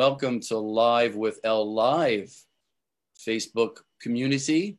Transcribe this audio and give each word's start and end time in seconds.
welcome 0.00 0.40
to 0.40 0.56
Live 0.56 1.14
with 1.14 1.38
L 1.44 1.74
Live 1.74 2.34
Facebook 3.18 3.80
community. 4.00 4.78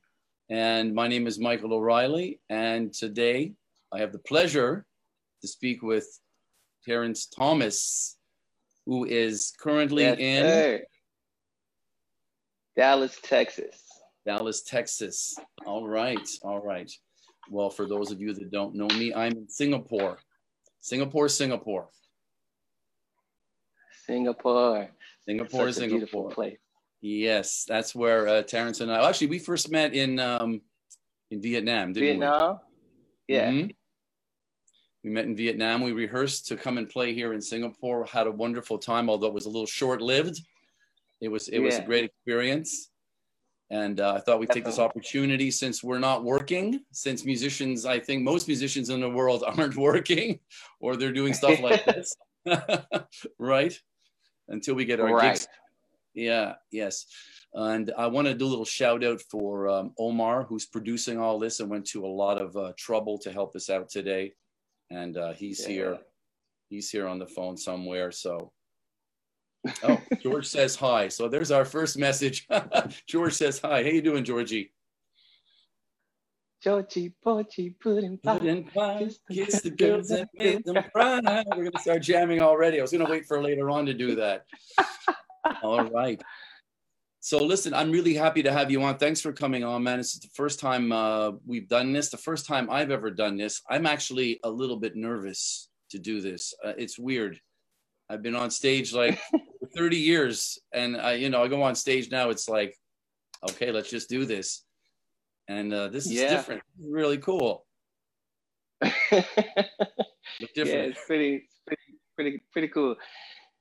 And 0.50 0.96
my 0.96 1.08
name 1.08 1.28
is 1.28 1.38
Michael 1.38 1.76
O'Reilly. 1.76 2.40
And 2.50 2.92
today 2.92 3.54
I 3.94 4.00
have 4.00 4.14
the 4.14 4.18
pleasure 4.18 4.84
to 5.44 5.48
speak 5.48 5.84
with 5.84 6.08
Terrence 6.84 7.28
Thomas, 7.28 8.18
who 8.88 9.06
is 9.06 9.54
currently 9.60 10.06
Yes, 10.06 10.18
in 10.18 10.44
sir. 10.44 10.82
Dallas, 12.76 13.20
Texas. 13.22 13.80
Dallas, 14.26 14.64
Texas. 14.64 15.36
All 15.68 15.88
right, 15.88 16.28
all 16.42 16.64
right. 16.66 16.92
Well, 17.52 17.70
for 17.70 17.86
those 17.86 18.10
of 18.10 18.20
you 18.20 18.34
that 18.34 18.50
don't 18.50 18.74
know 18.74 18.88
me, 18.88 19.14
I'm 19.14 19.34
in 19.34 19.50
Singapore. 19.50 20.18
Singapore, 20.80 21.30
Singapore. 21.30 21.90
Singapore. 24.08 24.90
Singapore, 25.28 25.66
beautiful 25.66 25.74
Singapore. 25.90 26.30
place. 26.32 26.58
Yes, 27.02 27.66
that's 27.68 27.96
where 27.96 28.28
uh, 28.28 28.42
Terrence 28.44 28.80
and 28.82 28.92
I 28.92 29.08
actually 29.08 29.28
we 29.28 29.40
first 29.40 29.72
met 29.72 29.94
in 29.94 30.20
um, 30.20 30.62
in 31.32 31.42
Vietnam, 31.42 31.94
didn't 31.94 32.20
Vietnam? 32.20 32.60
we? 33.28 33.36
Yeah. 33.36 33.50
Mhm. 33.52 33.76
We 35.04 35.10
met 35.10 35.26
in 35.26 35.36
Vietnam. 35.36 35.82
We 35.82 35.94
rehearsed 35.94 36.48
to 36.50 36.56
come 36.56 36.78
and 36.78 36.88
play 36.88 37.14
here 37.14 37.34
in 37.34 37.42
Singapore. 37.42 38.06
Had 38.06 38.28
a 38.28 38.32
wonderful 38.32 38.78
time, 38.78 39.10
although 39.10 39.28
it 39.28 39.34
was 39.34 39.46
a 39.48 39.50
little 39.50 39.66
short-lived. 39.66 40.40
It 41.22 41.30
was 41.30 41.48
it 41.50 41.60
was 41.60 41.78
a 41.78 41.82
great 41.84 42.04
experience, 42.04 42.90
and 43.72 44.00
uh, 44.00 44.14
I 44.16 44.20
thought 44.20 44.40
we'd 44.40 44.50
take 44.50 44.66
this 44.66 44.80
opportunity 44.80 45.50
since 45.50 45.84
we're 45.84 46.00
not 46.00 46.24
working. 46.24 46.82
Since 46.92 47.26
musicians, 47.26 47.86
I 47.86 48.00
think 48.00 48.22
most 48.24 48.48
musicians 48.48 48.90
in 48.90 49.00
the 49.02 49.10
world 49.10 49.44
aren't 49.48 49.76
working, 49.76 50.40
or 50.80 50.96
they're 50.96 51.12
doing 51.12 51.34
stuff 51.34 51.60
like 51.62 51.84
this, 51.96 52.16
right? 53.40 53.80
Until 54.52 54.76
we 54.76 54.86
get 54.86 55.00
our 55.00 55.14
Right. 55.14 55.34
gigs 55.34 55.48
yeah, 56.14 56.56
yes. 56.72 57.06
And 57.54 57.92
I 57.98 58.08
want 58.08 58.28
to 58.28 58.34
do 58.34 58.46
a 58.46 58.48
little 58.48 58.66
shout 58.66 59.04
out 59.04 59.22
for 59.22 59.68
um, 59.70 59.94
Omar, 59.98 60.44
who's 60.44 60.66
producing 60.66 61.18
all 61.18 61.40
this 61.40 61.60
and 61.60 61.70
went 61.70 61.86
to 61.88 62.06
a 62.06 62.08
lot 62.08 62.42
of 62.42 62.56
uh, 62.58 62.74
trouble 62.78 63.18
to 63.20 63.32
help 63.32 63.56
us 63.56 63.70
out 63.70 63.90
today. 63.90 64.34
And 64.90 65.16
uh, 65.18 65.34
he's 65.34 65.62
Yeah. 65.62 65.68
here. 65.74 66.00
He's 66.70 66.90
here 66.90 67.08
on 67.08 67.20
the 67.20 67.28
phone 67.28 67.58
somewhere. 67.58 68.12
So, 68.12 68.52
oh, 69.84 70.02
George 70.22 70.48
says 70.48 70.76
hi. 70.76 71.08
So 71.10 71.28
there's 71.28 71.52
our 71.52 71.66
first 71.66 71.98
message. 71.98 72.48
George 73.08 73.34
says 73.34 73.60
hi. 73.60 73.84
How 73.84 73.90
you 73.90 74.02
doing, 74.02 74.24
Georgie? 74.24 74.72
Georgie, 76.62 77.14
Porgy, 77.24 77.72
pudding 77.72 78.20
pie. 78.20 78.38
Put 78.38 78.48
in 78.48 78.64
pie, 78.66 79.06
Kiss 79.06 79.20
the 79.28 79.36
kiss 79.36 79.62
the 79.62 79.72
girls 79.72 80.12
and 80.12 80.28
make 80.38 80.64
them 80.64 80.84
cry. 80.94 81.44
We're 81.56 81.64
gonna 81.64 81.80
start 81.80 82.04
jamming 82.04 82.42
already. 82.42 82.78
I 82.78 82.82
was 82.84 82.92
gonna 82.92 83.10
wait 83.10 83.26
for 83.26 83.42
later 83.42 83.70
on 83.72 83.88
to 83.88 83.94
do 83.94 84.16
that. 84.16 84.46
All 85.64 85.84
right. 85.90 86.22
So 87.20 87.40
listen, 87.40 87.74
I'm 87.74 87.92
really 87.92 88.14
happy 88.14 88.44
to 88.44 88.52
have 88.52 88.70
you 88.70 88.82
on. 88.84 88.98
Thanks 88.98 89.22
for 89.22 89.32
coming 89.34 89.64
on, 89.64 89.84
man. 89.84 89.98
This 89.98 90.14
is 90.14 90.20
the 90.20 90.30
first 90.36 90.60
time 90.60 90.92
uh, 90.92 91.32
we've 91.48 91.68
done 91.68 91.94
this. 91.94 92.10
The 92.10 92.18
first 92.18 92.46
time 92.46 92.70
I've 92.70 92.92
ever 92.92 93.10
done 93.10 93.38
this. 93.38 93.62
I'm 93.70 93.88
actually 93.88 94.40
a 94.44 94.50
little 94.50 94.78
bit 94.78 94.96
nervous 94.96 95.70
to 95.92 96.00
do 96.00 96.22
this. 96.22 96.54
Uh, 96.64 96.74
it's 96.78 96.98
weird. 97.00 97.40
I've 98.10 98.22
been 98.22 98.36
on 98.36 98.52
stage 98.52 98.94
like 98.94 99.20
30 99.76 99.98
years, 99.98 100.60
and 100.74 100.98
I, 100.98 101.14
you 101.14 101.30
know, 101.30 101.44
I 101.44 101.48
go 101.48 101.64
on 101.64 101.76
stage 101.76 102.12
now. 102.12 102.30
It's 102.30 102.50
like, 102.50 102.76
okay, 103.50 103.72
let's 103.72 103.90
just 103.90 104.10
do 104.10 104.26
this. 104.26 104.64
And 105.52 105.74
uh, 105.74 105.90
this 105.90 106.06
is 106.06 106.14
Yeah. 106.14 106.30
different. 106.30 106.62
This 106.78 106.86
is 106.88 106.94
really 106.94 107.18
cool. 107.18 107.66
yeah, 108.82 109.22
Different. 110.56 110.90
it's 110.92 111.06
pretty, 111.06 111.36
it's 111.36 111.60
pretty, 111.68 112.00
pretty, 112.16 112.42
pretty 112.54 112.68
cool. 112.70 112.96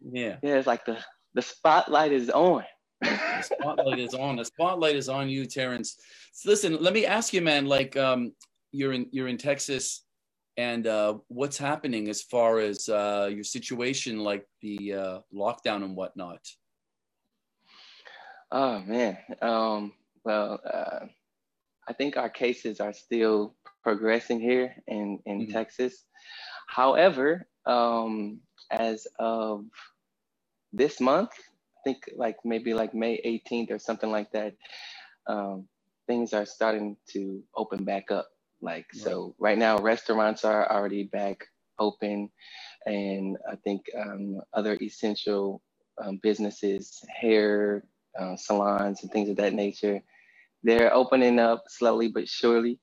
Yeah. 0.00 0.36
Yeah, 0.42 0.56
it's 0.56 0.66
like 0.68 0.84
the 0.84 0.98
the 1.34 1.42
spotlight 1.42 2.12
is 2.12 2.30
on. 2.30 2.64
The 3.02 3.42
spotlight 3.42 3.98
is 3.98 4.14
on. 4.14 4.36
The 4.36 4.44
spotlight 4.44 4.94
is 4.96 5.08
on 5.08 5.28
you, 5.28 5.46
Terrence. 5.46 5.96
So 6.32 6.48
listen, 6.50 6.76
let 6.80 6.94
me 6.94 7.06
ask 7.06 7.32
you, 7.32 7.42
man. 7.42 7.66
Like, 7.66 7.96
um, 7.96 8.32
you're 8.72 8.92
in 8.92 9.06
you're 9.10 9.28
in 9.28 9.36
Texas, 9.36 10.04
and 10.56 10.86
uh, 10.86 11.18
what's 11.28 11.58
happening 11.58 12.08
as 12.08 12.22
far 12.22 12.58
as 12.60 12.88
uh, 12.88 13.28
your 13.32 13.44
situation, 13.44 14.20
like 14.20 14.46
the 14.62 14.94
uh, 14.94 15.18
lockdown 15.34 15.82
and 15.84 15.96
whatnot? 15.96 16.40
Oh 18.52 18.78
man. 18.80 19.18
Um, 19.42 19.92
well, 20.24 20.60
uh, 20.64 21.06
I 21.90 21.94
think 21.94 22.16
our 22.16 22.30
cases 22.30 22.80
are 22.80 22.94
still 22.94 23.56
progressing 23.84 24.40
here 24.40 24.76
in 24.88 25.20
in 25.26 25.46
Mhm. 25.48 25.52
Texas. 25.52 26.06
However, 26.68 27.48
um, 27.66 28.40
as 28.70 29.08
of 29.18 29.66
this 30.72 31.00
month, 31.00 31.32
I 31.78 31.80
think 31.84 32.10
like 32.16 32.38
maybe 32.44 32.74
like 32.74 32.94
May 32.94 33.20
18th 33.24 33.72
or 33.72 33.80
something 33.80 34.12
like 34.12 34.30
that, 34.32 34.54
um, 35.28 35.68
things 36.08 36.34
are 36.34 36.46
starting 36.46 36.96
to 37.14 37.42
open 37.56 37.84
back 37.84 38.10
up. 38.12 38.28
Like 38.62 38.86
so, 38.94 39.34
right 39.38 39.58
now 39.58 39.78
restaurants 39.78 40.44
are 40.44 40.70
already 40.72 41.04
back 41.04 41.46
open, 41.78 42.30
and 42.86 43.38
I 43.50 43.56
think 43.56 43.82
um, 43.96 44.40
other 44.54 44.78
essential 44.82 45.62
um, 46.02 46.18
businesses, 46.22 47.02
hair 47.22 47.84
uh, 48.18 48.36
salons, 48.36 49.02
and 49.02 49.12
things 49.12 49.30
of 49.30 49.36
that 49.36 49.54
nature, 49.54 50.02
they're 50.64 50.94
opening 50.94 51.38
up 51.40 51.64
slowly 51.68 52.08
but 52.08 52.28
surely. 52.28 52.78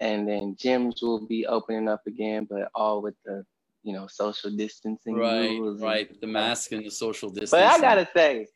And 0.00 0.28
then 0.28 0.56
gyms 0.56 1.02
will 1.02 1.26
be 1.26 1.46
opening 1.46 1.88
up 1.88 2.02
again, 2.06 2.46
but 2.50 2.70
all 2.74 3.02
with 3.02 3.14
the 3.24 3.44
you 3.84 3.92
know 3.94 4.06
social 4.08 4.50
distancing 4.50 5.14
Right, 5.16 5.50
rules. 5.50 5.76
and- 5.80 5.84
right. 5.84 6.20
The 6.20 6.26
mask 6.28 6.72
and 6.72 6.86
the 6.86 6.90
social 6.92 7.30
distance. 7.30 7.50
But 7.52 7.64
I 7.64 7.80
gotta 7.80 8.08
say, 8.16 8.46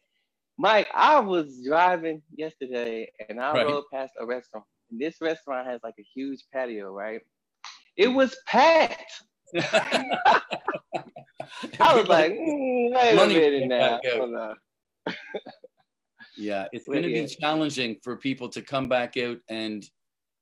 Mike, 0.58 0.88
I 0.94 1.20
was 1.20 1.62
driving 1.66 2.22
yesterday 2.36 3.10
and 3.28 3.40
I 3.40 3.54
Right. 3.54 3.66
rode 3.66 3.84
past 3.92 4.14
a 4.20 4.26
restaurant. 4.26 4.66
And 4.90 5.00
this 5.00 5.16
restaurant 5.20 5.66
has 5.68 5.80
like 5.84 5.94
a 5.98 6.06
huge 6.14 6.44
patio, 6.52 6.92
right? 6.92 7.20
It 7.96 8.08
was 8.08 8.36
packed. 8.46 9.12
I 11.80 11.96
was 11.96 12.08
like, 12.08 12.32
mm, 12.32 12.94
wait 12.94 13.16
a 13.16 13.16
Money 13.16 13.34
minute 13.34 13.52
came 13.60 13.68
now. 13.68 14.00
back 14.02 14.06
out. 14.06 14.20
Hold 14.20 14.34
on. 14.36 14.56
Yeah, 16.36 16.66
it's 16.72 16.86
going 16.86 17.02
to 17.02 17.08
be 17.08 17.26
challenging 17.26 17.96
for 18.02 18.16
people 18.16 18.48
to 18.50 18.62
come 18.62 18.84
back 18.84 19.16
out 19.16 19.38
and 19.48 19.88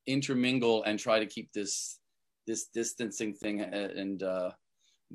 intermingle 0.07 0.83
and 0.83 0.99
try 0.99 1.19
to 1.19 1.25
keep 1.25 1.51
this 1.53 1.99
this 2.47 2.67
distancing 2.73 3.33
thing 3.33 3.61
uh, 3.61 3.89
and 3.95 4.21
uh, 4.21 4.51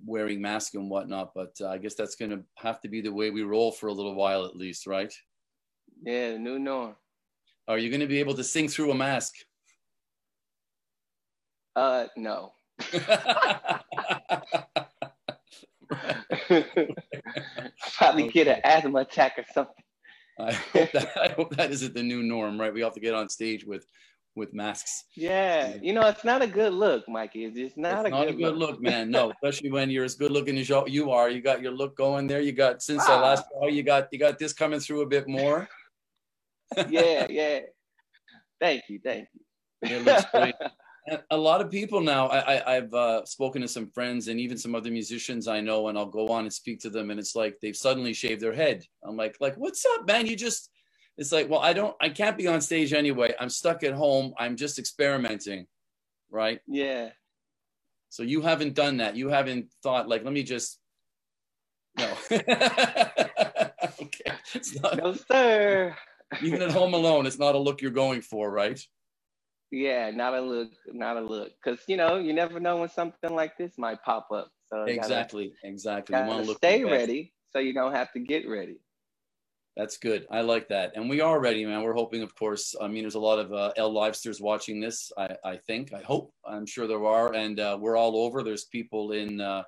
wearing 0.04 0.40
masks 0.40 0.74
and 0.74 0.90
whatnot. 0.90 1.32
But 1.34 1.54
uh, 1.60 1.68
I 1.68 1.78
guess 1.78 1.94
that's 1.94 2.16
going 2.16 2.30
to 2.32 2.42
have 2.56 2.80
to 2.80 2.88
be 2.88 3.00
the 3.00 3.12
way 3.12 3.30
we 3.30 3.42
roll 3.42 3.70
for 3.70 3.86
a 3.86 3.92
little 3.92 4.14
while 4.14 4.44
at 4.44 4.56
least, 4.56 4.86
right? 4.86 5.12
Yeah, 6.02 6.32
the 6.32 6.38
new 6.38 6.58
norm. 6.58 6.96
Are 7.68 7.78
you 7.78 7.88
going 7.90 8.00
to 8.00 8.06
be 8.06 8.18
able 8.18 8.34
to 8.34 8.44
sing 8.44 8.68
through 8.68 8.90
a 8.90 8.94
mask? 8.94 9.34
Uh, 11.76 12.06
no. 12.16 12.52
Probably 17.96 18.28
get 18.28 18.48
an 18.48 18.60
asthma 18.64 19.00
attack 19.00 19.38
or 19.38 19.44
something. 19.52 19.84
I 20.48 20.52
hope 20.52 20.92
that 20.92 21.10
I 21.16 21.28
hope 21.28 21.56
that 21.56 21.70
isn't 21.70 21.94
the 21.94 22.02
new 22.02 22.22
norm, 22.22 22.60
right? 22.60 22.72
We 22.72 22.80
have 22.82 22.94
to 22.94 23.00
get 23.00 23.14
on 23.14 23.28
stage 23.28 23.64
with 23.64 23.86
with 24.36 24.54
masks. 24.54 25.04
Yeah, 25.16 25.76
you 25.82 25.92
know, 25.92 26.02
it's 26.02 26.24
not 26.24 26.42
a 26.42 26.46
good 26.46 26.72
look, 26.72 27.08
Mikey. 27.08 27.44
It's 27.44 27.56
just 27.56 27.76
not, 27.76 28.06
it's 28.06 28.08
a, 28.08 28.10
not 28.10 28.26
good 28.26 28.34
a 28.34 28.38
good 28.38 28.56
look, 28.56 28.80
man. 28.80 29.10
No, 29.10 29.30
especially 29.42 29.70
when 29.70 29.90
you're 29.90 30.04
as 30.04 30.14
good 30.14 30.30
looking 30.30 30.56
as 30.58 30.68
you- 30.68 30.84
you 30.86 31.10
are. 31.10 31.28
You 31.28 31.40
got 31.40 31.62
your 31.62 31.72
look 31.72 31.96
going 31.96 32.26
there. 32.26 32.40
You 32.40 32.52
got 32.52 32.82
since 32.82 33.08
I 33.08 33.14
ah. 33.14 33.20
last 33.20 33.44
saw 33.52 33.66
you, 33.66 33.76
you 33.76 33.82
got 33.82 34.08
you 34.12 34.18
got 34.18 34.38
this 34.38 34.52
coming 34.52 34.80
through 34.80 35.02
a 35.02 35.06
bit 35.06 35.28
more. 35.28 35.68
yeah, 36.88 37.26
yeah. 37.30 37.60
Thank 38.60 38.82
you, 38.88 39.00
thank 39.02 39.26
you. 39.34 39.96
It 39.96 40.04
looks 40.04 40.24
great. 40.30 40.54
A 41.30 41.36
lot 41.36 41.60
of 41.60 41.70
people 41.70 42.00
now. 42.00 42.28
I, 42.28 42.38
I 42.56 42.76
I've 42.76 42.94
uh, 42.94 43.24
spoken 43.26 43.62
to 43.62 43.68
some 43.68 43.88
friends 43.90 44.28
and 44.28 44.40
even 44.40 44.58
some 44.58 44.74
other 44.74 44.90
musicians 44.90 45.48
I 45.48 45.60
know, 45.60 45.88
and 45.88 45.98
I'll 45.98 46.06
go 46.06 46.28
on 46.28 46.44
and 46.44 46.52
speak 46.52 46.80
to 46.80 46.90
them, 46.90 47.10
and 47.10 47.20
it's 47.20 47.36
like 47.36 47.56
they've 47.62 47.76
suddenly 47.76 48.12
shaved 48.14 48.40
their 48.40 48.54
head. 48.54 48.84
I'm 49.04 49.16
like, 49.16 49.36
like 49.40 49.56
what's 49.56 49.84
up, 49.86 50.06
man? 50.06 50.26
You 50.26 50.36
just 50.36 50.70
it's 51.18 51.32
like, 51.32 51.50
well, 51.50 51.60
I 51.60 51.72
don't, 51.74 51.94
I 52.00 52.08
can't 52.10 52.38
be 52.38 52.46
on 52.48 52.60
stage 52.62 52.92
anyway. 52.94 53.34
I'm 53.38 53.50
stuck 53.50 53.82
at 53.84 53.94
home. 53.94 54.34
I'm 54.38 54.56
just 54.56 54.78
experimenting, 54.78 55.66
right? 56.30 56.60
Yeah. 56.68 57.10
So 58.10 58.22
you 58.24 58.42
haven't 58.42 58.74
done 58.74 58.98
that. 58.98 59.16
You 59.16 59.28
haven't 59.28 59.72
thought 59.82 60.08
like, 60.08 60.24
let 60.24 60.32
me 60.32 60.42
just 60.44 60.78
no. 61.98 62.10
okay. 62.32 62.42
It's 64.54 64.80
not 64.80 64.96
No, 64.98 65.14
sir. 65.14 65.96
even 66.42 66.62
at 66.62 66.72
home 66.72 66.94
alone, 66.94 67.26
it's 67.26 67.38
not 67.38 67.54
a 67.54 67.58
look 67.58 67.82
you're 67.82 67.90
going 67.92 68.22
for, 68.22 68.50
right? 68.50 68.80
Yeah, 69.70 70.10
not 70.10 70.34
a 70.34 70.40
look, 70.40 70.70
not 70.86 71.16
a 71.16 71.20
look. 71.20 71.52
Because 71.62 71.80
you 71.86 71.96
know, 71.96 72.16
you 72.18 72.32
never 72.32 72.58
know 72.58 72.78
when 72.78 72.88
something 72.88 73.34
like 73.34 73.56
this 73.56 73.78
might 73.78 74.02
pop 74.02 74.28
up. 74.32 74.50
So 74.68 74.80
you 74.80 74.96
gotta- 74.96 74.98
Exactly. 74.98 75.52
Exactly. 75.62 76.12
Gotta, 76.14 76.28
want 76.28 76.46
to 76.46 76.54
stay 76.54 76.84
ready 76.84 77.32
so 77.52 77.58
you 77.58 77.72
don't 77.72 77.92
have 77.92 78.12
to 78.12 78.20
get 78.20 78.48
ready. 78.48 78.78
That's 79.76 79.96
good. 79.96 80.26
I 80.30 80.40
like 80.40 80.68
that. 80.68 80.92
And 80.96 81.08
we 81.08 81.20
are 81.20 81.40
ready, 81.40 81.64
man. 81.64 81.82
We're 81.82 81.94
hoping, 81.94 82.22
of 82.22 82.34
course. 82.34 82.74
I 82.80 82.88
mean, 82.88 83.02
there's 83.04 83.14
a 83.14 83.20
lot 83.20 83.38
of 83.38 83.52
uh, 83.52 83.72
L 83.76 83.92
Livesters 83.92 84.40
watching 84.40 84.80
this. 84.80 85.10
I, 85.16 85.36
I 85.44 85.56
think. 85.56 85.92
I 85.94 86.02
hope. 86.02 86.34
I'm 86.44 86.66
sure 86.66 86.86
there 86.88 87.04
are. 87.06 87.32
And 87.34 87.58
uh, 87.60 87.78
we're 87.80 87.96
all 87.96 88.16
over. 88.16 88.42
There's 88.42 88.64
people 88.64 89.12
in, 89.12 89.40
uh, 89.40 89.62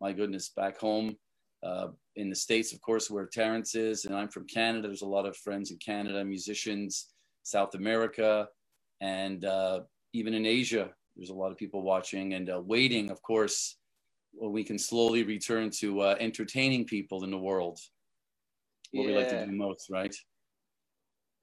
my 0.00 0.12
goodness, 0.12 0.50
back 0.50 0.78
home 0.78 1.16
uh, 1.64 1.88
in 2.14 2.30
the 2.30 2.36
States, 2.36 2.72
of 2.72 2.80
course, 2.80 3.10
where 3.10 3.26
Terrence 3.26 3.74
is, 3.74 4.04
and 4.04 4.14
I'm 4.14 4.28
from 4.28 4.46
Canada. 4.46 4.86
There's 4.86 5.02
a 5.02 5.06
lot 5.06 5.26
of 5.26 5.36
friends 5.36 5.72
in 5.72 5.78
Canada, 5.78 6.24
musicians, 6.24 7.08
South 7.42 7.74
America, 7.74 8.48
and 9.00 9.44
uh, 9.44 9.80
even 10.12 10.34
in 10.34 10.46
Asia, 10.46 10.90
there's 11.16 11.30
a 11.30 11.34
lot 11.34 11.50
of 11.50 11.58
people 11.58 11.82
watching 11.82 12.34
and 12.34 12.50
uh, 12.50 12.60
waiting, 12.64 13.10
of 13.10 13.22
course, 13.22 13.76
well, 14.32 14.50
we 14.50 14.64
can 14.64 14.78
slowly 14.78 15.22
return 15.22 15.70
to 15.80 16.00
uh, 16.00 16.16
entertaining 16.20 16.84
people 16.84 17.24
in 17.24 17.30
the 17.30 17.38
world. 17.38 17.78
What 18.92 19.02
yeah. 19.02 19.08
we 19.08 19.16
like 19.16 19.28
to 19.28 19.46
do 19.46 19.52
most, 19.52 19.90
right? 19.90 20.14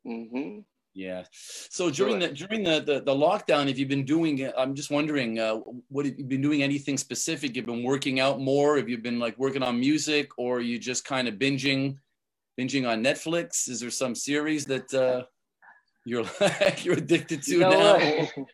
Mm-hmm. 0.05 0.59
Yeah. 0.93 1.25
So 1.31 1.91
during 1.91 2.17
the 2.17 2.29
during 2.29 2.63
the, 2.63 2.79
the, 2.79 3.01
the 3.01 3.13
lockdown, 3.13 3.67
have 3.67 3.77
you 3.77 3.85
been 3.85 4.03
doing? 4.03 4.51
I'm 4.57 4.73
just 4.73 4.89
wondering, 4.89 5.37
uh, 5.37 5.57
what 5.89 6.07
have 6.07 6.17
you 6.17 6.25
been 6.25 6.41
doing? 6.41 6.63
Anything 6.63 6.97
specific? 6.97 7.55
You've 7.55 7.67
been 7.67 7.83
working 7.83 8.19
out 8.19 8.41
more? 8.41 8.77
Have 8.77 8.89
you 8.89 8.97
been 8.97 9.19
like 9.19 9.37
working 9.37 9.61
on 9.61 9.79
music, 9.79 10.29
or 10.39 10.59
you 10.59 10.79
just 10.79 11.05
kind 11.05 11.27
of 11.27 11.35
binging, 11.35 11.97
binging 12.59 12.89
on 12.89 13.03
Netflix? 13.03 13.69
Is 13.69 13.79
there 13.79 13.91
some 13.91 14.15
series 14.15 14.65
that 14.65 14.91
uh, 14.91 15.25
you're 16.07 16.23
like 16.41 16.85
you're 16.85 16.97
addicted 16.97 17.43
to 17.43 17.51
you 17.51 17.59
know 17.59 17.97
now? 17.97 18.45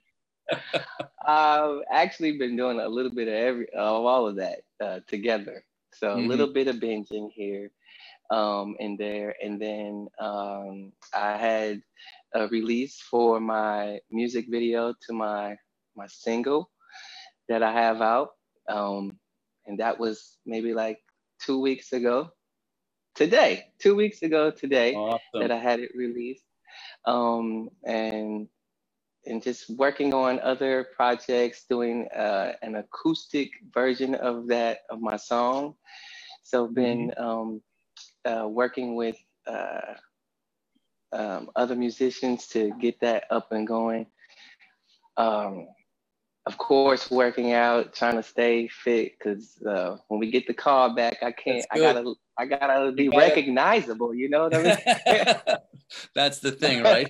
I've 1.26 1.82
actually 1.92 2.38
been 2.38 2.56
doing 2.58 2.80
a 2.80 2.88
little 2.88 3.14
bit 3.14 3.28
of 3.28 3.34
every 3.34 3.68
of 3.70 4.06
all 4.06 4.28
of 4.28 4.38
that 4.38 4.60
uh, 4.84 5.00
together. 5.08 5.64
So 5.94 6.08
mm-hmm. 6.08 6.26
a 6.26 6.28
little 6.28 6.52
bit 6.52 6.68
of 6.68 6.78
binging 6.78 7.30
here 7.32 7.70
um, 8.32 8.76
in 8.80 8.98
there, 8.98 9.36
and 9.42 9.62
then 9.62 10.08
um, 10.20 10.92
I 11.14 11.38
had 11.38 11.82
a 12.34 12.48
release 12.48 13.00
for 13.00 13.40
my 13.40 14.00
music 14.12 14.48
video 14.50 14.94
to 15.06 15.14
my 15.14 15.56
my 15.96 16.08
single 16.08 16.72
that 17.50 17.62
I 17.62 17.72
have 17.72 18.02
out, 18.02 18.32
um, 18.68 19.16
and 19.68 19.80
that 19.80 20.00
was 20.00 20.38
maybe 20.46 20.74
like 20.74 20.98
two 21.40 21.62
weeks 21.62 21.94
ago. 21.94 22.32
Today, 23.16 23.68
two 23.78 23.94
weeks 23.94 24.24
ago 24.24 24.50
today, 24.50 24.96
awesome. 24.96 25.20
that 25.36 25.52
I 25.52 25.60
had 25.60 25.80
it 25.80 25.92
released, 25.96 26.46
um, 27.06 27.70
and 27.84 28.48
and 29.26 29.42
just 29.42 29.70
working 29.70 30.14
on 30.14 30.40
other 30.42 30.88
projects, 30.96 31.66
doing 31.70 32.08
uh, 32.10 32.54
an 32.62 32.76
acoustic 32.76 33.52
version 33.74 34.16
of 34.16 34.48
that 34.48 34.80
of 34.90 35.00
my 35.00 35.16
song. 35.16 35.76
So 36.44 36.68
been 36.68 37.12
mm-hmm. 37.12 37.24
um, 37.24 37.62
uh, 38.26 38.48
working 38.48 38.96
with 38.96 39.18
uh, 39.48 39.94
um, 41.14 41.50
other 41.56 41.76
musicians 41.76 42.48
to 42.50 42.74
get 42.80 43.00
that 43.02 43.26
up 43.30 43.52
and 43.52 43.66
going. 43.66 44.08
Um, 45.16 45.68
of 46.46 46.58
course, 46.58 47.10
working 47.10 47.54
out, 47.54 47.94
trying 47.94 48.16
to 48.16 48.24
stay 48.24 48.68
fit, 48.68 49.14
because 49.18 49.62
uh, 49.64 49.98
when 50.10 50.20
we 50.20 50.30
get 50.30 50.46
the 50.48 50.54
call 50.54 50.94
back, 50.94 51.18
I 51.22 51.32
can't. 51.32 51.66
I 51.72 51.80
gotta. 51.80 52.14
I 52.38 52.46
gotta 52.46 52.92
be 52.92 53.10
recognizable. 53.10 54.14
You 54.14 54.30
know 54.30 54.44
what 54.44 54.56
I 54.56 54.64
mean? 54.64 55.58
That's 56.16 56.40
the 56.40 56.52
thing, 56.52 56.84
right? 56.84 57.10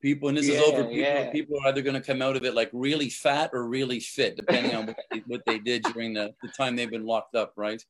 People, 0.00 0.28
and 0.28 0.36
this 0.36 0.48
yeah, 0.48 0.56
is 0.56 0.62
over. 0.62 0.82
People, 0.82 0.96
yeah. 0.96 1.30
people 1.30 1.56
are 1.58 1.68
either 1.68 1.80
going 1.80 1.94
to 1.94 2.00
come 2.00 2.22
out 2.22 2.34
of 2.34 2.44
it 2.44 2.54
like 2.54 2.70
really 2.72 3.08
fat 3.08 3.50
or 3.52 3.68
really 3.68 4.00
fit, 4.00 4.36
depending 4.36 4.74
on 4.74 4.86
what 4.86 4.96
they, 5.12 5.18
what 5.28 5.42
they 5.46 5.60
did 5.60 5.84
during 5.84 6.12
the, 6.12 6.34
the 6.42 6.48
time 6.48 6.74
they've 6.74 6.90
been 6.90 7.06
locked 7.06 7.36
up, 7.36 7.52
right? 7.56 7.80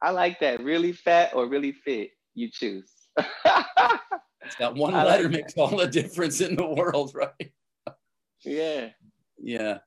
I 0.00 0.12
like 0.12 0.40
that. 0.40 0.62
Really 0.62 0.92
fat 0.92 1.34
or 1.34 1.46
really 1.46 1.72
fit, 1.72 2.12
you 2.34 2.50
choose. 2.50 2.90
that 3.16 3.66
one 4.74 4.94
I 4.94 5.04
letter 5.04 5.24
like 5.24 5.32
makes 5.32 5.54
all 5.58 5.76
the 5.76 5.86
difference 5.86 6.40
in 6.40 6.56
the 6.56 6.66
world, 6.66 7.12
right? 7.14 7.52
yeah. 8.42 8.88
Yeah. 9.38 9.78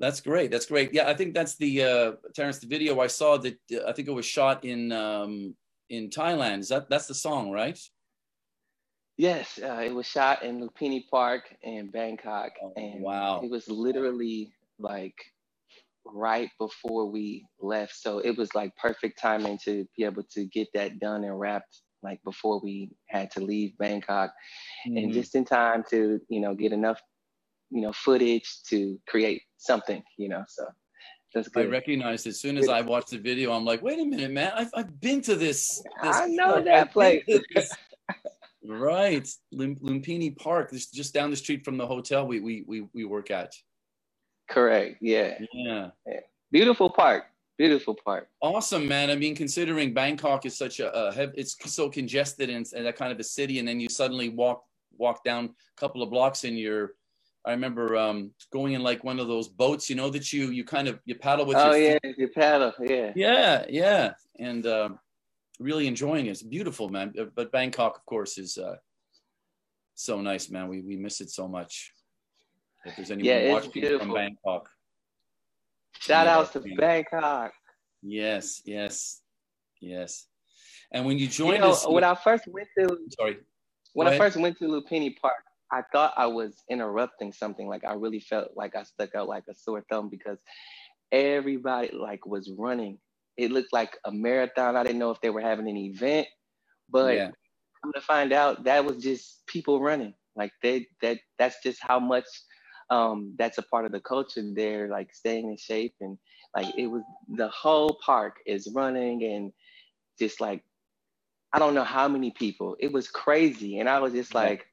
That's 0.00 0.22
great. 0.22 0.50
That's 0.50 0.66
great. 0.66 0.94
Yeah, 0.94 1.08
I 1.08 1.14
think 1.14 1.34
that's 1.34 1.56
the 1.56 1.82
uh 1.82 2.12
Terrence, 2.34 2.58
the 2.58 2.66
video 2.66 2.98
I 3.00 3.06
saw 3.06 3.36
that 3.36 3.58
uh, 3.72 3.86
I 3.86 3.92
think 3.92 4.08
it 4.08 4.12
was 4.12 4.26
shot 4.26 4.64
in 4.64 4.90
um 4.92 5.54
in 5.90 6.08
Thailand. 6.08 6.60
Is 6.60 6.70
that 6.70 6.88
that's 6.88 7.06
the 7.06 7.14
song, 7.14 7.50
right? 7.50 7.78
Yes, 9.18 9.60
uh, 9.62 9.82
it 9.84 9.94
was 9.94 10.06
shot 10.06 10.42
in 10.42 10.60
Lumpini 10.60 11.04
Park 11.10 11.54
in 11.62 11.90
Bangkok, 11.90 12.52
oh, 12.62 12.72
and 12.76 13.02
wow, 13.02 13.42
it 13.44 13.50
was 13.50 13.68
literally 13.68 14.50
like 14.78 15.14
right 16.06 16.48
before 16.58 17.04
we 17.04 17.44
left, 17.60 17.94
so 17.94 18.20
it 18.20 18.38
was 18.38 18.54
like 18.54 18.74
perfect 18.76 19.20
timing 19.20 19.58
to 19.66 19.86
be 19.94 20.04
able 20.04 20.22
to 20.32 20.46
get 20.46 20.68
that 20.72 20.98
done 20.98 21.24
and 21.24 21.38
wrapped 21.38 21.82
like 22.02 22.22
before 22.24 22.60
we 22.60 22.90
had 23.08 23.30
to 23.32 23.40
leave 23.40 23.76
Bangkok, 23.76 24.32
mm-hmm. 24.88 24.96
and 24.96 25.12
just 25.12 25.34
in 25.34 25.44
time 25.44 25.84
to 25.90 26.18
you 26.30 26.40
know 26.40 26.54
get 26.54 26.72
enough 26.72 27.02
you 27.70 27.80
know 27.80 27.92
footage 27.92 28.62
to 28.68 28.98
create 29.06 29.42
something, 29.58 30.02
you 30.16 30.28
know. 30.28 30.44
So 30.48 30.66
that's 31.34 31.48
good. 31.48 31.66
I 31.66 31.68
recognized 31.68 32.26
as 32.26 32.40
soon 32.40 32.56
as 32.58 32.68
I 32.68 32.80
watched 32.80 33.10
the 33.10 33.18
video, 33.18 33.52
I'm 33.52 33.64
like, 33.64 33.82
wait 33.82 33.98
a 33.98 34.04
minute, 34.04 34.30
man, 34.30 34.52
I've, 34.56 34.70
I've 34.74 35.00
been 35.00 35.20
to 35.22 35.36
this. 35.36 35.82
this 36.02 36.16
I 36.16 36.26
know 36.26 36.62
that 36.62 36.92
place. 36.92 37.22
right, 38.64 39.28
Lumpini 39.54 40.36
Park, 40.36 40.70
just 40.72 40.92
just 40.92 41.14
down 41.14 41.30
the 41.30 41.36
street 41.36 41.64
from 41.64 41.76
the 41.76 41.86
hotel 41.86 42.26
we 42.26 42.40
we 42.40 42.64
we, 42.66 42.86
we 42.92 43.04
work 43.04 43.30
at. 43.30 43.54
Correct. 44.48 44.98
Yeah. 45.00 45.38
Yeah. 45.52 45.90
yeah. 46.06 46.20
Beautiful 46.50 46.90
park 46.90 47.24
beautiful 47.60 47.94
park. 48.06 48.30
Awesome, 48.40 48.88
man. 48.88 49.10
I 49.10 49.16
mean, 49.16 49.36
considering 49.36 49.92
Bangkok 49.92 50.46
is 50.46 50.56
such 50.56 50.80
a, 50.80 50.96
a 50.96 51.30
it's 51.34 51.54
so 51.70 51.90
congested 51.90 52.48
and, 52.48 52.66
and 52.74 52.86
that 52.86 52.96
kind 52.96 53.12
of 53.12 53.20
a 53.20 53.22
city, 53.22 53.58
and 53.58 53.68
then 53.68 53.78
you 53.78 53.90
suddenly 53.90 54.30
walk 54.30 54.64
walk 54.96 55.22
down 55.24 55.44
a 55.44 55.80
couple 55.80 56.02
of 56.02 56.08
blocks 56.08 56.44
and 56.44 56.58
you're. 56.58 56.94
I 57.44 57.52
remember 57.52 57.96
um, 57.96 58.32
going 58.52 58.74
in 58.74 58.82
like 58.82 59.02
one 59.02 59.18
of 59.18 59.26
those 59.26 59.48
boats, 59.48 59.88
you 59.88 59.96
know, 59.96 60.10
that 60.10 60.32
you 60.32 60.50
you 60.50 60.64
kind 60.64 60.88
of 60.88 61.00
you 61.06 61.14
paddle 61.14 61.46
with. 61.46 61.56
Oh 61.56 61.74
your 61.74 61.98
yeah, 62.04 62.12
you 62.16 62.28
paddle, 62.28 62.72
yeah. 62.80 63.12
Yeah, 63.16 63.64
yeah, 63.68 64.12
and 64.38 64.66
uh, 64.66 64.90
really 65.58 65.86
enjoying 65.86 66.26
it. 66.26 66.30
It's 66.30 66.42
beautiful, 66.42 66.90
man. 66.90 67.14
Uh, 67.18 67.24
but 67.34 67.50
Bangkok, 67.50 67.96
of 67.96 68.04
course, 68.04 68.36
is 68.36 68.58
uh, 68.58 68.76
so 69.94 70.20
nice, 70.20 70.50
man. 70.50 70.68
We 70.68 70.82
we 70.82 70.96
miss 70.96 71.20
it 71.20 71.30
so 71.30 71.48
much. 71.48 71.92
If 72.84 72.96
there's 72.96 73.10
anyone 73.10 73.26
yeah, 73.26 73.52
watching 73.52 73.98
from 73.98 74.12
Bangkok, 74.12 74.68
Shout 76.00 76.26
yeah, 76.26 76.38
outs 76.38 76.52
to 76.52 76.60
Bangkok. 76.60 77.52
Yes, 78.02 78.62
yes, 78.64 79.20
yes. 79.80 80.26
And 80.92 81.04
when 81.04 81.18
you 81.18 81.26
joined 81.26 81.56
you 81.56 81.60
know, 81.60 81.70
us, 81.70 81.86
when 81.86 82.04
I 82.04 82.14
first 82.14 82.44
went 82.48 82.68
to 82.78 82.98
sorry, 83.18 83.38
when 83.92 84.08
I 84.08 84.16
first 84.16 84.36
went 84.36 84.58
to 84.58 84.64
Lumpini 84.64 85.16
Park, 85.20 85.44
I 85.72 85.82
thought 85.92 86.14
I 86.16 86.26
was 86.26 86.62
interrupting 86.68 87.32
something. 87.32 87.68
Like 87.68 87.84
I 87.84 87.92
really 87.94 88.20
felt 88.20 88.50
like 88.56 88.74
I 88.76 88.82
stuck 88.82 89.14
out 89.14 89.28
like 89.28 89.44
a 89.48 89.54
sore 89.54 89.84
thumb 89.90 90.08
because 90.08 90.38
everybody 91.12 91.90
like 91.92 92.26
was 92.26 92.50
running. 92.58 92.98
It 93.36 93.52
looked 93.52 93.72
like 93.72 93.96
a 94.04 94.12
marathon. 94.12 94.76
I 94.76 94.82
didn't 94.82 94.98
know 94.98 95.10
if 95.10 95.20
they 95.20 95.30
were 95.30 95.40
having 95.40 95.68
an 95.68 95.76
event, 95.76 96.26
but 96.88 97.14
yeah. 97.14 97.30
I'm 97.84 97.92
to 97.92 98.00
find 98.00 98.32
out 98.32 98.64
that 98.64 98.84
was 98.84 99.02
just 99.02 99.46
people 99.46 99.80
running. 99.80 100.14
Like 100.36 100.52
they 100.62 100.86
that 101.02 101.18
that's 101.38 101.62
just 101.62 101.78
how 101.82 101.98
much 101.98 102.26
um, 102.90 103.34
that's 103.38 103.58
a 103.58 103.62
part 103.62 103.86
of 103.86 103.92
the 103.92 104.00
culture 104.00 104.42
there, 104.54 104.88
like 104.88 105.14
staying 105.14 105.50
in 105.50 105.56
shape 105.56 105.94
and 106.00 106.18
like 106.56 106.74
it 106.76 106.88
was 106.88 107.02
the 107.28 107.48
whole 107.48 107.98
park 108.04 108.36
is 108.46 108.68
running 108.74 109.22
and 109.24 109.52
just 110.18 110.40
like 110.40 110.62
I 111.52 111.58
don't 111.58 111.74
know 111.74 111.84
how 111.84 112.08
many 112.08 112.30
people. 112.30 112.76
It 112.78 112.92
was 112.92 113.08
crazy, 113.08 113.80
and 113.80 113.88
I 113.88 113.98
was 113.98 114.12
just 114.12 114.34
like, 114.34 114.66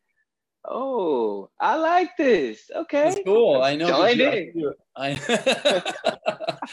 "Oh, 0.68 1.50
I 1.60 1.76
like 1.76 2.18
this. 2.18 2.70
Okay, 2.76 3.10
it's 3.10 3.22
cool. 3.26 3.62
I 3.62 3.76
know. 3.76 3.88
Join 3.88 4.20
in. 4.20 4.74
I, 4.96 5.20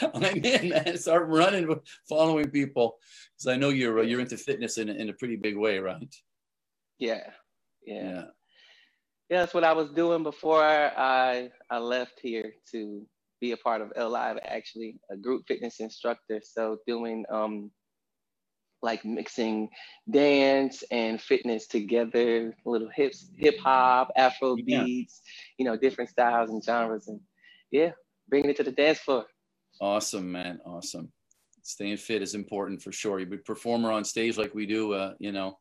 I'm 0.13 0.23
in, 0.23 0.69
man. 0.69 0.97
Start 0.97 1.27
running, 1.27 1.79
following 2.07 2.49
people, 2.49 2.97
because 3.35 3.47
I 3.47 3.55
know 3.55 3.69
you're 3.69 4.03
you're 4.03 4.21
into 4.21 4.37
fitness 4.37 4.77
in 4.77 4.89
in 4.89 5.09
a 5.09 5.13
pretty 5.13 5.35
big 5.35 5.57
way, 5.57 5.79
right? 5.79 6.13
Yeah, 6.99 7.21
yeah. 7.85 8.03
yeah 8.03 8.25
yeah, 9.29 9.39
that's 9.39 9.53
what 9.53 9.63
I 9.63 9.73
was 9.73 9.89
doing 9.91 10.23
before 10.23 10.63
I 10.63 11.49
I 11.69 11.77
left 11.79 12.19
here 12.21 12.53
to 12.71 13.05
be 13.41 13.51
a 13.51 13.57
part 13.57 13.81
of 13.81 13.91
L 13.95 14.09
Live. 14.09 14.37
Actually, 14.45 14.97
a 15.09 15.17
group 15.17 15.43
fitness 15.47 15.79
instructor. 15.79 16.41
So 16.43 16.77
doing 16.85 17.25
um 17.31 17.71
like 18.85 19.03
mixing 19.03 19.69
dance 20.09 20.83
and 20.91 21.21
fitness 21.21 21.67
together, 21.67 22.55
little 22.65 22.89
hips, 22.95 23.29
hip 23.35 23.57
hop, 23.59 24.11
Afro 24.15 24.55
beats, 24.55 25.21
yeah. 25.25 25.55
you 25.57 25.65
know, 25.65 25.77
different 25.77 26.09
styles 26.09 26.49
and 26.49 26.63
genres, 26.63 27.07
and 27.07 27.19
yeah, 27.71 27.91
bringing 28.29 28.49
it 28.49 28.57
to 28.57 28.63
the 28.63 28.71
dance 28.71 28.99
floor. 28.99 29.25
Awesome, 29.81 30.31
man. 30.31 30.59
Awesome. 30.65 31.11
Staying 31.63 31.97
fit 31.97 32.21
is 32.21 32.35
important 32.35 32.81
for 32.81 32.91
sure. 32.91 33.19
You 33.19 33.25
be 33.25 33.37
performer 33.37 33.91
on 33.91 34.05
stage 34.05 34.37
like 34.37 34.53
we 34.55 34.65
do, 34.65 34.93
uh, 34.93 35.13
you 35.19 35.31
know, 35.31 35.57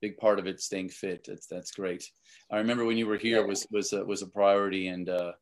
big 0.00 0.16
part 0.16 0.38
of 0.38 0.46
it 0.46 0.60
staying 0.60 0.88
fit 0.88 1.24
that's 1.28 1.46
that's 1.46 1.72
great 1.72 2.10
i 2.50 2.56
remember 2.58 2.84
when 2.84 2.96
you 2.96 3.06
were 3.06 3.16
here 3.16 3.46
was 3.46 3.66
was 3.70 3.92
a, 3.92 4.04
was 4.04 4.22
a 4.22 4.26
priority 4.26 4.88
and 4.88 5.08
uh, 5.08 5.32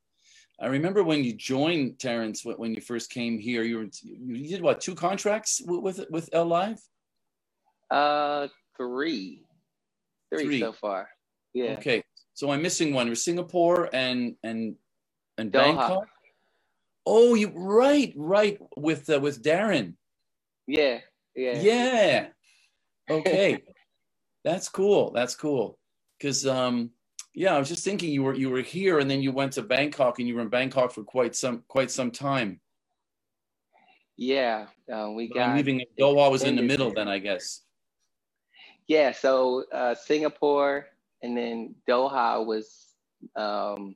i 0.60 0.66
remember 0.66 1.04
when 1.04 1.22
you 1.24 1.32
joined 1.32 1.98
terrence 1.98 2.44
when 2.44 2.74
you 2.74 2.80
first 2.80 3.10
came 3.10 3.38
here 3.38 3.62
you 3.62 3.78
were 3.78 3.86
you 4.02 4.48
did 4.48 4.62
what 4.62 4.80
two 4.80 4.94
contracts 4.94 5.62
with 5.64 6.04
with 6.10 6.28
l 6.32 6.46
live 6.46 6.80
uh 7.90 8.48
three, 8.76 9.44
three 10.32 10.60
so 10.60 10.72
far 10.72 11.08
yeah 11.54 11.72
okay 11.72 12.02
so 12.34 12.50
i'm 12.50 12.62
missing 12.62 12.92
one 12.94 13.08
was 13.08 13.24
singapore 13.24 13.88
and 13.92 14.36
and 14.42 14.76
and 15.38 15.52
Doha. 15.52 15.76
bangkok 15.76 16.08
oh 17.06 17.34
you 17.34 17.52
right 17.54 18.12
right 18.16 18.58
with 18.76 19.08
uh, 19.10 19.20
with 19.20 19.42
darren 19.42 19.94
yeah 20.66 20.98
Yeah. 21.34 21.62
Yeah. 21.62 22.26
Okay. 23.10 23.62
That's 24.44 24.68
cool. 24.68 25.12
That's 25.12 25.34
cool. 25.34 25.78
Cause 26.22 26.46
um 26.46 26.90
yeah, 27.34 27.54
I 27.54 27.58
was 27.58 27.68
just 27.68 27.84
thinking 27.84 28.10
you 28.10 28.22
were 28.24 28.34
you 28.34 28.50
were 28.50 28.62
here 28.62 28.98
and 28.98 29.10
then 29.10 29.22
you 29.22 29.32
went 29.32 29.52
to 29.54 29.62
Bangkok 29.62 30.18
and 30.18 30.28
you 30.28 30.34
were 30.34 30.42
in 30.42 30.48
Bangkok 30.48 30.92
for 30.92 31.04
quite 31.04 31.36
some 31.36 31.64
quite 31.68 31.90
some 31.90 32.10
time. 32.10 32.60
Yeah, 34.16 34.66
uh, 34.92 35.10
we 35.10 35.28
But 35.28 35.36
got 35.36 35.50
I'm 35.50 35.56
leaving 35.56 35.82
Doha 36.00 36.30
was 36.30 36.44
in 36.44 36.56
the 36.56 36.62
middle 36.62 36.92
then 36.92 37.08
I 37.08 37.18
guess. 37.18 37.62
Yeah, 38.88 39.12
so 39.12 39.64
uh, 39.72 39.94
Singapore 39.94 40.86
and 41.22 41.36
then 41.36 41.74
Doha 41.88 42.44
was 42.44 42.94
um, 43.36 43.94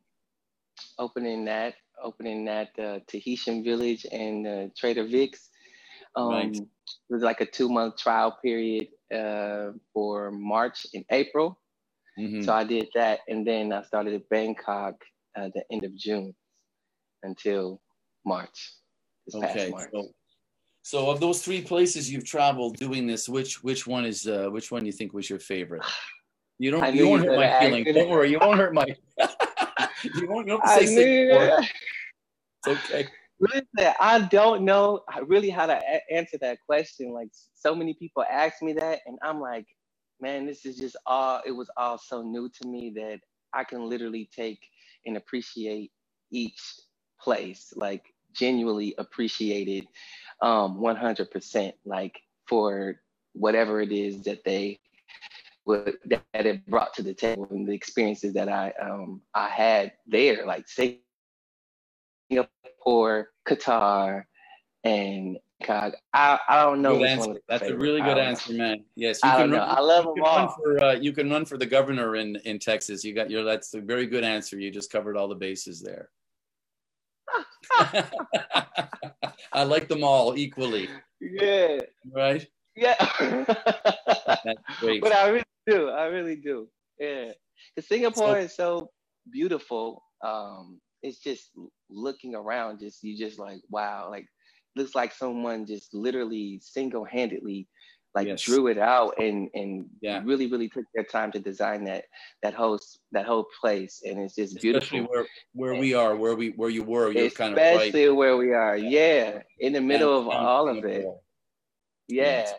opening 0.99 1.45
that, 1.47 1.75
opening 2.03 2.45
that 2.45 2.79
uh, 2.79 2.99
Tahitian 3.07 3.65
village 3.65 4.07
and 4.13 4.47
uh, 4.47 4.69
Trader 4.77 5.05
Vic's. 5.05 5.49
Um, 6.15 6.29
Right. 6.29 6.57
It 6.57 7.15
was 7.15 7.23
like 7.23 7.41
a 7.41 7.47
two 7.47 7.69
month 7.71 7.97
trial 7.97 8.37
period 8.43 8.89
uh, 9.15 9.73
for 9.95 10.31
March 10.31 10.87
and 10.95 11.05
April. 11.11 11.59
Mhm. 12.19 12.45
So 12.45 12.53
I 12.53 12.65
did 12.65 12.89
that, 12.95 13.21
and 13.29 13.47
then 13.47 13.73
I 13.73 13.83
started 13.83 14.13
at 14.15 14.29
Bangkok 14.29 14.95
at 15.37 15.55
the 15.55 15.65
end 15.71 15.85
of 15.85 15.95
June 15.97 16.35
until 17.23 17.81
March. 18.27 18.75
Okay. 19.35 19.71
March. 19.71 19.91
So, 19.93 20.13
so 20.83 21.11
of 21.11 21.21
those 21.21 21.43
three 21.43 21.63
places 21.63 22.11
you've 22.13 22.25
traveled 22.27 22.77
doing 22.79 23.07
this, 23.07 23.29
which 23.29 23.63
which 23.63 23.87
one 23.87 24.05
is 24.05 24.27
uh 24.27 24.49
which 24.51 24.71
one 24.71 24.83
do 24.83 24.87
you 24.87 24.93
think 24.93 25.13
was 25.15 25.31
your 25.31 25.39
favorite? 25.41 25.85
You 26.59 26.71
don't 26.71 26.83
I 26.85 26.91
you 26.91 27.09
won't 27.09 27.25
hurt 27.25 27.37
my 27.37 27.49
feelings. 27.59 27.89
Don't 27.95 28.11
worry, 28.11 28.31
you 28.31 28.41
won't 28.41 28.59
hurt 28.59 28.75
my 28.75 28.87
you 30.15 30.29
won't 30.29 30.49
you 30.49 30.61
say 30.67 30.87
Singapore. 30.87 31.53
It's 32.59 32.69
okay. 32.69 33.09
Listen, 33.41 33.95
I 34.01 34.21
don't 34.31 34.65
know 34.65 35.01
really 35.27 35.51
how 35.51 35.67
to 35.67 35.75
a- 35.77 36.13
answer 36.15 36.39
that 36.41 36.59
question. 36.67 37.13
Like 37.13 37.31
so 37.55 37.75
many 37.75 37.95
people 37.95 38.25
ask 38.31 38.63
me 38.63 38.73
that, 38.75 39.01
and 39.07 39.19
I'm 39.23 39.41
like, 39.41 39.67
man, 40.21 40.47
this 40.47 40.65
is 40.67 40.77
just 40.79 40.97
all. 41.07 41.43
It 41.47 41.53
was 41.53 41.71
all 41.77 41.99
so 41.99 42.23
new 42.23 42.49
to 42.49 42.69
me 42.69 42.93
that 42.97 43.21
I 43.55 43.65
can 43.65 43.89
literally 43.89 44.31
take 44.35 44.61
and 45.07 45.17
appreciate 45.17 45.93
each 46.33 46.61
place, 47.21 47.73
like 47.77 48.12
genuinely 48.35 48.95
appreciated 48.99 49.87
um, 50.41 50.79
100%. 50.79 51.73
Like 51.85 52.21
for 52.47 53.01
whatever 53.35 53.81
it 53.81 53.93
is 53.93 54.23
that 54.25 54.45
they 54.45 54.79
would 55.65 55.97
that 56.07 56.23
it 56.35 56.67
brought 56.67 56.93
to 56.95 57.03
the 57.03 57.15
table 57.15 57.47
and 57.51 57.67
the 57.67 57.73
experiences 57.73 58.35
that 58.35 58.49
I 58.49 58.73
um 58.83 59.23
I 59.35 59.49
had 59.49 59.93
there, 60.07 60.45
like 60.45 60.67
Singapore, 62.29 63.29
Qatar, 63.49 64.25
and. 64.85 65.39
I, 65.65 65.93
I 66.49 66.65
don't 66.65 66.83
know 66.83 66.95
Good 66.95 67.03
which 67.03 67.19
one. 67.19 67.37
is 67.37 67.43
That's 67.49 67.63
a 67.71 67.77
really 67.77 68.01
good 68.01 68.17
know. 68.17 68.23
answer, 68.23 68.53
man. 68.53 68.83
Yes, 68.97 69.21
you 69.23 69.31
I 69.31 69.37
can 69.37 69.41
don't 69.43 69.51
know. 69.51 69.59
run. 69.59 69.69
I 69.69 69.81
love 69.81 70.05
them 70.07 70.25
all. 70.25 70.49
for 70.49 70.83
uh, 70.83 70.95
you 70.95 71.13
can 71.13 71.31
run 71.31 71.45
for 71.45 71.57
the 71.57 71.67
governor 71.67 72.17
in 72.17 72.35
in 72.45 72.59
Texas. 72.59 73.05
You 73.05 73.15
got 73.15 73.31
your 73.31 73.45
that's 73.45 73.73
a 73.75 73.81
very 73.81 74.07
good 74.07 74.25
answer. 74.25 74.59
You 74.59 74.73
just 74.73 74.91
covered 74.91 75.17
all 75.17 75.29
the 75.29 75.37
bases 75.37 75.81
there. 75.81 76.09
I 79.53 79.65
like 79.65 79.89
them 79.89 80.05
all 80.05 80.37
equally, 80.37 80.89
Yeah, 81.21 81.79
right? 82.15 82.47
yeah. 82.77 82.95
That's 84.45 84.81
great. 84.81 85.03
but 85.03 85.13
I 85.13 85.29
really 85.29 85.45
do. 85.67 85.89
I 85.91 86.07
really 86.07 86.37
do. 86.37 86.69
Yeah, 86.99 87.33
because 87.75 87.89
Singapore 87.89 88.39
is 88.39 88.55
so 88.55 88.91
beautiful. 89.31 90.03
Um, 90.25 90.81
it's 91.03 91.19
just 91.19 91.51
looking 91.91 92.35
around. 92.35 92.81
Just 92.81 93.03
you 93.03 93.17
just 93.17 93.39
like 93.39 93.61
wow. 93.71 94.09
Like 94.11 94.27
looks 94.77 94.95
like 94.95 95.13
someone 95.13 95.67
just 95.67 95.93
literally 95.93 96.59
single 96.63 97.05
handedly 97.05 97.69
like 98.15 98.27
Yes. 98.27 98.43
drew 98.43 98.67
it 98.67 98.79
out 98.79 99.15
and 99.19 99.49
and 99.55 99.89
Yeah. 100.01 100.23
really 100.25 100.47
really 100.47 100.69
took 100.69 100.85
their 100.95 101.05
time 101.05 101.33
to 101.33 101.41
design 101.41 101.85
that 101.85 102.05
that 102.43 102.55
whole 102.55 102.79
that 103.13 103.27
whole 103.27 103.47
place 103.61 104.03
and 104.05 104.21
it's 104.21 104.35
just 104.35 104.61
beautiful 104.61 105.01
Especially 105.01 105.09
where 105.09 105.27
where 105.55 105.75
we 105.81 105.95
are, 105.95 106.17
where 106.17 106.35
we 106.35 106.51
where 106.51 106.71
you 106.71 106.83
were, 106.83 107.11
you're 107.13 107.31
kind 107.31 107.55
of 107.55 107.59
right. 107.59 107.75
especially 107.77 108.11
where 108.11 108.37
we 108.37 108.53
are 108.53 108.77
yeah 108.77 109.41
in 109.61 109.73
the 109.73 109.81
middle 109.81 110.19
of 110.19 110.25
downtown 110.27 110.47
all 110.47 110.69
of 110.69 110.85
it 110.85 111.07
yeah. 112.09 112.25
Yes. 112.25 112.55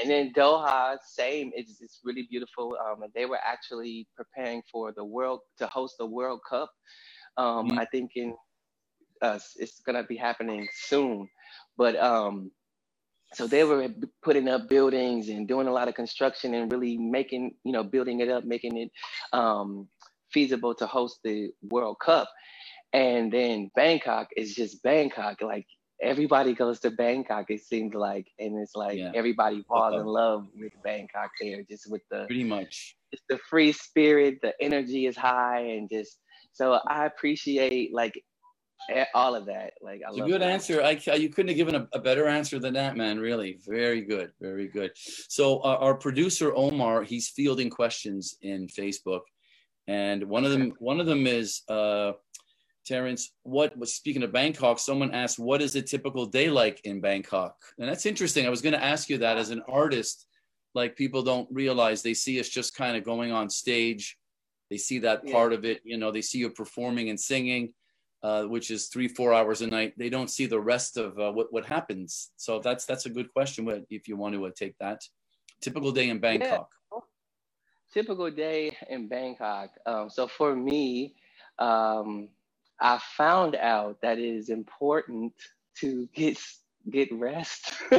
And 0.00 0.10
then 0.10 0.32
Doha, 0.32 0.96
same. 1.04 1.52
It's, 1.54 1.80
it's 1.80 2.00
really 2.04 2.26
beautiful. 2.30 2.76
Um, 2.84 3.02
and 3.02 3.12
they 3.14 3.26
were 3.26 3.38
actually 3.44 4.06
preparing 4.16 4.62
for 4.70 4.92
the 4.92 5.04
world 5.04 5.40
to 5.58 5.66
host 5.66 5.96
the 5.98 6.06
World 6.06 6.40
Cup. 6.48 6.70
Um, 7.36 7.70
Mhm. 7.70 7.78
I 7.78 7.84
think 7.86 8.12
in 8.16 8.34
uh, 9.20 9.38
it's 9.56 9.80
gonna 9.80 10.02
be 10.02 10.16
happening 10.16 10.66
soon. 10.72 11.28
But 11.76 11.96
um, 11.96 12.50
so 13.34 13.46
they 13.46 13.64
were 13.64 13.88
putting 14.22 14.48
up 14.48 14.68
buildings 14.68 15.28
and 15.28 15.48
doing 15.48 15.66
a 15.66 15.72
lot 15.72 15.88
of 15.88 15.94
construction 15.94 16.54
and 16.54 16.70
really 16.72 16.96
making, 16.98 17.54
you 17.64 17.72
know, 17.72 17.82
building 17.84 18.20
it 18.20 18.28
up, 18.28 18.44
making 18.44 18.76
it 18.76 18.90
um, 19.32 19.88
feasible 20.32 20.74
to 20.76 20.86
host 20.86 21.20
the 21.24 21.50
World 21.70 21.96
Cup. 22.04 22.28
And 22.92 23.32
then 23.32 23.70
Bangkok 23.74 24.28
is 24.36 24.54
just 24.54 24.82
Bangkok. 24.82 25.40
Like 25.40 25.66
everybody 26.02 26.54
goes 26.54 26.80
to 26.80 26.90
Bangkok, 26.90 27.46
it 27.50 27.62
seems 27.62 27.94
like, 27.94 28.26
and 28.38 28.58
it's 28.60 28.74
like 28.76 28.98
Yeah. 28.98 29.12
everybody 29.14 29.62
falls 29.68 29.94
in 29.94 30.04
love 30.06 30.46
with 30.58 30.72
Bangkok 30.84 31.30
there, 31.40 31.62
just 31.68 31.90
with 31.90 32.02
the 32.10 32.26
Pretty 32.26 32.44
much. 32.44 32.96
just 33.12 33.24
the 33.28 33.38
free 33.50 33.72
spirit, 33.72 34.40
the 34.42 34.54
energy 34.60 35.06
is 35.06 35.16
high, 35.16 35.60
and 35.60 35.88
just 35.90 36.18
so 36.52 36.78
I 36.86 37.06
appreciate 37.06 37.94
like 37.94 38.22
all 39.14 39.34
of 39.34 39.46
that. 39.46 39.74
Like 39.80 40.00
I 40.06 40.10
It's 40.10 40.18
a 40.18 40.22
good 40.22 40.42
it. 40.42 40.46
answer. 40.46 40.82
I, 40.82 40.90
you 41.14 41.28
couldn't 41.28 41.48
have 41.48 41.56
given 41.56 41.74
a, 41.74 41.88
a 41.92 41.98
better 41.98 42.26
answer 42.26 42.58
than 42.58 42.74
that, 42.74 42.96
man. 42.96 43.18
Really, 43.18 43.58
very 43.66 44.02
good, 44.02 44.32
very 44.40 44.68
good. 44.68 44.92
So 44.96 45.58
uh, 45.58 45.78
our 45.80 45.94
producer 45.94 46.54
Omar, 46.54 47.02
he's 47.02 47.28
fielding 47.28 47.70
questions 47.70 48.36
in 48.42 48.66
Facebook, 48.66 49.22
and 49.86 50.24
one 50.24 50.44
of 50.44 50.50
them, 50.50 50.72
one 50.78 51.00
of 51.00 51.06
them 51.06 51.26
is, 51.26 51.62
uh, 51.68 52.12
Terrence, 52.84 53.30
what 53.44 53.76
was 53.78 53.94
speaking 53.94 54.24
of 54.24 54.32
Bangkok? 54.32 54.78
Someone 54.80 55.14
asked, 55.14 55.38
"What 55.38 55.62
is 55.62 55.76
a 55.76 55.82
typical 55.82 56.26
day 56.26 56.50
like 56.50 56.80
in 56.84 57.00
Bangkok?" 57.00 57.54
And 57.78 57.88
that's 57.88 58.06
interesting. 58.06 58.44
I 58.44 58.50
was 58.50 58.60
going 58.62 58.74
to 58.74 58.82
ask 58.82 59.08
you 59.08 59.18
that 59.18 59.38
as 59.38 59.50
an 59.50 59.62
artist, 59.68 60.26
like 60.74 60.96
people 60.96 61.22
don't 61.22 61.48
realize 61.52 62.02
they 62.02 62.14
see 62.14 62.40
us 62.40 62.48
just 62.48 62.74
kind 62.74 62.96
of 62.96 63.04
going 63.04 63.30
on 63.30 63.48
stage. 63.48 64.18
They 64.68 64.78
see 64.78 64.98
that 65.00 65.20
Yeah. 65.24 65.32
part 65.32 65.52
of 65.52 65.64
it, 65.64 65.80
you 65.84 65.96
know. 65.96 66.10
They 66.10 66.22
see 66.22 66.38
you 66.38 66.50
performing 66.50 67.08
and 67.10 67.20
singing 67.20 67.72
uh, 68.22 68.44
which 68.44 68.70
is 68.70 68.86
three 68.86 69.08
four 69.08 69.34
hours 69.34 69.62
a 69.62 69.66
night 69.66 69.92
they 69.96 70.08
don't 70.08 70.30
see 70.30 70.46
the 70.46 70.60
rest 70.60 70.96
of 70.96 71.18
uh, 71.18 71.32
what 71.32 71.52
what 71.52 71.64
happens 71.64 72.30
so 72.36 72.60
that's 72.60 72.84
that's 72.84 73.06
a 73.06 73.10
good 73.10 73.32
question 73.32 73.68
if 73.90 74.08
you 74.08 74.16
want 74.16 74.34
to 74.34 74.46
uh, 74.46 74.50
take 74.56 74.76
that 74.78 75.02
typical 75.60 75.92
day 75.92 76.08
in 76.08 76.18
bangkok 76.18 76.68
typical 77.92 78.30
day 78.30 78.76
in 78.88 79.08
Bangkok. 79.08 79.70
Um, 79.86 80.10
so 80.10 80.26
for 80.26 80.56
me, 80.56 81.14
um, 81.58 82.28
I 82.80 82.98
found 83.16 83.54
out 83.56 83.98
that 84.02 84.18
it 84.18 84.24
is 84.24 84.48
important 84.48 85.32
to 85.80 86.08
get 86.14 86.38
get 86.90 87.12
rest. 87.12 87.72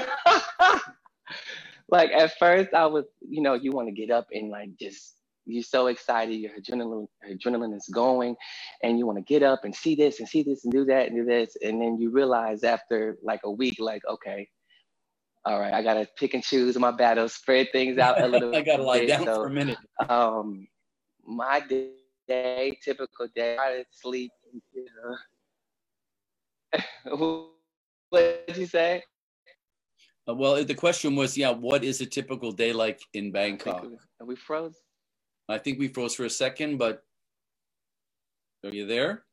like 1.87 2.11
at 2.11 2.37
first, 2.37 2.73
I 2.73 2.87
was, 2.87 3.05
you 3.21 3.41
know, 3.41 3.53
you 3.53 3.71
want 3.71 3.87
to 3.87 3.93
get 3.93 4.11
up 4.11 4.27
and 4.33 4.49
like 4.49 4.75
just 4.79 5.15
you're 5.45 5.63
so 5.63 5.87
excited, 5.87 6.35
your 6.35 6.51
adrenaline 6.59 7.07
adrenaline 7.29 7.75
is 7.75 7.87
going, 7.93 8.35
and 8.81 8.97
you 8.97 9.05
want 9.05 9.17
to 9.17 9.23
get 9.23 9.43
up 9.43 9.65
and 9.65 9.75
see 9.75 9.95
this 9.95 10.19
and 10.19 10.27
see 10.27 10.43
this 10.43 10.63
and 10.63 10.71
do 10.73 10.85
that 10.85 11.07
and 11.07 11.15
do 11.15 11.25
this, 11.25 11.55
and 11.61 11.81
then 11.81 11.97
you 11.99 12.09
realize 12.11 12.63
after 12.63 13.17
like 13.23 13.41
a 13.43 13.51
week, 13.51 13.75
like 13.79 14.01
okay. 14.09 14.47
All 15.45 15.59
right, 15.59 15.73
I 15.73 15.81
gotta 15.83 16.07
pick 16.17 16.33
and 16.35 16.43
choose 16.43 16.77
my 16.79 16.91
battles, 16.91 17.33
spread 17.33 17.67
things 17.73 17.97
out 17.97 18.21
a 18.21 18.27
little. 18.27 18.55
i 18.55 18.61
gotta 18.61 18.83
lie 18.83 18.99
bit, 18.99 19.07
down 19.07 19.25
so- 19.25 19.35
for 19.35 19.47
a 19.47 19.51
minute 19.51 19.77
um 20.09 20.67
my 21.25 21.61
day 22.27 22.77
typical 22.83 23.27
day 23.35 23.57
i 23.57 23.83
sleep 23.91 24.31
what 27.05 28.47
did 28.47 28.57
you 28.57 28.65
say 28.65 29.01
Uh, 30.27 30.33
well 30.33 30.63
the 30.63 30.73
question 30.73 31.15
was 31.15 31.37
yeah 31.37 31.51
what 31.51 31.83
is 31.83 31.99
a 32.01 32.05
typical 32.05 32.51
day 32.51 32.71
like 32.71 32.99
in 33.13 33.31
bangkok 33.31 33.85
are 34.19 34.25
we 34.25 34.35
froze 34.35 34.79
i 35.49 35.57
think 35.57 35.79
we 35.79 35.87
froze 35.87 36.15
for 36.15 36.25
a 36.25 36.29
second 36.29 36.77
but 36.77 37.03
are 38.65 38.73
you 38.73 38.85
there? 38.87 39.25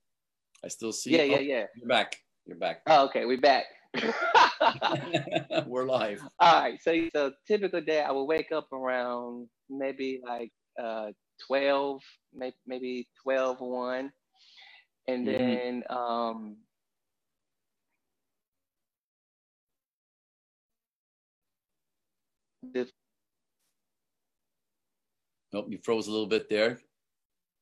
I 0.64 0.69
still 0.69 0.93
see 0.93 1.12
yeah 1.12 1.23
you. 1.23 1.33
yeah 1.33 1.37
Oh, 1.37 1.40
yeah. 1.40 1.67
you're 1.76 1.88
back. 1.88 2.17
You're 2.47 2.59
back. 2.59 2.83
Oh 2.88 3.05
okay 3.07 3.25
we're 3.26 3.38
back. 3.40 3.64
We're 5.67 5.87
live. 5.87 6.21
All 6.40 6.61
right 6.62 6.79
so 6.83 6.93
so 7.14 7.33
typical 7.47 7.81
day 7.81 8.02
i 8.02 8.11
will 8.11 8.26
wake 8.26 8.50
up 8.52 8.73
around 8.73 9.49
maybe 9.69 10.21
like 10.26 10.50
uh 10.83 11.12
12 11.47 12.02
maybe 12.35 12.57
maybe 12.67 13.09
12 13.23 13.61
1 13.61 14.12
and 15.09 15.26
Mhm. 15.26 15.38
then 15.38 15.83
um 15.90 16.57
the 22.73 22.88
Nope, 25.52 25.66
you 25.69 25.78
froze 25.83 26.07
a 26.07 26.12
little 26.12 26.26
bit 26.26 26.49
there. 26.49 26.78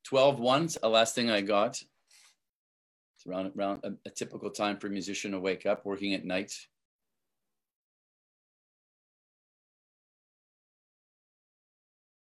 12 0.04 0.38
ones, 0.38 0.78
the 0.80 0.88
last 0.88 1.14
thing 1.14 1.30
I 1.30 1.40
got. 1.40 1.82
It's 3.16 3.26
around, 3.26 3.52
around 3.56 3.84
a, 3.84 3.92
a 4.06 4.10
typical 4.10 4.50
time 4.50 4.78
for 4.78 4.86
a 4.86 4.90
musician 4.90 5.32
to 5.32 5.40
wake 5.40 5.66
up, 5.66 5.84
working 5.84 6.14
at 6.14 6.24
night. 6.24 6.52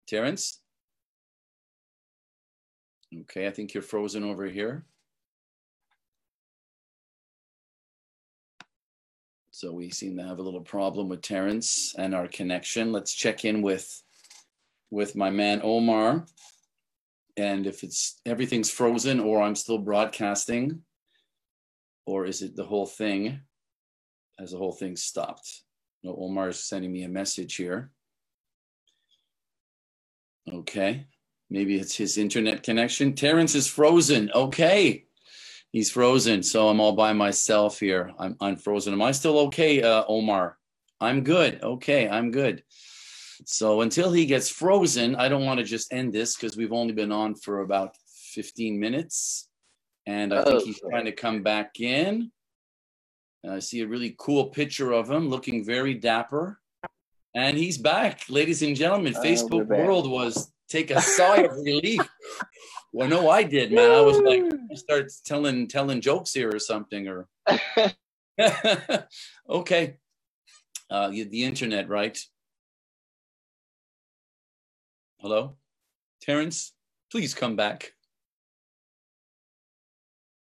Terrence? 0.08 0.60
Okay, 3.22 3.48
I 3.48 3.52
think 3.52 3.74
you're 3.74 3.84
frozen 3.84 4.24
over 4.24 4.46
here. 4.46 4.86
So 9.52 9.72
we 9.72 9.92
seem 9.92 10.18
to 10.18 10.24
have 10.24 10.40
a 10.40 10.44
little 10.44 10.62
problem 10.62 11.10
with 11.10 11.22
Terrence 11.22 11.96
and 11.98 12.14
our 12.14 12.28
connection. 12.28 12.92
Let's 12.92 13.14
check 13.14 13.46
in 13.46 13.62
with 13.62 14.03
with 14.94 15.16
my 15.16 15.32
man 15.32 15.60
Omar. 15.64 16.26
And 17.36 17.66
if 17.66 17.84
it's 17.84 18.22
everything's 18.28 18.70
frozen 18.70 19.20
or 19.20 19.42
I'm 19.42 19.56
still 19.56 19.80
broadcasting, 19.80 20.84
or 22.06 22.26
is 22.26 22.44
it 22.44 22.56
the 22.56 22.64
whole 22.64 22.86
thing? 22.86 23.42
Has 24.38 24.52
the 24.52 24.58
whole 24.58 24.72
thing 24.72 24.96
stopped? 24.96 25.64
No, 26.04 26.16
Omar 26.16 26.50
is 26.50 26.64
sending 26.64 26.92
me 26.92 27.04
a 27.04 27.10
message 27.10 27.56
here. 27.56 27.92
Okay. 30.52 31.08
Maybe 31.50 31.78
it's 31.78 31.96
his 31.96 32.18
internet 32.18 32.62
connection. 32.62 33.14
Terrence 33.14 33.56
is 33.56 33.68
frozen. 33.68 34.30
Okay. 34.36 35.06
He's 35.72 35.90
frozen. 35.90 36.44
So 36.44 36.70
I'm 36.70 36.80
all 36.80 36.94
by 36.94 37.14
myself 37.14 37.80
here. 37.80 38.14
I'm 38.20 38.36
unfrozen. 38.42 38.94
Am 38.94 39.02
I 39.02 39.12
still 39.12 39.40
okay, 39.48 39.82
uh, 39.82 40.04
Omar? 40.08 40.58
I'm 41.02 41.24
good. 41.24 41.64
Okay. 41.64 42.08
I'm 42.08 42.30
good. 42.30 42.64
So 43.46 43.82
until 43.82 44.12
he 44.12 44.26
gets 44.26 44.50
frozen, 44.50 45.16
I 45.16 45.30
don't 45.30 45.46
want 45.46 45.60
to 45.60 45.66
just 45.66 45.92
end 45.94 46.14
this 46.14 46.36
because 46.36 46.56
we've 46.56 46.74
only 46.74 46.94
been 46.94 47.12
on 47.12 47.36
for 47.36 47.62
about 47.62 47.96
15 48.34 48.80
minutes. 48.80 49.50
And 50.06 50.34
I 50.34 50.44
think 50.44 50.64
he's 50.64 50.80
trying 50.80 51.06
to 51.06 51.12
come 51.12 51.44
back 51.44 51.80
in. 51.80 52.32
I 53.48 53.60
see 53.60 53.82
a 53.82 53.88
really 53.88 54.16
cool 54.18 54.46
picture 54.48 54.92
of 54.92 55.10
him 55.10 55.30
looking 55.30 55.66
very 55.66 55.94
dapper. 55.94 56.60
And 57.36 57.58
he's 57.58 57.78
back, 57.78 58.22
ladies 58.30 58.62
and 58.62 58.76
gentlemen. 58.76 59.14
Facebook 59.14 59.68
world 59.68 60.10
was 60.10 60.52
take 60.70 60.92
a 60.92 61.02
sigh 61.02 61.42
of 61.42 61.56
relief. 61.58 62.02
Well, 62.96 63.10
no, 63.10 63.28
I 63.28 63.42
did, 63.42 63.72
man. 63.72 63.90
I 63.90 64.02
was 64.02 64.20
like, 64.20 64.44
start 64.76 65.12
telling 65.26 65.68
telling 65.68 66.00
jokes 66.00 66.32
here 66.32 66.54
or 66.54 66.60
something, 66.60 67.08
or 67.08 67.28
okay. 69.50 69.96
Uh, 70.92 71.10
the 71.10 71.44
internet, 71.44 71.90
right? 71.90 72.20
Hello, 75.24 75.56
Terrence. 76.20 76.74
Please 77.10 77.34
come 77.34 77.56
back. 77.56 77.94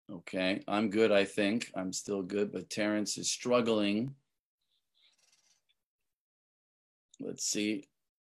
Okay, 0.09 0.63
I'm 0.69 0.89
good. 0.89 1.11
I 1.11 1.25
think 1.25 1.69
I'm 1.75 1.91
still 1.91 2.21
good, 2.21 2.53
but 2.53 2.69
Terrence 2.69 3.17
is 3.17 3.29
struggling. 3.29 4.15
Let's 7.19 7.43
see. 7.43 7.89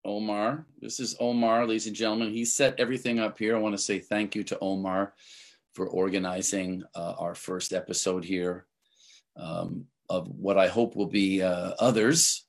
Omar. 0.02 0.64
This 0.80 0.98
is 0.98 1.14
Omar, 1.20 1.66
ladies 1.66 1.86
and 1.86 1.94
gentlemen. 1.94 2.32
He 2.32 2.46
set 2.46 2.80
everything 2.80 3.18
up 3.18 3.38
here. 3.38 3.54
I 3.54 3.60
want 3.60 3.76
to 3.76 3.82
say 3.82 3.98
thank 3.98 4.34
you 4.34 4.42
to 4.44 4.58
Omar 4.60 5.12
for 5.74 5.88
organizing 5.88 6.84
uh, 6.94 7.16
our 7.18 7.34
first 7.34 7.74
episode 7.74 8.24
here 8.24 8.64
um, 9.36 9.84
of 10.08 10.26
what 10.28 10.56
I 10.56 10.68
hope 10.68 10.96
will 10.96 11.04
be 11.04 11.42
uh, 11.42 11.72
others 11.78 12.46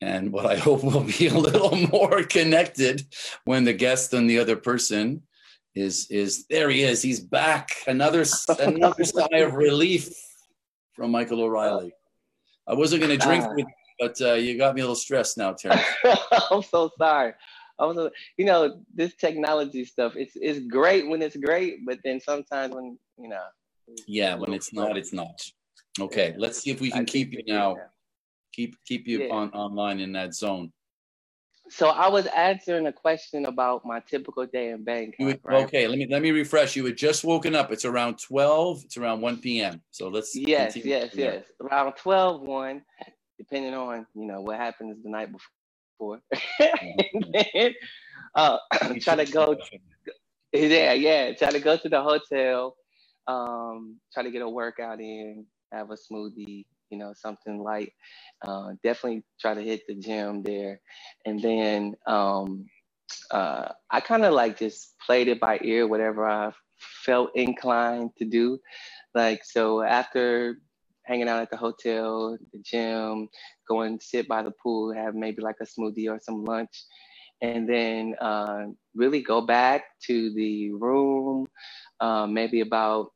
and 0.00 0.32
what 0.32 0.46
I 0.46 0.56
hope 0.66 0.82
will 0.82 1.04
be 1.04 1.28
a 1.28 1.34
little 1.34 1.76
more 1.88 2.22
connected 2.22 3.02
when 3.44 3.64
the 3.64 3.72
guest 3.72 4.12
and 4.12 4.28
the 4.28 4.38
other 4.38 4.56
person 4.56 5.22
is 5.74 6.06
is 6.10 6.46
there 6.46 6.70
he 6.70 6.82
is 6.82 7.02
he's 7.02 7.20
back 7.20 7.70
another 7.86 8.24
another 8.58 9.04
sigh 9.16 9.38
of 9.38 9.54
relief 9.54 10.08
from 10.94 11.10
Michael 11.10 11.42
O'Reilly 11.42 11.92
I 12.66 12.74
wasn't 12.74 13.02
going 13.02 13.18
to 13.18 13.24
drink 13.24 13.46
with 13.54 13.66
but 13.98 14.20
uh, 14.20 14.34
you 14.34 14.56
got 14.56 14.74
me 14.74 14.80
a 14.80 14.84
little 14.84 14.94
stressed 14.94 15.36
now, 15.36 15.52
Terry. 15.52 15.80
I'm 16.50 16.62
so 16.62 16.90
sorry. 16.96 17.32
I'm 17.78 17.94
so, 17.94 18.10
you 18.36 18.44
know, 18.44 18.80
this 18.94 19.14
technology 19.14 19.84
stuff, 19.84 20.14
it's 20.16 20.32
it's 20.36 20.60
great 20.66 21.08
when 21.08 21.22
it's 21.22 21.36
great, 21.36 21.84
but 21.86 21.98
then 22.04 22.20
sometimes 22.20 22.74
when, 22.74 22.98
you 23.18 23.28
know. 23.28 23.42
Yeah, 24.06 24.34
when 24.34 24.52
it's 24.52 24.72
not, 24.72 24.96
it's 24.96 25.12
not. 25.12 25.40
Okay, 26.00 26.34
let's 26.38 26.58
see 26.62 26.70
if 26.70 26.80
we 26.80 26.90
can 26.90 27.04
keep 27.04 27.32
you 27.32 27.42
now. 27.46 27.76
Keep 28.52 28.76
keep 28.86 29.06
you 29.06 29.24
yeah. 29.24 29.34
on 29.34 29.50
online 29.50 30.00
in 30.00 30.12
that 30.12 30.34
zone. 30.34 30.72
So 31.70 31.88
I 31.88 32.08
was 32.08 32.26
answering 32.26 32.86
a 32.86 32.92
question 32.92 33.44
about 33.44 33.84
my 33.84 34.00
typical 34.00 34.46
day 34.46 34.70
in 34.70 34.84
Bangkok. 34.84 35.18
Would, 35.20 35.40
right? 35.44 35.64
Okay, 35.64 35.86
let 35.86 35.98
me 35.98 36.06
let 36.08 36.22
me 36.22 36.30
refresh. 36.30 36.76
You 36.76 36.84
had 36.86 36.96
just 36.96 37.24
woken 37.24 37.54
up. 37.54 37.70
It's 37.70 37.84
around 37.84 38.18
12, 38.18 38.84
it's 38.86 38.96
around 38.96 39.20
1 39.20 39.38
p.m. 39.38 39.82
So 39.90 40.08
let's 40.08 40.34
Yes, 40.34 40.76
yes, 40.76 41.14
yes. 41.14 41.44
Around 41.60 41.94
12, 41.96 42.40
1 42.40 42.82
depending 43.38 43.72
on 43.72 44.04
you 44.14 44.26
know 44.26 44.40
what 44.40 44.56
happens 44.56 45.02
the 45.02 45.08
night 45.08 45.28
before. 45.32 46.20
then 46.58 47.74
uh, 48.34 48.58
try 49.00 49.24
to 49.24 49.32
go. 49.32 49.56
Yeah, 50.50 50.94
yeah. 50.94 51.34
Try 51.34 51.50
to 51.50 51.60
go 51.60 51.76
to 51.76 51.90
the 51.90 52.00
hotel. 52.00 52.74
Um, 53.26 54.00
try 54.14 54.22
to 54.22 54.30
get 54.30 54.40
a 54.40 54.48
workout 54.48 54.98
in. 54.98 55.44
Have 55.70 55.90
a 55.90 55.94
smoothie. 55.94 56.64
You 56.90 56.98
know, 56.98 57.12
something 57.14 57.62
light. 57.62 57.92
Uh, 58.46 58.72
definitely 58.82 59.24
try 59.40 59.54
to 59.54 59.62
hit 59.62 59.82
the 59.86 59.94
gym 59.94 60.42
there, 60.42 60.80
and 61.26 61.40
then 61.40 61.94
um, 62.06 62.66
uh, 63.30 63.68
I 63.90 64.00
kind 64.00 64.24
of 64.24 64.32
like 64.34 64.58
just 64.58 64.94
played 65.04 65.28
it 65.28 65.40
by 65.40 65.58
ear, 65.62 65.86
whatever 65.86 66.26
I 66.26 66.52
felt 67.04 67.30
inclined 67.34 68.10
to 68.18 68.24
do. 68.24 68.58
Like 69.14 69.44
so, 69.44 69.82
after 69.82 70.58
hanging 71.04 71.28
out 71.28 71.40
at 71.40 71.50
the 71.50 71.56
hotel, 71.56 72.36
the 72.52 72.58
gym, 72.58 73.28
go 73.66 73.80
and 73.80 74.00
sit 74.02 74.28
by 74.28 74.42
the 74.42 74.52
pool, 74.62 74.92
have 74.92 75.14
maybe 75.14 75.42
like 75.42 75.56
a 75.60 75.64
smoothie 75.64 76.10
or 76.10 76.20
some 76.20 76.44
lunch, 76.44 76.84
and 77.40 77.68
then 77.68 78.14
uh, 78.20 78.66
really 78.94 79.22
go 79.22 79.40
back 79.40 79.84
to 80.06 80.32
the 80.34 80.70
room, 80.72 81.46
uh, 82.00 82.26
maybe 82.26 82.60
about 82.60 83.12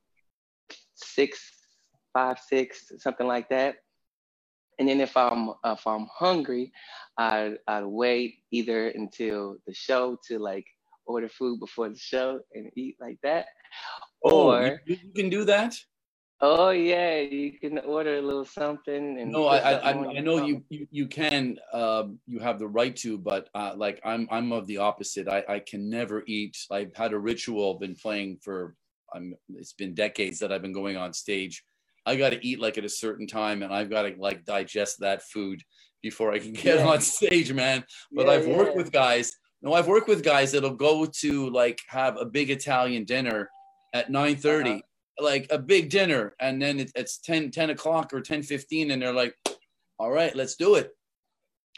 six, 0.95 1.41
five, 2.13 2.39
six, 2.39 2.93
something 2.99 3.27
like 3.27 3.49
that. 3.49 3.77
And 4.79 4.89
then 4.89 5.01
if 5.01 5.17
I'm 5.17 5.51
if 5.65 5.87
I'm 5.87 6.07
hungry, 6.13 6.73
I 7.19 7.55
I'd 7.69 7.85
wait 7.85 8.37
either 8.51 8.89
until 8.89 9.57
the 9.67 9.75
show 9.75 10.19
to 10.29 10.39
like 10.39 10.67
order 11.07 11.29
food 11.29 11.61
before 11.61 11.89
the 11.89 11.99
show 11.99 12.41
and 12.55 12.71
eat 12.77 12.97
like 13.01 13.19
that, 13.23 13.47
oh, 14.25 14.51
or 14.51 14.81
you, 14.87 14.97
you 15.03 15.13
can 15.13 15.29
do 15.31 15.45
that. 15.45 15.77
Oh 16.41 16.71
yeah, 16.71 17.21
you 17.21 17.53
can 17.53 17.79
order 17.79 18.17
a 18.17 18.21
little 18.21 18.45
something. 18.45 19.21
And 19.21 19.31
no, 19.31 19.47
I 19.47 19.75
I, 19.75 19.91
I 19.91 20.21
know 20.21 20.45
you, 20.45 20.65
you 20.71 20.89
you 20.91 21.07
can 21.07 21.59
uh, 21.73 22.05
you 22.27 22.41
have 22.41 22.59
the 22.59 22.67
right 22.67 22.97
to, 22.97 23.17
but 23.17 23.49
uh, 23.55 23.75
like 23.77 24.01
I'm 24.05 24.27
I'm 24.31 24.51
of 24.51 24.67
the 24.67 24.79
opposite. 24.79 25.29
I 25.29 25.45
I 25.49 25.59
can 25.61 25.89
never 25.89 26.25
eat. 26.27 26.57
I've 26.71 26.97
had 26.97 27.13
a 27.13 27.19
ritual. 27.19 27.75
Been 27.75 27.95
playing 27.95 28.39
for 28.43 28.75
I'm. 29.15 29.37
It's 29.55 29.75
been 29.75 29.95
decades 29.95 30.41
that 30.41 30.51
I've 30.51 30.63
been 30.63 30.73
going 30.73 30.97
on 30.97 31.13
stage. 31.13 31.63
I 32.05 32.17
got 32.17 32.31
to 32.31 32.47
eat 32.47 32.61
like 32.61 32.79
at 32.79 32.85
a 32.85 32.89
certain 32.89 33.27
time, 33.27 33.63
and 33.63 33.73
I've 33.73 33.91
got 33.91 34.03
to 34.03 34.15
like 34.19 34.45
digest 34.45 35.01
that 35.01 35.23
food 35.23 35.63
before 36.03 36.33
I 36.33 36.39
can 36.39 36.53
get 36.53 36.79
yeah. 36.79 36.87
on 36.87 37.01
stage, 37.01 37.53
man. 37.53 37.85
But 38.11 38.27
yeah, 38.27 38.33
I've 38.33 38.47
yeah. 38.47 38.57
worked 38.57 38.77
with 38.77 38.93
guys. 38.93 39.33
No, 39.63 39.75
I've 39.75 39.87
worked 39.87 40.09
with 40.09 40.25
guys 40.25 40.53
that'll 40.53 40.75
go 40.75 41.07
to 41.07 41.51
like 41.51 41.79
have 41.89 42.17
a 42.17 42.25
big 42.25 42.51
Italian 42.51 43.05
dinner 43.05 43.49
at 43.95 44.11
9 44.11 44.37
30 44.37 44.71
uh-huh 44.71 44.81
like 45.21 45.47
a 45.51 45.59
big 45.59 45.91
dinner 45.91 46.35
and 46.41 46.61
then 46.61 46.81
it, 46.81 46.93
it's 46.95 47.19
10 47.19 47.51
10 47.51 47.71
o'clock 47.71 48.13
or 48.13 48.21
10 48.21 48.43
15 48.43 48.91
and 48.91 49.03
they're 49.03 49.13
like 49.13 49.35
all 49.99 50.11
right 50.11 50.35
let's 50.35 50.57
do 50.57 50.75
it 50.75 50.91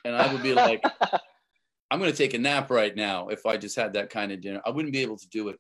and 0.05 0.15
i 0.15 0.33
would 0.33 0.43
be 0.43 0.55
like 0.55 0.83
i'm 1.91 1.99
going 1.99 2.11
to 2.11 2.17
take 2.17 2.35
a 2.35 2.39
nap 2.39 2.71
right 2.71 2.97
now 2.97 3.29
if 3.29 3.45
i 3.47 3.57
just 3.57 3.77
had 3.77 3.93
that 3.93 4.11
kind 4.11 4.33
of 4.33 4.41
dinner 4.41 4.61
i 4.65 4.71
wouldn't 4.71 4.93
be 4.93 5.03
able 5.03 5.17
to 5.17 5.29
do 5.29 5.49
it 5.49 5.59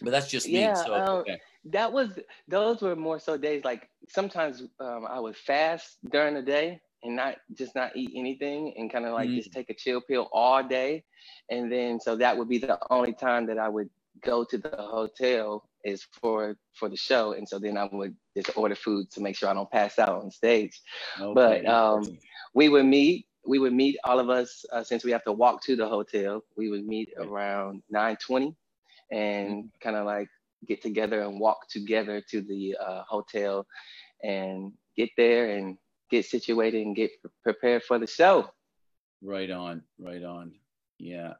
but 0.00 0.10
that's 0.10 0.28
just 0.28 0.46
me 0.46 0.70
so 0.74 0.94
um, 0.94 1.08
okay. 1.18 1.38
That 1.70 1.92
was 1.92 2.10
those 2.46 2.82
were 2.82 2.96
more 2.96 3.18
so 3.18 3.36
days 3.36 3.64
like 3.64 3.88
sometimes 4.08 4.62
um, 4.80 5.06
i 5.08 5.18
would 5.18 5.36
fast 5.36 5.98
during 6.10 6.34
the 6.34 6.42
day 6.42 6.80
and 7.02 7.14
not 7.14 7.36
just 7.54 7.74
not 7.74 7.96
eat 7.96 8.10
anything 8.14 8.74
and 8.76 8.92
kind 8.92 9.06
of 9.06 9.12
like 9.12 9.28
mm. 9.28 9.36
just 9.36 9.52
take 9.52 9.70
a 9.70 9.74
chill 9.74 10.00
pill 10.00 10.28
all 10.32 10.62
day 10.62 11.04
and 11.50 11.70
then 11.70 12.00
so 12.00 12.16
that 12.16 12.36
would 12.36 12.48
be 12.48 12.58
the 12.58 12.78
only 12.90 13.12
time 13.12 13.46
that 13.46 13.58
i 13.58 13.68
would 13.68 13.88
go 14.22 14.44
to 14.44 14.58
the 14.58 14.74
hotel 14.76 15.68
is 15.84 16.06
for 16.20 16.56
for 16.74 16.88
the 16.88 16.96
show, 16.96 17.32
and 17.32 17.48
so 17.48 17.58
then 17.58 17.76
I 17.76 17.88
would 17.90 18.14
just 18.36 18.56
order 18.56 18.74
food 18.74 19.10
to 19.12 19.20
make 19.20 19.36
sure 19.36 19.48
I 19.48 19.54
don't 19.54 19.70
pass 19.70 19.98
out 19.98 20.22
on 20.22 20.30
stage. 20.30 20.80
Okay. 21.20 21.34
But 21.34 21.66
um, 21.66 22.18
we 22.54 22.68
would 22.68 22.86
meet. 22.86 23.26
We 23.46 23.58
would 23.58 23.72
meet 23.72 23.96
all 24.04 24.18
of 24.18 24.28
us 24.28 24.64
uh, 24.72 24.84
since 24.84 25.04
we 25.04 25.10
have 25.12 25.24
to 25.24 25.32
walk 25.32 25.62
to 25.64 25.76
the 25.76 25.88
hotel. 25.88 26.44
We 26.56 26.70
would 26.70 26.86
meet 26.86 27.10
around 27.16 27.82
nine 27.90 28.16
twenty, 28.16 28.54
and 29.10 29.48
mm-hmm. 29.50 29.66
kind 29.80 29.96
of 29.96 30.06
like 30.06 30.28
get 30.66 30.82
together 30.82 31.22
and 31.22 31.40
walk 31.40 31.68
together 31.68 32.22
to 32.30 32.40
the 32.40 32.76
uh, 32.80 33.02
hotel, 33.08 33.66
and 34.22 34.72
get 34.96 35.10
there 35.16 35.56
and 35.56 35.76
get 36.10 36.26
situated 36.26 36.84
and 36.84 36.96
get 36.96 37.10
prepared 37.42 37.82
for 37.82 37.98
the 37.98 38.06
show. 38.06 38.48
Right 39.22 39.50
on, 39.50 39.82
right 39.98 40.22
on. 40.22 40.52
Yeah, 40.98 41.34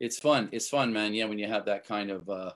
it's 0.00 0.18
fun. 0.18 0.48
It's 0.52 0.68
fun, 0.68 0.92
man. 0.92 1.14
Yeah, 1.14 1.26
when 1.26 1.38
you 1.38 1.46
have 1.46 1.66
that 1.66 1.86
kind 1.86 2.10
of 2.10 2.28
uh, 2.28 2.52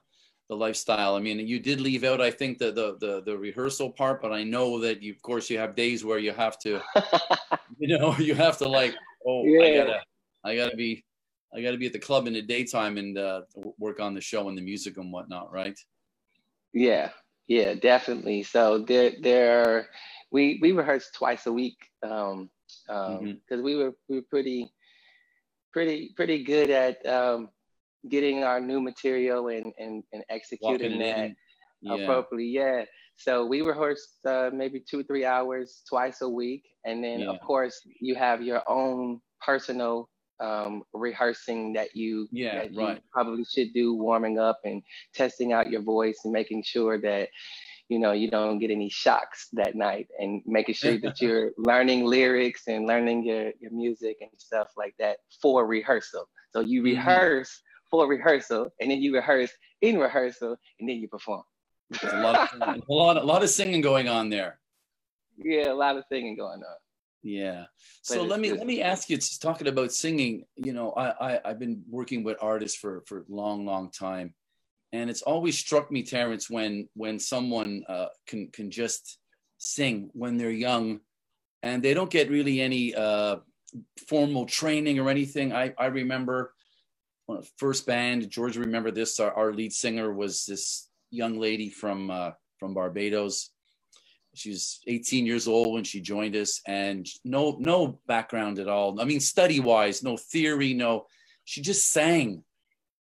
the 0.49 0.57
lifestyle. 0.57 1.17
I 1.17 1.21
mean, 1.21 1.41
you 1.41 1.59
did 1.59 1.81
leave 1.81 2.05
out, 2.05 2.21
I 2.21 2.31
think, 2.31 2.59
the 2.59 2.71
the 2.71 2.97
the, 3.01 3.23
the 3.25 3.37
rehearsal 3.37 3.91
part, 3.91 4.23
but 4.23 4.33
I 4.33 4.45
know 4.45 4.79
that 4.81 5.03
you, 5.03 5.13
of 5.13 5.23
course, 5.23 5.51
you 5.51 5.59
have 5.59 5.75
days 5.75 6.05
where 6.05 6.19
you 6.19 6.33
have 6.33 6.59
to, 6.61 6.81
you 7.79 7.99
know, 7.99 8.17
you 8.19 8.35
have 8.35 8.59
to 8.59 8.69
like, 8.69 8.95
oh, 9.27 9.45
yeah. 9.45 9.61
I 9.61 9.77
gotta, 9.77 10.01
I 10.45 10.57
gotta 10.57 10.77
be 10.77 11.05
I 11.55 11.63
got 11.63 11.71
to 11.71 11.79
be 11.79 11.87
at 11.87 11.93
the 11.93 11.99
club 11.99 12.27
in 12.27 12.35
the 12.35 12.43
daytime 12.43 12.99
and 12.99 13.17
uh, 13.17 13.43
work 13.79 14.01
on 14.01 14.15
the 14.15 14.21
show 14.21 14.49
and 14.49 14.59
the 14.59 14.63
music 14.63 14.97
and 14.97 15.13
whatnot, 15.13 15.53
right? 15.53 15.79
Yeah, 16.73 17.11
yeah, 17.47 17.75
definitely. 17.75 18.43
So 18.43 18.79
there, 18.79 19.13
there, 19.21 19.89
we 20.31 20.59
we 20.61 20.73
rehearse 20.73 21.11
twice 21.15 21.47
a 21.47 21.53
week 21.53 21.79
um, 22.03 22.51
um, 22.89 23.41
because 23.49 23.59
mm-hmm. 23.59 23.63
we 23.63 23.77
were 23.77 23.95
we 24.09 24.17
were 24.17 24.27
pretty, 24.29 24.73
pretty, 25.73 26.13
pretty 26.17 26.45
good 26.45 26.71
at 26.71 27.05
um, 27.07 27.49
getting 28.09 28.45
our 28.45 28.61
new 28.61 28.81
material 28.81 29.49
and 29.49 29.73
and, 29.79 30.03
and 30.13 30.25
executing 30.29 30.99
that 30.99 31.33
yeah. 31.81 31.95
appropriately. 31.95 32.49
Yeah. 32.49 32.85
So 33.17 33.47
we 33.47 33.63
rehearsed 33.63 34.19
uh, 34.27 34.51
maybe 34.53 34.81
two, 34.81 35.03
three 35.03 35.25
hours 35.25 35.83
twice 35.89 36.21
a 36.21 36.29
week. 36.29 36.65
And 36.85 37.03
then, 37.03 37.21
yeah. 37.21 37.31
of 37.31 37.41
course, 37.41 37.81
you 38.01 38.15
have 38.15 38.43
your 38.43 38.63
own 38.69 39.21
personal 39.41 40.11
um, 40.41 40.83
rehearsing 40.93 41.73
that 41.75 41.95
you, 41.95 42.29
yeah, 42.31 42.63
that 42.63 42.77
right. 42.77 42.97
you 42.97 43.03
probably 43.13 43.45
should 43.45 43.73
do, 43.73 43.95
warming 43.95 44.39
up 44.39 44.61
and 44.65 44.83
testing 45.15 45.53
out 45.53 45.71
your 45.71 45.83
voice 45.83 46.21
and 46.25 46.33
making 46.33 46.63
sure 46.63 47.01
that 47.01 47.29
you 47.89 47.99
know 47.99 48.13
you 48.13 48.29
don't 48.29 48.59
get 48.59 48.71
any 48.71 48.89
shocks 48.89 49.49
that 49.53 49.77
night 49.77 50.09
and 50.19 50.43
making 50.45 50.75
sure 50.75 50.99
that 50.99 51.21
you're 51.21 51.53
learning 51.59 52.05
lyrics 52.05 52.63
and 52.67 52.87
learning 52.87 53.25
your, 53.25 53.53
your 53.61 53.71
music 53.71 54.17
and 54.21 54.31
stuff 54.39 54.69
like 54.77 54.93
that 54.99 55.19
for 55.41 55.67
rehearsal 55.67 56.29
so 56.53 56.59
you 56.59 56.81
mm-hmm. 56.81 56.97
rehearse 56.97 57.63
for 57.89 58.09
rehearsal 58.09 58.69
and 58.81 58.91
then 58.91 59.01
you 59.01 59.15
rehearse 59.15 59.53
in 59.83 59.99
rehearsal 59.99 60.57
and 60.81 60.89
then 60.89 60.97
you 60.97 61.07
perform 61.07 61.45
a 62.03 62.21
lot, 62.21 62.53
of, 62.53 62.61
a 62.61 62.93
lot, 62.93 63.17
a 63.17 63.25
lot 63.25 63.43
of 63.43 63.51
singing 63.51 63.81
going 63.81 64.09
on 64.09 64.29
there. 64.29 64.59
Yeah, 65.37 65.71
a 65.71 65.75
lot 65.75 65.97
of 65.97 66.05
singing 66.11 66.37
going 66.37 66.63
on. 66.63 66.77
Yeah. 67.27 67.65
So 68.03 68.23
let 68.23 68.39
me 68.39 68.53
let 68.53 68.69
me 68.69 68.83
ask 68.83 69.11
you. 69.11 69.17
Just 69.17 69.43
talking 69.43 69.67
about 69.67 69.91
singing, 69.91 70.45
you 70.55 70.73
know, 70.73 70.93
I, 70.93 71.35
I 71.35 71.41
I've 71.45 71.59
been 71.59 71.83
working 71.91 72.23
with 72.23 72.37
artists 72.41 72.79
for 72.79 73.03
for 73.09 73.25
long, 73.29 73.67
long 73.67 73.91
time, 73.91 74.33
and 74.93 75.11
it's 75.11 75.23
always 75.23 75.59
struck 75.59 75.91
me, 75.91 76.05
Terrence, 76.05 76.49
when 76.49 76.89
when 76.95 77.19
someone 77.19 77.83
uh, 77.89 78.07
can 78.29 78.49
can 78.53 78.71
just 78.71 79.19
sing 79.59 80.11
when 80.13 80.37
they're 80.37 80.53
young, 80.53 81.01
and 81.65 81.83
they 81.83 81.95
don't 81.95 82.11
get 82.11 82.31
really 82.31 82.61
any 82.61 82.95
uh, 82.95 83.39
formal 84.07 84.47
training 84.47 85.01
or 85.01 85.11
anything. 85.11 85.53
I 85.53 85.75
I 85.77 85.87
remember 85.87 86.55
first 87.59 87.87
band. 87.87 88.31
George, 88.31 88.57
remember 88.57 88.93
this. 88.93 89.19
Our, 89.19 89.33
our 89.33 89.53
lead 89.53 89.73
singer 89.73 90.15
was 90.15 90.47
this 90.47 90.89
young 91.11 91.41
lady 91.41 91.71
from 91.71 92.09
uh, 92.09 92.31
from 92.61 92.73
Barbados. 92.73 93.51
She 94.37 94.51
was 94.51 94.81
18 94.87 95.27
years 95.27 95.49
old 95.49 95.73
when 95.73 95.85
she 95.85 96.01
joined 96.01 96.37
us, 96.37 96.61
and 96.67 97.07
no 97.25 97.57
no 97.59 97.99
background 98.07 98.59
at 98.59 98.69
all. 98.69 99.01
I 99.01 99.05
mean, 99.05 99.21
study 99.21 99.61
wise, 99.61 100.03
no 100.03 100.17
theory, 100.17 100.75
no. 100.75 101.07
She 101.45 101.63
just 101.63 101.91
sang. 101.91 102.43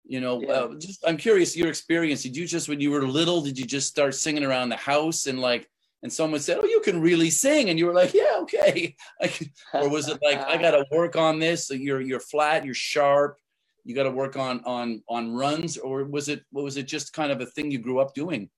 You 0.07 0.21
know, 0.21 0.43
yeah. 0.43 0.53
uh, 0.53 0.75
just 0.79 1.05
I'm 1.07 1.17
curious 1.17 1.57
your 1.57 1.69
experience. 1.69 2.23
Did 2.23 2.37
you 2.37 2.47
just 2.47 2.69
when 2.69 2.81
you 2.81 2.91
were 2.91 3.07
little, 3.07 3.41
did 3.41 3.59
you 3.59 3.65
just 3.65 3.89
start 3.89 4.15
singing 4.15 4.45
around 4.45 4.69
the 4.69 4.77
house 4.77 5.27
and 5.27 5.41
like? 5.41 5.69
And 6.03 6.13
someone 6.13 6.41
said, 6.41 6.59
"Oh, 6.63 6.67
you 6.67 6.83
can 6.83 7.01
really 7.01 7.31
sing," 7.31 7.71
and 7.71 7.79
you 7.79 7.87
were 7.87 7.95
like, 7.95 8.13
"Yeah, 8.13 8.37
okay." 8.43 8.95
or 9.73 9.89
was 9.89 10.09
it 10.09 10.19
like, 10.23 10.39
"I 10.39 10.59
got 10.59 10.73
to 10.73 10.85
work 10.91 11.17
on 11.17 11.39
this"? 11.39 11.67
So 11.67 11.73
you're 11.73 12.03
you're 12.03 12.21
flat, 12.21 12.67
you're 12.67 12.75
sharp, 12.75 13.39
you 13.85 13.95
got 13.95 14.05
to 14.05 14.11
work 14.11 14.37
on 14.37 14.61
on 14.65 15.03
on 15.09 15.33
runs 15.33 15.77
or 15.79 16.05
was 16.05 16.29
it 16.29 16.43
was 16.53 16.77
it 16.77 16.85
just 16.85 17.13
kind 17.13 17.31
of 17.31 17.41
a 17.41 17.47
thing 17.47 17.71
you 17.71 17.79
grew 17.79 18.01
up 18.01 18.15
doing 18.15 18.51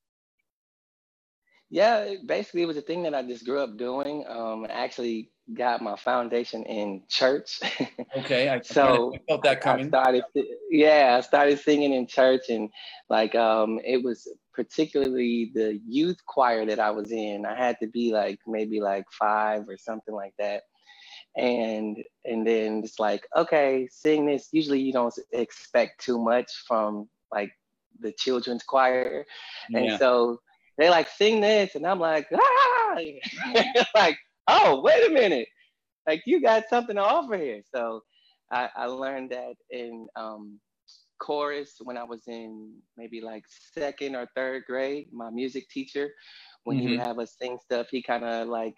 yeah 1.71 2.15
basically 2.25 2.63
it 2.63 2.67
was 2.67 2.77
a 2.77 2.83
thing 2.83 3.03
that 3.03 3.15
i 3.15 3.23
just 3.23 3.45
grew 3.45 3.61
up 3.61 3.77
doing 3.77 4.25
um 4.29 4.65
I 4.65 4.73
actually 4.73 5.31
got 5.55 5.81
my 5.81 5.97
foundation 5.97 6.65
in 6.65 7.03
church. 7.09 7.61
Okay 8.17 8.49
I, 8.49 8.61
so 8.63 9.13
I 9.15 9.19
felt 9.29 9.43
that 9.43 9.61
coming. 9.61 9.87
I 9.87 9.89
started 9.89 10.25
yeah 10.71 11.17
i 11.19 11.21
started 11.21 11.59
singing 11.59 11.93
in 11.93 12.07
church 12.07 12.49
and 12.49 12.71
like 13.11 13.35
um 13.35 13.79
it 13.85 14.03
was 14.03 14.27
particularly 14.55 15.51
the 15.55 15.79
youth 15.87 16.17
choir 16.27 16.65
that 16.65 16.81
i 16.81 16.91
was 16.91 17.13
in. 17.13 17.45
I 17.45 17.55
had 17.55 17.77
to 17.81 17.89
be 17.89 18.13
like 18.13 18.39
maybe 18.47 18.81
like 18.81 19.05
five 19.11 19.69
or 19.69 19.77
something 19.77 20.15
like 20.15 20.35
that. 20.39 20.63
And 21.37 21.99
and 22.25 22.47
then 22.47 22.83
it's 22.83 22.99
like 22.99 23.27
okay 23.37 23.89
sing 23.91 24.25
this. 24.25 24.49
Usually 24.53 24.81
you 24.81 24.93
don't 24.93 25.15
expect 25.33 26.03
too 26.03 26.19
much 26.19 26.51
from 26.67 27.09
like 27.31 27.51
the 28.01 28.13
children's 28.13 28.63
choir. 28.63 29.27
Yeah. 29.69 29.79
and 29.79 29.99
so 29.99 30.41
they 30.79 30.91
like 30.91 31.09
sing 31.09 31.41
this 31.41 31.75
and 31.75 31.87
i'm 31.87 32.01
like 32.01 32.27
ah! 32.35 32.97
Like 33.95 34.17
oh 34.49 34.81
wait 34.81 35.11
a 35.11 35.13
minute. 35.13 35.49
Like 36.07 36.23
you 36.25 36.41
got 36.41 36.65
something 36.71 36.97
to 36.97 37.03
offer 37.03 37.37
here. 37.37 37.63
So 37.75 38.03
i, 38.51 38.69
I 38.77 38.87
learned 38.87 39.31
that 39.31 39.55
in 39.71 40.07
um, 40.17 40.59
chorus 41.19 41.77
when 41.83 41.97
i 41.97 42.05
was 42.05 42.23
in 42.29 42.75
maybe 42.97 43.23
like 43.23 43.43
second 43.75 44.15
or 44.15 44.29
third 44.37 44.65
grade 44.67 45.09
my 45.13 45.31
music 45.31 45.67
teacher 45.71 46.11
when 46.65 46.77
mm-hmm. 46.77 46.89
he 46.89 46.97
would 46.97 47.07
have 47.07 47.19
us 47.19 47.37
sing 47.41 47.59
stuff 47.65 47.87
he 47.91 48.03
kind 48.03 48.23
of 48.23 48.49
like 48.49 48.75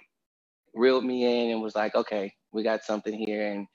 reeled 0.73 1.05
me 1.05 1.25
in 1.25 1.51
and 1.51 1.61
was 1.61 1.75
like 1.75 1.97
okay 1.97 2.33
we 2.53 2.63
got 2.63 2.85
something 2.85 3.15
here 3.27 3.53
and 3.53 3.67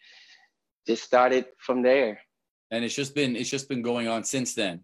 just 0.85 1.03
started 1.03 1.45
from 1.57 1.81
there. 1.81 2.19
And 2.71 2.83
it's 2.83 2.95
just 2.95 3.15
been 3.15 3.35
it's 3.35 3.49
just 3.49 3.69
been 3.69 3.81
going 3.81 4.07
on 4.07 4.23
since 4.23 4.53
then? 4.53 4.83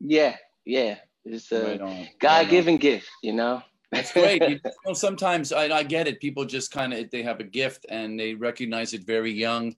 Yeah 0.00 0.36
yeah 0.66 0.96
it's 1.32 1.52
a 1.52 1.78
right 1.78 2.10
god-given 2.20 2.74
right 2.74 2.80
gift 2.80 3.08
you 3.22 3.32
know 3.32 3.62
that's 3.92 4.12
great 4.12 4.42
you 4.48 4.60
know, 4.86 4.92
sometimes 4.92 5.52
I, 5.52 5.64
I 5.78 5.82
get 5.82 6.08
it 6.08 6.20
people 6.20 6.44
just 6.44 6.70
kind 6.70 6.92
of 6.92 7.10
they 7.10 7.22
have 7.22 7.40
a 7.40 7.44
gift 7.44 7.86
and 7.88 8.18
they 8.18 8.34
recognize 8.34 8.92
it 8.94 9.04
very 9.04 9.32
young 9.32 9.74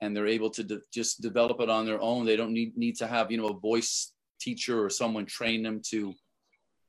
and 0.00 0.16
they're 0.16 0.26
able 0.26 0.50
to 0.50 0.64
de- 0.64 0.80
just 0.92 1.20
develop 1.20 1.60
it 1.60 1.70
on 1.70 1.84
their 1.84 2.00
own 2.00 2.24
they 2.24 2.36
don't 2.36 2.52
need 2.52 2.76
need 2.76 2.96
to 2.96 3.06
have 3.06 3.30
you 3.30 3.38
know 3.38 3.48
a 3.48 3.58
voice 3.58 4.12
teacher 4.40 4.82
or 4.82 4.88
someone 4.88 5.26
train 5.26 5.62
them 5.62 5.80
to 5.90 6.14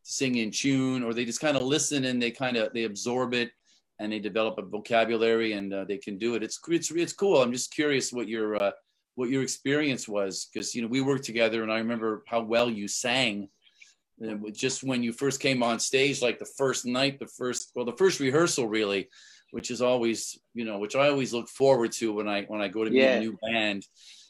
sing 0.03 0.35
in 0.35 0.51
tune 0.51 1.03
or 1.03 1.13
they 1.13 1.25
just 1.25 1.41
kind 1.41 1.57
of 1.57 1.63
listen 1.63 2.05
and 2.05 2.21
they 2.21 2.31
kind 2.31 2.57
of 2.57 2.73
they 2.73 2.83
absorb 2.83 3.33
it 3.33 3.51
and 4.01 4.11
they 4.11 4.19
develop 4.19 4.57
a 4.57 4.63
vocabulary 4.63 5.53
and 5.53 5.71
uh, 5.73 5.85
they 5.85 5.97
can 5.97 6.17
do 6.17 6.33
it. 6.33 6.41
It's 6.41 6.59
it's 6.67 6.89
it's 6.89 7.13
cool. 7.13 7.41
I'm 7.41 7.51
just 7.51 7.71
curious 7.71 8.11
what 8.11 8.27
your 8.27 8.61
uh, 8.61 8.71
what 9.13 9.29
your 9.29 9.43
experience 9.43 10.07
was 10.07 10.47
because 10.51 10.73
you 10.73 10.81
know 10.81 10.87
we 10.87 11.01
worked 11.01 11.23
together 11.23 11.61
and 11.61 11.71
I 11.71 11.77
remember 11.77 12.23
how 12.27 12.41
well 12.41 12.69
you 12.69 12.87
sang. 12.87 13.47
And 14.21 14.53
just 14.53 14.83
when 14.83 15.01
you 15.01 15.13
first 15.13 15.39
came 15.39 15.63
on 15.63 15.79
stage, 15.79 16.21
like 16.21 16.37
the 16.37 16.45
first 16.45 16.85
night, 16.85 17.19
the 17.19 17.27
first 17.27 17.71
well, 17.75 17.85
the 17.85 17.93
first 17.93 18.19
rehearsal 18.19 18.67
really, 18.67 19.09
which 19.51 19.71
is 19.71 19.81
always 19.81 20.39
you 20.53 20.63
know 20.63 20.77
which 20.77 20.95
I 20.95 21.09
always 21.09 21.33
look 21.33 21.49
forward 21.49 21.91
to 21.93 22.13
when 22.13 22.27
I 22.27 22.43
when 22.43 22.61
I 22.61 22.67
go 22.67 22.83
to 22.83 22.91
meet 22.91 23.01
yeah. 23.01 23.15
a 23.15 23.19
new 23.19 23.37
band. 23.41 23.85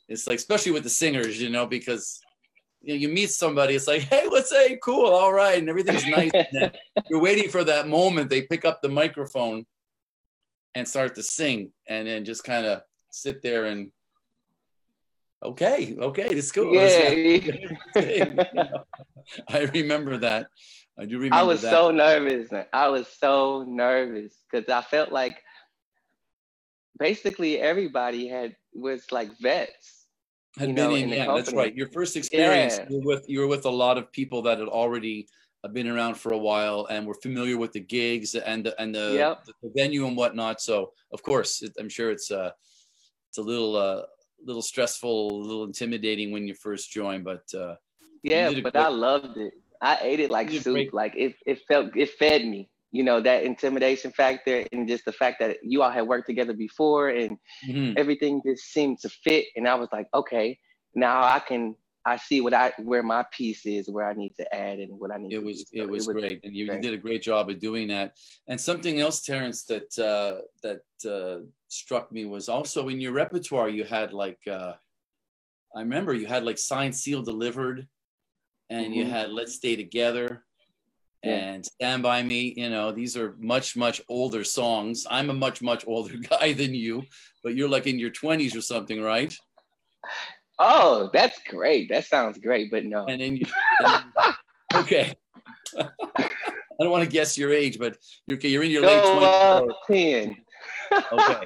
It's 0.08 0.28
like 0.28 0.38
especially 0.38 0.72
with 0.72 0.84
the 0.84 0.90
singers, 0.90 1.42
you 1.42 1.50
know, 1.50 1.66
because 1.66 2.22
you 2.82 2.94
know, 2.94 3.00
you 3.00 3.10
meet 3.10 3.30
somebody, 3.30 3.76
it's 3.76 3.88
like, 3.88 4.02
hey, 4.04 4.28
what's 4.28 4.52
hey, 4.52 4.80
cool, 4.82 5.06
all 5.06 5.34
right, 5.34 5.60
and 5.60 5.70
everything's 5.70 6.08
nice. 6.08 6.32
and 6.34 6.72
you're 7.10 7.22
waiting 7.22 7.50
for 7.50 7.64
that 7.64 7.88
moment. 7.88 8.30
They 8.30 8.44
pick 8.44 8.66
up 8.66 8.82
the 8.82 8.90
microphone 8.90 9.66
and 10.74 10.88
start 10.88 11.16
to 11.16 11.24
sing, 11.24 11.72
and 11.88 12.08
then 12.08 12.26
just 12.26 12.44
kind 12.44 12.66
of 12.66 12.82
sit 13.10 13.42
there 13.42 13.66
and 13.66 13.92
okay, 15.44 15.96
okay, 16.00 16.28
it's 16.30 16.52
cool. 16.52 16.74
Yeah. 16.74 17.64
I 19.50 19.60
remember 19.74 20.18
that. 20.18 20.48
I 21.00 21.06
do 21.06 21.18
remember. 21.18 21.36
I 21.36 21.44
was 21.44 21.62
that. 21.62 21.72
so 21.72 21.92
nervous. 21.92 22.50
I 22.74 22.88
was 22.90 23.08
so 23.08 23.64
nervous 23.68 24.36
because 24.52 24.70
I 24.70 24.82
felt 24.82 25.12
like 25.12 25.42
basically 27.00 27.60
everybody 27.60 28.28
had 28.28 28.56
was 28.74 29.12
like 29.12 29.30
vets 29.40 30.02
had 30.58 30.70
you 30.70 30.76
been 30.76 30.90
know, 30.90 30.96
in, 30.96 31.04
in 31.04 31.10
yeah, 31.10 31.34
that's 31.34 31.54
right. 31.54 31.74
Your 31.74 31.90
first 31.90 32.18
experience, 32.18 32.78
yeah. 32.78 32.86
you 32.90 32.98
were 32.98 33.16
with 33.16 33.26
you 33.30 33.40
were 33.40 33.48
with 33.48 33.66
a 33.66 33.70
lot 33.70 33.98
of 33.98 34.12
people 34.12 34.42
that 34.44 34.60
had 34.60 34.68
already 34.68 35.28
uh, 35.64 35.70
been 35.70 35.88
around 35.88 36.16
for 36.16 36.34
a 36.34 36.38
while 36.38 36.88
and 36.90 37.08
were 37.08 37.16
familiar 37.16 37.58
with 37.58 37.72
the 37.72 37.80
gigs 37.80 38.36
and 38.36 38.66
the, 38.66 38.82
and 38.82 38.94
the, 38.94 39.14
yep. 39.14 39.46
the 39.46 39.72
venue 39.76 40.06
and 40.08 40.18
whatnot. 40.18 40.60
So 40.60 40.92
of 41.14 41.24
course, 41.24 41.62
it, 41.62 41.72
I'm 41.80 41.88
sure 41.88 42.12
it's 42.12 42.32
uh 42.32 42.52
it's 43.30 43.38
a 43.38 43.42
little 43.42 43.78
uh 43.78 44.02
little 44.46 44.62
stressful, 44.62 45.32
a 45.32 45.34
little 45.34 45.64
intimidating 45.64 46.32
when 46.32 46.48
you 46.48 46.54
first 46.54 46.92
join, 46.92 47.24
but 47.24 47.44
uh 47.56 47.76
yeah, 48.24 48.52
but 48.62 48.76
I 48.76 48.90
loved 48.90 49.38
it. 49.38 49.54
I 49.82 49.98
ate 50.02 50.20
it 50.20 50.30
like 50.30 50.52
soup. 50.52 50.74
Great. 50.74 50.94
Like 50.94 51.16
it, 51.16 51.34
it 51.46 51.60
felt 51.68 51.96
it 51.98 52.12
fed 52.20 52.46
me 52.46 52.70
you 52.92 53.04
know 53.04 53.22
that 53.22 53.44
intimidation 53.44 54.12
factor 54.12 54.66
and 54.72 54.88
just 54.88 55.06
the 55.06 55.12
fact 55.12 55.40
that 55.40 55.58
you 55.64 55.82
all 55.82 55.90
had 55.90 56.08
worked 56.08 56.28
together 56.28 56.54
before 56.54 57.10
and 57.10 57.38
mm-hmm. 57.68 57.94
everything 57.98 58.42
just 58.46 58.66
seemed 58.66 59.00
to 59.00 59.10
fit 59.10 59.46
and 59.56 59.68
i 59.68 59.74
was 59.74 59.88
like 59.92 60.08
okay 60.14 60.58
now 60.94 61.24
i 61.24 61.40
can 61.40 61.76
i 62.06 62.18
see 62.18 62.42
what 62.42 62.54
i 62.54 62.72
where 62.80 63.04
my 63.04 63.24
piece 63.32 63.66
is 63.66 63.90
where 63.90 64.08
i 64.08 64.14
need 64.14 64.36
to 64.36 64.56
add 64.56 64.80
and 64.80 64.92
what 65.00 65.12
i 65.12 65.18
need 65.18 65.34
it 65.34 65.44
was 65.44 65.66
it, 65.72 65.90
was 65.90 66.08
it 66.08 66.14
was 66.14 66.22
great 66.22 66.40
and 66.44 66.56
you, 66.56 66.66
you, 66.66 66.80
did 66.80 66.94
a 66.94 66.98
great 66.98 67.22
job 67.22 67.50
of 67.50 67.60
doing 67.60 67.88
that 67.88 68.16
and 68.48 68.60
something 68.60 69.00
else 69.00 69.22
terrence 69.22 69.64
that 69.66 69.98
uh 70.00 70.42
that 70.64 70.82
uh 71.10 71.44
struck 71.68 72.12
me 72.12 72.26
was 72.26 72.50
also 72.50 72.90
in 72.90 73.00
your 73.00 73.14
repertoire 73.14 73.70
you 73.70 73.84
had 73.84 74.14
like 74.14 74.40
uh 74.50 74.74
i 75.76 75.80
remember 75.80 76.14
you 76.14 76.26
had 76.26 76.44
like 76.44 76.58
signed 76.58 76.96
seal 76.96 77.22
delivered 77.22 77.88
and 78.70 78.86
mm-hmm. 78.86 78.94
you 78.94 79.06
had 79.06 79.32
let's 79.32 79.56
stay 79.56 79.76
together 79.76 80.44
and 81.24 81.66
Stand 81.66 82.04
By 82.04 82.24
Me. 82.24 82.54
You 82.58 82.70
know, 82.70 82.92
these 82.92 83.16
are 83.16 83.36
much, 83.40 83.76
much 83.76 84.02
older 84.10 84.44
songs. 84.44 85.06
I'm 85.10 85.30
a 85.30 85.34
much, 85.34 85.62
much 85.62 85.84
older 85.88 86.18
guy 86.30 86.54
than 86.54 86.74
you, 86.74 87.04
but 87.44 87.56
you're 87.56 87.70
like 87.70 87.88
in 87.88 88.00
your 88.00 88.12
20s 88.12 88.56
or 88.56 88.62
something, 88.62 89.02
right? 89.02 89.36
Oh, 90.62 91.10
that's 91.12 91.40
great. 91.50 91.90
That 91.90 92.06
sounds 92.06 92.38
great, 92.38 92.72
but 92.72 92.86
no. 92.86 93.06
And 93.06 93.20
then 93.20 93.38
you, 93.38 93.46
and 93.80 94.04
then, 94.16 94.34
okay. 94.76 95.14
I 95.78 96.84
don't 96.84 96.92
want 96.92 97.04
to 97.04 97.10
guess 97.10 97.38
your 97.38 97.54
age, 97.54 97.78
but 97.78 97.98
you're 98.28 98.40
you're 98.40 98.64
in 98.64 98.72
your 98.72 98.82
Go 98.82 98.88
late 98.88 99.24
up 99.24 99.78
10. 99.88 100.38
okay. 101.12 101.46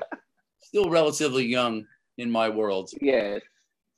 Still 0.62 0.90
relatively 0.90 1.46
young 1.46 1.86
in 2.18 2.30
my 2.30 2.50
world. 2.50 2.90
Yes. 3.02 3.42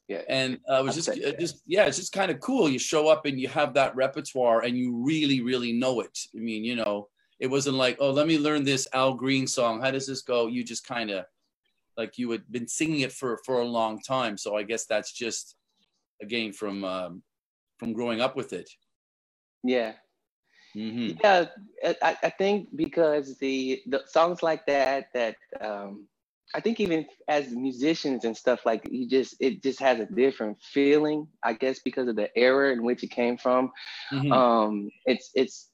Yeah. 0.08 0.22
And 0.30 0.60
uh, 0.70 0.76
it 0.76 0.84
was 0.86 0.96
just, 0.96 1.10
uh, 1.10 1.34
just 1.40 1.62
yeah, 1.66 1.86
it's 1.86 1.98
just 1.98 2.14
kind 2.14 2.32
of 2.32 2.40
cool. 2.40 2.70
You 2.70 2.80
show 2.80 3.08
up 3.08 3.26
and 3.26 3.40
you 3.40 3.48
have 3.50 3.74
that 3.74 3.96
repertoire, 3.96 4.62
and 4.62 4.78
you 4.78 5.04
really, 5.04 5.42
really 5.42 5.74
know 5.74 6.00
it. 6.00 6.18
I 6.36 6.40
mean, 6.40 6.64
you 6.64 6.76
know, 6.76 7.10
it 7.40 7.48
wasn't 7.48 7.76
like, 7.76 7.98
oh, 8.00 8.12
let 8.12 8.28
me 8.28 8.40
learn 8.40 8.64
this 8.64 8.88
Al 8.94 9.14
Green 9.14 9.48
song. 9.48 9.82
How 9.82 9.92
does 9.92 10.08
this 10.08 10.22
go? 10.22 10.48
You 10.48 10.64
just 10.64 10.88
kind 10.88 11.12
of 11.12 11.26
like 11.98 12.18
you 12.18 12.30
had 12.32 12.44
been 12.52 12.68
singing 12.68 13.02
it 13.02 13.12
for 13.12 13.40
for 13.46 13.62
a 13.62 13.66
long 13.66 14.00
time. 14.02 14.38
So 14.38 14.56
I 14.56 14.64
guess 14.64 14.86
that's 14.86 15.12
just 15.12 15.56
again 16.22 16.54
from 16.54 16.84
um, 16.84 17.24
from 17.80 17.94
growing 17.94 18.22
up 18.22 18.36
with 18.36 18.54
it. 18.54 18.70
Yeah. 19.64 19.94
hmm 20.74 21.12
Yeah, 21.24 21.46
I, 21.84 22.18
I 22.24 22.30
think 22.30 22.70
because 22.76 23.38
the 23.40 23.82
the 23.88 24.04
songs 24.08 24.44
like 24.44 24.66
that 24.68 25.08
that 25.14 25.36
um, 25.60 26.08
I 26.56 26.62
think 26.62 26.80
even 26.80 27.06
as 27.28 27.52
musicians 27.52 28.26
and 28.26 28.36
stuff 28.36 28.66
like 28.66 28.88
you 28.90 29.08
just 29.08 29.36
it 29.40 29.64
just 29.64 29.80
has 29.80 30.00
a 30.00 30.06
different 30.06 30.58
feeling. 30.62 31.28
I 31.44 31.54
guess 31.54 31.80
because 31.80 32.08
of 32.08 32.16
the 32.16 32.30
era 32.38 32.72
in 32.74 32.84
which 32.84 33.04
it 33.04 33.12
came 33.12 33.38
from. 33.38 33.72
Mhm. 34.12 34.32
Um, 34.34 34.90
it's 35.06 35.32
it's 35.34 35.70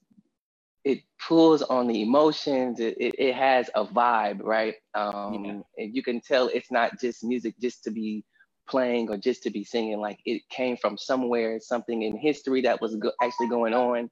it 0.84 1.00
pulls 1.26 1.62
on 1.62 1.88
the 1.88 2.02
emotions. 2.02 2.80
It 2.80 2.96
it, 3.00 3.14
it 3.18 3.34
has 3.34 3.70
a 3.74 3.84
vibe, 3.86 4.40
right? 4.42 4.74
Um, 4.94 5.44
Yeah. 5.44 5.84
and 5.84 5.96
you 5.96 6.02
can 6.02 6.20
tell 6.20 6.48
it's 6.48 6.72
not 6.72 7.00
just 7.00 7.24
music 7.24 7.54
just 7.60 7.84
to 7.84 7.90
be 7.90 8.24
playing 8.68 9.10
or 9.10 9.16
just 9.18 9.42
to 9.44 9.50
be 9.50 9.64
singing. 9.64 10.00
Like 10.00 10.20
it 10.26 10.42
came 10.50 10.76
from 10.76 10.98
somewhere, 10.98 11.60
something 11.60 12.02
in 12.02 12.16
history 12.16 12.62
that 12.62 12.80
was 12.80 12.96
go- 12.96 13.12
actually 13.22 13.48
going 13.48 13.74
on 13.74 14.10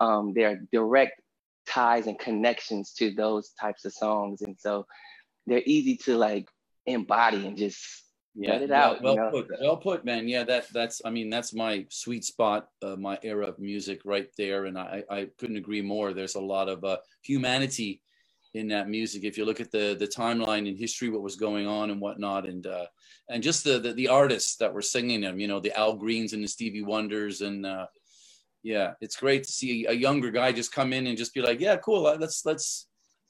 um, 0.00 0.32
there 0.34 0.50
are 0.50 0.60
direct 0.72 1.20
ties 1.66 2.06
and 2.06 2.18
connections 2.18 2.92
to 2.94 3.12
those 3.14 3.50
types 3.60 3.84
of 3.84 3.92
songs 3.92 4.42
and 4.42 4.56
so 4.58 4.86
they're 5.46 5.62
easy 5.66 5.96
to 5.96 6.16
like 6.16 6.48
embody 6.86 7.46
and 7.46 7.56
just 7.56 8.04
yeah, 8.38 8.52
let 8.52 8.62
it 8.62 8.70
well- 8.70 8.90
out, 8.92 9.02
Well, 9.02 9.14
you 9.14 9.20
know? 9.20 9.30
put, 9.30 9.48
well 9.60 9.76
put, 9.76 10.04
man. 10.04 10.28
Yeah, 10.28 10.44
that 10.44 10.68
that's. 10.72 11.02
I 11.04 11.10
mean, 11.10 11.28
that's 11.28 11.52
my 11.52 11.86
sweet 11.90 12.24
spot, 12.24 12.68
uh, 12.82 12.96
my 12.96 13.18
era 13.22 13.46
of 13.46 13.58
music, 13.58 14.00
right 14.04 14.28
there. 14.36 14.66
And 14.66 14.78
I 14.78 15.02
I 15.10 15.28
couldn't 15.38 15.56
agree 15.56 15.82
more. 15.82 16.12
There's 16.12 16.36
a 16.36 16.40
lot 16.40 16.68
of 16.68 16.84
uh, 16.84 16.98
humanity 17.22 18.00
in 18.54 18.68
that 18.68 18.88
music. 18.88 19.24
If 19.24 19.36
you 19.36 19.44
look 19.44 19.60
at 19.60 19.72
the 19.72 19.96
the 19.98 20.06
timeline 20.06 20.68
in 20.68 20.76
history, 20.76 21.10
what 21.10 21.22
was 21.22 21.36
going 21.36 21.66
on 21.66 21.90
and 21.90 22.00
whatnot, 22.00 22.46
and 22.46 22.66
uh, 22.66 22.86
and 23.28 23.42
just 23.42 23.64
the, 23.64 23.78
the 23.78 23.92
the 23.92 24.08
artists 24.08 24.56
that 24.56 24.72
were 24.72 24.82
singing 24.82 25.20
them. 25.20 25.40
You 25.40 25.48
know, 25.48 25.60
the 25.60 25.76
Al 25.76 25.94
Greens 25.96 26.32
and 26.32 26.42
the 26.42 26.48
Stevie 26.48 26.82
Wonders, 26.82 27.40
and 27.40 27.66
uh, 27.66 27.86
yeah, 28.62 28.92
it's 29.00 29.16
great 29.16 29.44
to 29.44 29.52
see 29.52 29.86
a, 29.86 29.92
younger 29.92 30.30
guy 30.30 30.52
just 30.52 30.72
come 30.72 30.92
in 30.92 31.06
and 31.06 31.18
just 31.18 31.34
be 31.34 31.42
like, 31.42 31.60
yeah, 31.60 31.76
cool, 31.76 32.06
uh, 32.06 32.16
let's 32.18 32.44
let's 32.46 32.86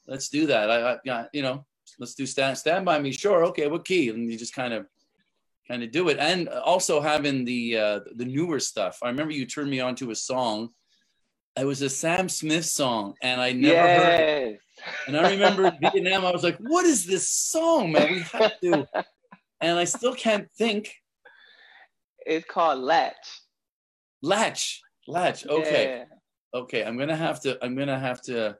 let's 0.07 0.29
do 0.29 0.45
that. 0.47 0.69
I, 0.69 0.93
I 0.93 0.97
yeah, 1.03 1.25
you 1.33 1.41
know, 1.41 1.65
let's 1.99 2.15
do 2.15 2.25
stand 2.25 2.57
stand 2.57 2.85
by 2.85 2.99
me. 2.99 3.11
Sure, 3.11 3.43
okay, 3.45 3.67
what 3.67 3.85
key? 3.85 4.09
And 4.09 4.31
you 4.31 4.37
just 4.37 4.55
kind 4.55 4.73
of 4.73 4.85
kind 5.69 5.83
of 5.83 5.91
do 5.91 6.09
it. 6.09 6.17
And 6.19 6.49
also 6.49 6.99
having 6.99 7.45
the 7.45 7.77
uh, 7.77 7.99
the 8.15 8.25
newer 8.25 8.59
stuff. 8.59 8.99
I 9.03 9.07
remember 9.09 9.33
you 9.33 9.45
turned 9.45 9.69
me 9.69 9.79
on 9.79 9.95
to 9.95 10.11
a 10.11 10.15
song. 10.15 10.69
It 11.57 11.65
was 11.65 11.81
a 11.81 11.89
Sam 11.89 12.29
Smith 12.29 12.65
song, 12.65 13.13
and 13.21 13.41
I 13.41 13.51
never 13.51 13.87
heard 13.87 14.19
it. 14.21 14.59
And 15.07 15.17
I 15.17 15.29
remember 15.31 15.65
in 15.67 15.77
Vietnam, 15.81 16.25
I 16.25 16.31
was 16.31 16.43
like, 16.43 16.57
"What 16.57 16.85
is 16.85 17.05
this 17.05 17.27
song, 17.29 17.91
man? 17.91 18.11
We 18.13 18.19
have 18.19 18.59
to." 18.61 18.87
And 19.61 19.77
I 19.77 19.83
still 19.83 20.13
can't 20.15 20.49
think. 20.57 20.93
it's 22.25 22.45
called 22.45 22.79
latch 22.79 23.41
Latch, 24.21 24.81
latch. 25.07 25.45
Okay, 25.47 25.85
Yeah. 25.99 26.59
okay. 26.59 26.83
I'm 26.83 26.97
gonna 26.97 27.15
have 27.15 27.41
to. 27.41 27.57
I'm 27.63 27.75
gonna 27.75 27.99
have 27.99 28.21
to. 28.23 28.57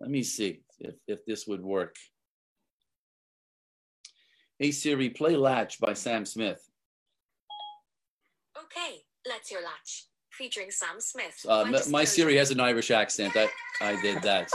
Let 0.00 0.10
me 0.10 0.22
see 0.22 0.60
if 0.80 0.94
if 1.06 1.24
this 1.26 1.46
would 1.46 1.62
work. 1.62 1.94
Hey 4.58 4.72
Siri, 4.72 5.08
play 5.08 5.36
Latch 5.36 5.78
by 5.78 5.92
Sam 5.92 6.24
Smith. 6.24 6.68
Okay, 8.56 9.02
let's 9.24 9.52
your 9.52 9.62
latch. 9.62 10.06
Featuring 10.30 10.72
Sam 10.72 11.00
Smith. 11.00 11.46
Uh, 11.48 11.64
my- 11.70 11.82
my 11.88 12.04
Siri 12.04 12.36
has 12.36 12.50
an 12.50 12.58
Irish 12.58 12.90
accent. 12.90 13.36
I, 13.36 13.48
I 13.80 14.00
did 14.02 14.20
that. 14.22 14.50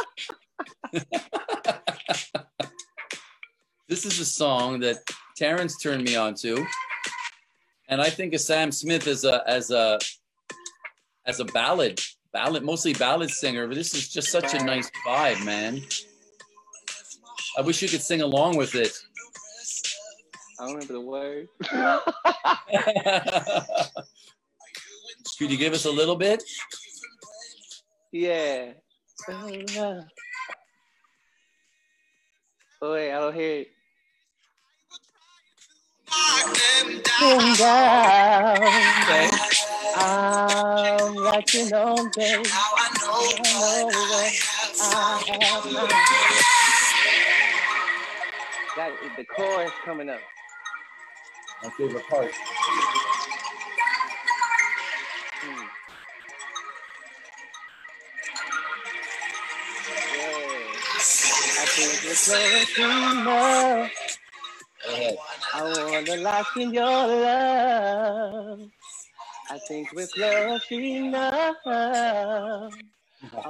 this 3.88 4.06
is 4.06 4.20
a 4.20 4.26
song 4.26 4.82
that 4.82 4.98
Terrence 5.38 5.78
turned 5.82 6.04
me 6.04 6.18
on 6.18 6.36
to, 6.36 6.66
and 7.88 8.02
I 8.02 8.10
think 8.10 8.34
of 8.34 8.42
Sam 8.42 8.74
Smith 8.74 9.08
as 9.08 9.24
a 9.24 9.42
as 9.48 9.72
a 9.72 10.00
as 11.26 11.39
a 11.39 11.46
ballad 11.46 12.02
ballad 12.34 12.63
mostly 12.63 12.94
ballad 12.94 13.30
singer. 13.30 13.68
But 13.68 13.76
this 13.76 13.96
is 13.96 14.10
just 14.10 14.32
such 14.32 14.54
a 14.54 14.63
nice 14.66 14.92
vibe, 15.08 15.46
man. 15.46 15.82
I 17.58 17.62
wish 17.62 17.82
you 17.82 17.88
could 17.88 18.02
sing 18.02 18.22
along 18.22 18.58
with 18.58 18.76
it. 18.76 18.92
I 20.60 20.66
don't 20.66 20.74
remember 20.74 20.94
the 20.94 21.02
word 21.02 21.48
Could 25.39 25.50
you 25.52 25.58
give 25.58 25.74
us 25.74 25.86
a 25.86 25.92
little 25.92 26.16
bit? 26.16 26.44
yeah 28.12 28.74
oh 29.30 29.42
wait 32.92 33.12
i 33.12 33.20
don't 33.20 33.34
hear 33.34 33.62
it 33.62 33.68
Been 37.20 37.54
down, 37.54 38.58
Okay. 38.58 39.30
I'm 39.96 41.16
watching 41.16 41.74
on 41.74 42.10
day. 42.10 42.44
I 42.46 42.89
know 43.00 43.89
I 44.82 44.84
have 45.28 45.66
now. 45.72 45.88
Got 48.76 48.92
it, 48.92 49.12
the 49.18 49.26
chorus 49.26 49.72
coming 49.86 50.10
up. 50.10 50.20
My 51.63 51.71
favorite 51.71 52.08
part. 52.10 52.32
Hmm. 55.34 55.67
Yeah. 60.08 60.65
I 61.60 61.65
think. 61.65 62.02
I 65.54 65.63
wanna 65.63 66.15
lock 66.17 66.47
in 66.58 66.73
your 66.73 66.86
love. 66.86 68.60
I 69.49 69.58
think 69.67 69.91
we're 69.93 70.08
close 70.08 70.71
enough. 70.71 71.58
I 71.65 72.69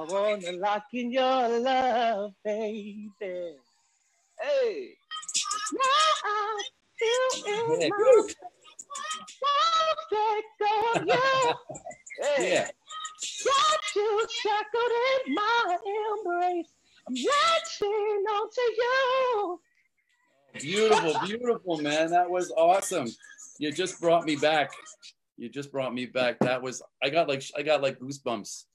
wanna 0.10 0.52
lock 0.54 0.86
in 0.94 1.12
your 1.12 1.60
love, 1.60 2.34
baby. 2.44 3.56
Hey. 4.42 4.96
Now 5.74 5.82
I 7.02 7.40
feel 7.42 7.74
in 7.74 7.82
Yeah. 7.82 7.88
my 7.90 8.24
won't 9.42 9.98
let 10.12 10.44
go 10.60 10.92
of 10.96 11.08
you. 11.08 11.56
Hey. 12.22 12.54
Yeah. 12.54 12.68
Got 13.46 13.96
you 13.96 14.28
shackled 14.30 14.92
in 15.26 15.34
my 15.34 15.78
embrace. 15.86 16.72
I'm 17.08 17.16
latching 17.16 17.90
onto 17.90 18.62
you. 18.78 19.62
Beautiful, 20.60 21.16
beautiful, 21.26 21.78
man. 21.82 22.12
That 22.12 22.30
was 22.30 22.52
awesome. 22.52 23.08
You 23.60 23.72
just 23.72 24.00
brought 24.00 24.26
me 24.26 24.36
back. 24.36 24.72
You 25.38 25.50
just 25.50 25.72
brought 25.72 25.94
me 25.94 26.06
back. 26.06 26.38
That 26.40 26.62
was 26.62 26.82
I 27.02 27.10
got 27.10 27.28
like 27.28 27.44
I 27.58 27.64
got 27.64 27.82
like 27.82 28.00
goosebumps. 28.00 28.66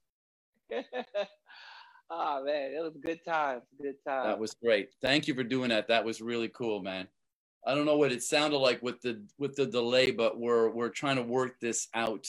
oh 2.11 2.45
man, 2.45 2.73
it 2.73 2.83
was 2.83 2.97
a 2.97 2.99
good 2.99 3.21
time. 3.25 3.63
Good 3.81 3.97
time. 4.07 4.27
That 4.27 4.39
was 4.39 4.55
great. 4.63 4.91
Thank 5.01 5.29
you 5.29 5.35
for 5.35 5.45
doing 5.45 5.69
that. 5.71 5.89
That 5.89 6.05
was 6.05 6.21
really 6.21 6.49
cool, 6.49 6.83
man. 6.83 7.07
I 7.69 7.75
don't 7.75 7.85
know 7.85 7.99
what 7.99 8.13
it 8.13 8.23
sounded 8.23 8.57
like 8.57 8.83
with 8.83 9.03
the 9.03 9.23
with 9.39 9.55
the 9.55 9.67
delay, 9.67 10.11
but 10.11 10.41
we're 10.41 10.71
we're 10.71 10.89
trying 10.89 11.17
to 11.17 11.23
work 11.23 11.61
this 11.61 11.89
out. 11.93 12.27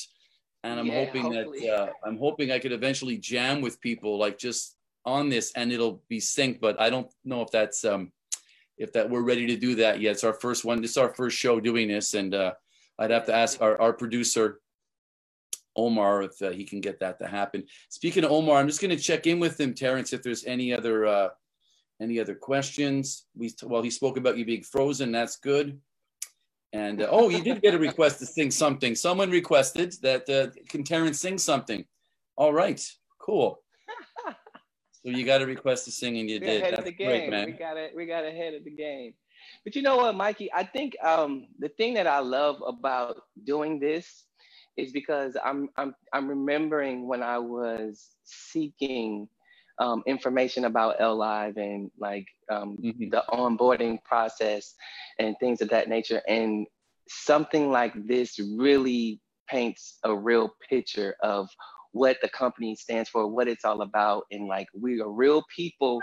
And 0.66 0.78
I'm 0.78 0.88
Yeah, 0.88 1.06
hoping 1.06 1.34
hopefully. 1.34 1.60
that 1.62 1.74
uh, 1.74 1.90
I'm 2.06 2.18
hoping 2.18 2.52
I 2.52 2.60
could 2.60 2.74
eventually 2.74 3.18
jam 3.18 3.62
with 3.62 3.80
people 3.80 4.18
like 4.18 4.38
just 4.38 4.76
on 5.06 5.30
this 5.30 5.54
and 5.56 5.72
it'll 5.72 6.04
be 6.10 6.20
synced, 6.20 6.60
but 6.60 6.80
I 6.80 6.90
don't 6.90 7.08
know 7.24 7.42
if 7.42 7.52
that's 7.52 7.86
um 7.86 8.12
if 8.78 8.92
that 8.94 9.10
we're 9.10 9.22
ready 9.22 9.48
to 9.48 9.56
do 9.56 9.76
that 9.76 10.02
yet. 10.02 10.12
It's 10.12 10.26
our 10.26 10.34
first 10.34 10.66
one. 10.66 10.82
This 10.82 10.92
is 10.92 10.98
our 10.98 11.14
first 11.16 11.38
show 11.38 11.62
doing 11.62 11.88
this, 11.88 12.14
and 12.16 12.36
uh, 12.36 12.54
I'd 12.98 13.12
have 13.12 13.26
to 13.28 13.34
ask 13.34 13.62
our, 13.62 13.80
our 13.80 13.94
producer 13.94 14.60
Omar 15.76 16.24
if 16.24 16.42
uh, 16.42 16.50
he 16.50 16.66
can 16.66 16.82
get 16.82 17.00
that 17.00 17.20
to 17.20 17.28
happen. 17.28 17.64
Speaking 17.88 18.26
of 18.26 18.32
Omar, 18.32 18.58
I'm 18.58 18.68
just 18.68 18.82
going 18.82 18.96
to 18.96 19.02
check 19.02 19.28
in 19.28 19.40
with 19.40 19.60
him, 19.60 19.74
Terrence, 19.74 20.12
if 20.12 20.22
there's 20.22 20.46
any 20.46 20.74
other 20.74 21.06
uh, 21.06 21.30
any 22.02 22.20
other 22.20 22.36
questions. 22.36 23.26
We 23.36 23.54
well, 23.64 23.82
he 23.82 23.90
spoke 23.90 24.18
about 24.18 24.38
you 24.38 24.46
being 24.46 24.64
frozen. 24.64 25.12
That's 25.12 25.38
good. 25.38 25.80
And 26.72 27.02
uh, 27.02 27.08
oh, 27.10 27.30
you 27.30 27.42
did 27.42 27.62
get 27.62 27.74
a 27.74 27.80
request 27.80 28.20
to 28.20 28.26
sing 28.26 28.52
something. 28.52 28.96
Someone 28.96 29.32
requested 29.32 29.96
that 30.04 30.30
uh, 30.30 30.52
can 30.70 30.84
Terrence 30.84 31.20
sing 31.20 31.38
something. 31.38 31.84
All 32.36 32.54
right, 32.54 32.82
cool. 33.20 33.62
So 35.04 35.10
you 35.10 35.26
got 35.26 35.42
a 35.42 35.46
request 35.46 35.86
to 35.86 35.92
sing, 35.92 36.18
and 36.18 36.30
you 36.30 36.40
We're 36.42 36.48
did. 36.48 36.62
ahead 36.62 36.74
That's 36.74 36.80
of 36.80 36.86
the 36.86 36.92
great, 36.92 37.22
game. 37.22 37.30
man. 37.30 37.46
We 37.46 37.52
got 37.54 37.78
it. 37.78 37.94
We 37.96 38.06
got 38.06 38.26
ahead 38.26 38.54
of 38.54 38.66
the 38.66 38.72
game. 38.72 39.14
But 39.64 39.76
you 39.76 39.82
know 39.82 39.96
what, 39.96 40.16
Mikey? 40.16 40.52
I 40.54 40.64
think 40.64 40.96
um, 41.02 41.48
the 41.58 41.70
thing 41.70 41.94
that 41.94 42.06
I 42.06 42.20
love 42.20 42.62
about 42.68 43.16
doing 43.46 43.80
this 43.80 44.26
is 44.76 44.92
because 44.92 45.38
I'm 45.44 45.70
I'm 45.78 45.96
I'm 46.14 46.28
remembering 46.28 47.08
when 47.08 47.24
I 47.24 47.38
was 47.38 48.10
seeking 48.24 49.30
um, 49.80 50.04
information 50.06 50.66
about 50.66 50.96
L 51.00 51.16
Live 51.16 51.58
and 51.58 51.90
like 51.98 52.28
um, 52.50 52.78
mm-hmm. 52.82 53.10
the 53.10 53.24
onboarding 53.32 54.04
process 54.04 54.76
and 55.18 55.36
things 55.40 55.62
of 55.62 55.70
that 55.70 55.90
nature, 55.90 56.22
and 56.28 56.68
something 57.08 57.72
like 57.72 57.94
this 58.08 58.40
really 58.40 59.20
paints 59.50 59.98
a 60.04 60.16
real 60.16 60.54
picture 60.70 61.16
of 61.24 61.50
what 61.92 62.18
the 62.22 62.30
company 62.30 62.76
stands 62.76 63.10
for, 63.10 63.28
what 63.28 63.48
it's 63.48 63.66
all 63.66 63.82
about, 63.82 64.24
and 64.32 64.48
like 64.48 64.68
we 64.80 65.02
are 65.02 65.10
real 65.10 65.44
people 65.56 66.00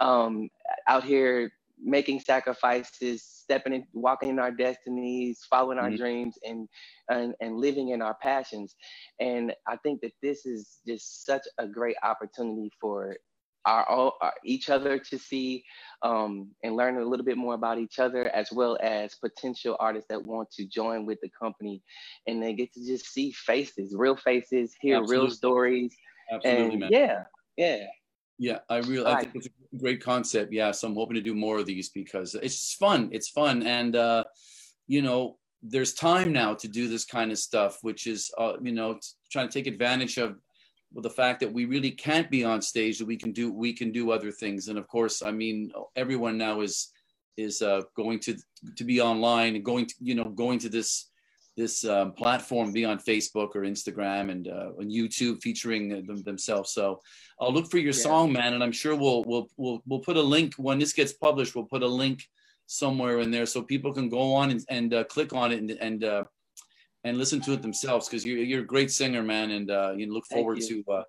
um, 0.00 0.48
out 0.88 1.04
here 1.04 1.50
making 1.78 2.20
sacrifices, 2.20 3.22
stepping 3.22 3.72
in, 3.72 3.84
walking 3.92 4.30
in 4.30 4.38
our 4.38 4.50
destinies, 4.50 5.40
following 5.48 5.78
our 5.78 5.88
mm-hmm. 5.88 5.96
dreams, 5.96 6.38
and, 6.42 6.68
and 7.08 7.34
and 7.40 7.56
living 7.56 7.90
in 7.90 8.02
our 8.02 8.16
passions. 8.22 8.74
And 9.20 9.52
I 9.68 9.76
think 9.76 10.00
that 10.00 10.12
this 10.22 10.46
is 10.46 10.78
just 10.86 11.24
such 11.26 11.42
a 11.58 11.66
great 11.66 11.96
opportunity 12.02 12.70
for 12.80 13.16
our, 13.66 13.84
our 13.88 14.12
uh, 14.22 14.30
each 14.44 14.70
other 14.70 14.98
to 14.98 15.18
see 15.18 15.64
um, 16.02 16.50
and 16.62 16.76
learn 16.76 16.96
a 16.98 17.04
little 17.04 17.26
bit 17.26 17.36
more 17.36 17.54
about 17.54 17.78
each 17.78 17.98
other, 17.98 18.28
as 18.28 18.48
well 18.52 18.78
as 18.80 19.14
potential 19.16 19.76
artists 19.80 20.06
that 20.08 20.24
want 20.24 20.50
to 20.52 20.66
join 20.66 21.04
with 21.04 21.18
the 21.20 21.30
company, 21.38 21.82
and 22.26 22.42
they 22.42 22.54
get 22.54 22.72
to 22.72 22.86
just 22.86 23.12
see 23.12 23.32
faces, 23.32 23.94
real 23.96 24.16
faces, 24.16 24.74
hear 24.80 24.98
Absolutely. 24.98 25.26
real 25.26 25.30
stories, 25.34 25.96
Absolutely, 26.32 26.70
and 26.70 26.80
man. 26.80 26.88
yeah, 26.92 27.22
yeah. 27.56 27.86
Yeah, 28.38 28.58
I 28.68 28.78
really 28.78 29.06
I 29.06 29.20
think 29.20 29.34
it's 29.34 29.46
a 29.46 29.50
great 29.78 30.02
concept. 30.02 30.52
Yeah, 30.52 30.70
so 30.70 30.88
I'm 30.88 30.94
hoping 30.94 31.14
to 31.14 31.20
do 31.20 31.34
more 31.34 31.58
of 31.58 31.66
these 31.66 31.88
because 31.88 32.34
it's 32.34 32.74
fun. 32.74 33.08
It's 33.12 33.28
fun, 33.28 33.62
and 33.62 33.96
uh, 33.96 34.24
you 34.86 35.02
know, 35.02 35.38
there's 35.62 35.94
time 35.94 36.32
now 36.32 36.54
to 36.54 36.68
do 36.68 36.88
this 36.88 37.04
kind 37.04 37.30
of 37.32 37.38
stuff, 37.38 37.78
which 37.82 38.06
is 38.06 38.30
uh, 38.38 38.54
you 38.62 38.72
know 38.72 38.98
trying 39.30 39.48
to 39.48 39.52
take 39.52 39.66
advantage 39.66 40.18
of 40.18 40.36
the 40.94 41.10
fact 41.10 41.40
that 41.40 41.52
we 41.52 41.64
really 41.64 41.90
can't 41.90 42.30
be 42.30 42.44
on 42.44 42.62
stage. 42.62 42.98
That 42.98 43.06
we 43.06 43.16
can 43.16 43.32
do 43.32 43.52
we 43.52 43.72
can 43.72 43.92
do 43.92 44.10
other 44.10 44.30
things, 44.30 44.68
and 44.68 44.78
of 44.78 44.88
course, 44.88 45.22
I 45.22 45.30
mean, 45.30 45.72
everyone 45.96 46.38
now 46.38 46.60
is 46.60 46.92
is 47.36 47.62
uh, 47.62 47.82
going 47.94 48.20
to 48.20 48.36
to 48.76 48.84
be 48.84 49.00
online 49.00 49.56
and 49.56 49.64
going 49.64 49.86
to 49.86 49.94
you 50.00 50.14
know 50.14 50.24
going 50.24 50.58
to 50.60 50.68
this 50.68 51.10
this 51.56 51.84
um, 51.84 52.12
platform 52.12 52.70
be 52.70 52.84
on 52.84 52.98
Facebook 52.98 53.56
or 53.56 53.62
Instagram 53.62 54.30
and 54.30 54.48
uh, 54.48 54.70
on 54.78 54.90
YouTube 54.90 55.42
featuring 55.42 55.88
them, 56.06 56.22
themselves. 56.22 56.72
So 56.72 57.00
I'll 57.40 57.52
look 57.52 57.70
for 57.70 57.78
your 57.78 57.94
yeah. 57.94 58.02
song, 58.02 58.32
man, 58.32 58.54
and 58.54 58.62
I'm 58.62 58.72
sure 58.72 58.94
we'll 58.94 59.24
we'll 59.24 59.48
we'll 59.56 59.82
we'll 59.86 60.00
put 60.00 60.16
a 60.16 60.22
link 60.22 60.54
when 60.56 60.78
this 60.78 60.92
gets 60.92 61.12
published. 61.12 61.54
We'll 61.54 61.64
put 61.64 61.82
a 61.82 61.88
link 61.88 62.22
somewhere 62.66 63.20
in 63.20 63.30
there 63.30 63.46
so 63.46 63.62
people 63.62 63.92
can 63.92 64.08
go 64.08 64.34
on 64.34 64.50
and, 64.50 64.64
and 64.68 64.94
uh, 64.94 65.04
click 65.04 65.32
on 65.32 65.50
it 65.50 65.60
and 65.60 65.70
and 65.70 66.04
uh, 66.04 66.24
and 67.04 67.16
listen 67.16 67.40
to 67.40 67.52
it 67.52 67.62
themselves 67.62 68.06
because 68.08 68.24
you're 68.24 68.38
you're 68.38 68.62
a 68.62 68.66
great 68.66 68.90
singer, 68.90 69.22
man, 69.22 69.50
and 69.52 69.70
uh, 69.70 69.92
you 69.96 70.12
look 70.12 70.26
forward 70.26 70.58
you. 70.58 70.84
to 70.84 70.92
uh, 70.92 71.02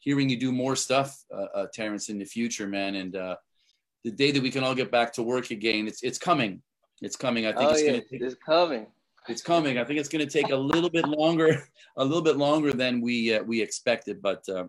hearing 0.00 0.28
you 0.28 0.36
do 0.36 0.52
more 0.52 0.76
stuff, 0.76 1.18
uh, 1.34 1.46
uh, 1.54 1.66
Terrence, 1.72 2.10
in 2.10 2.18
the 2.18 2.26
future, 2.26 2.66
man. 2.66 2.96
And 2.96 3.16
uh, 3.16 3.36
the 4.04 4.10
day 4.10 4.32
that 4.32 4.42
we 4.42 4.50
can 4.50 4.64
all 4.64 4.74
get 4.74 4.90
back 4.90 5.14
to 5.14 5.22
work 5.22 5.50
again, 5.50 5.86
it's 5.86 6.02
it's 6.02 6.18
coming. 6.18 6.60
It's 7.00 7.16
coming. 7.16 7.46
I 7.46 7.52
think 7.52 7.70
oh, 7.70 7.72
it's 7.72 7.82
yeah, 7.82 7.90
gonna. 7.92 8.02
Take, 8.02 8.20
it's 8.20 8.36
coming 8.44 8.86
it's 9.28 9.42
coming. 9.42 9.78
I 9.78 9.84
think 9.84 9.98
it's 9.98 10.08
going 10.08 10.26
to 10.26 10.30
take 10.30 10.50
a 10.50 10.56
little 10.56 10.90
bit 10.90 11.06
longer, 11.06 11.66
a 11.96 12.04
little 12.04 12.22
bit 12.22 12.36
longer 12.36 12.72
than 12.72 13.00
we 13.00 13.34
uh, 13.34 13.42
we 13.42 13.60
expected, 13.60 14.20
but 14.20 14.46
uh, 14.48 14.64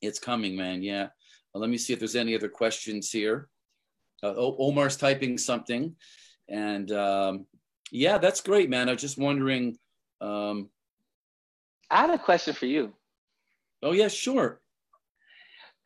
it's 0.00 0.18
coming, 0.18 0.56
man. 0.56 0.82
Yeah. 0.82 1.08
Well, 1.52 1.60
let 1.60 1.70
me 1.70 1.78
see 1.78 1.92
if 1.92 1.98
there's 1.98 2.16
any 2.16 2.34
other 2.34 2.48
questions 2.48 3.10
here. 3.10 3.48
Uh, 4.22 4.34
Omar's 4.36 4.96
typing 4.96 5.38
something, 5.38 5.94
and 6.48 6.90
um, 6.92 7.46
yeah, 7.90 8.18
that's 8.18 8.40
great, 8.40 8.68
man. 8.68 8.88
I 8.88 8.92
was 8.92 9.00
just 9.00 9.18
wondering. 9.18 9.76
Um, 10.20 10.70
I 11.90 12.02
had 12.02 12.10
a 12.10 12.18
question 12.18 12.54
for 12.54 12.66
you. 12.66 12.92
Oh 13.82 13.92
yeah, 13.92 14.08
sure. 14.08 14.60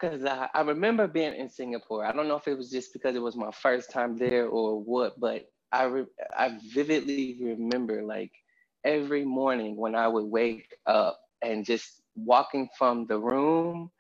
Because 0.00 0.24
I, 0.24 0.48
I 0.52 0.62
remember 0.62 1.06
being 1.06 1.34
in 1.34 1.48
Singapore. 1.48 2.04
I 2.04 2.12
don't 2.12 2.26
know 2.26 2.36
if 2.36 2.48
it 2.48 2.56
was 2.56 2.70
just 2.70 2.92
because 2.92 3.14
it 3.14 3.22
was 3.22 3.36
my 3.36 3.52
first 3.52 3.90
time 3.90 4.18
there 4.18 4.48
or 4.48 4.82
what, 4.82 5.20
but 5.20 5.44
I 5.72 5.84
re- 5.84 6.06
I 6.36 6.58
vividly 6.74 7.38
remember 7.42 8.02
like 8.04 8.32
every 8.84 9.24
morning 9.24 9.76
when 9.76 9.96
I 9.96 10.08
would 10.08 10.26
wake 10.26 10.68
up 10.86 11.20
and 11.42 11.64
just 11.66 12.02
walking 12.16 12.68
from 12.78 13.06
the 13.08 13.18
room 13.18 13.90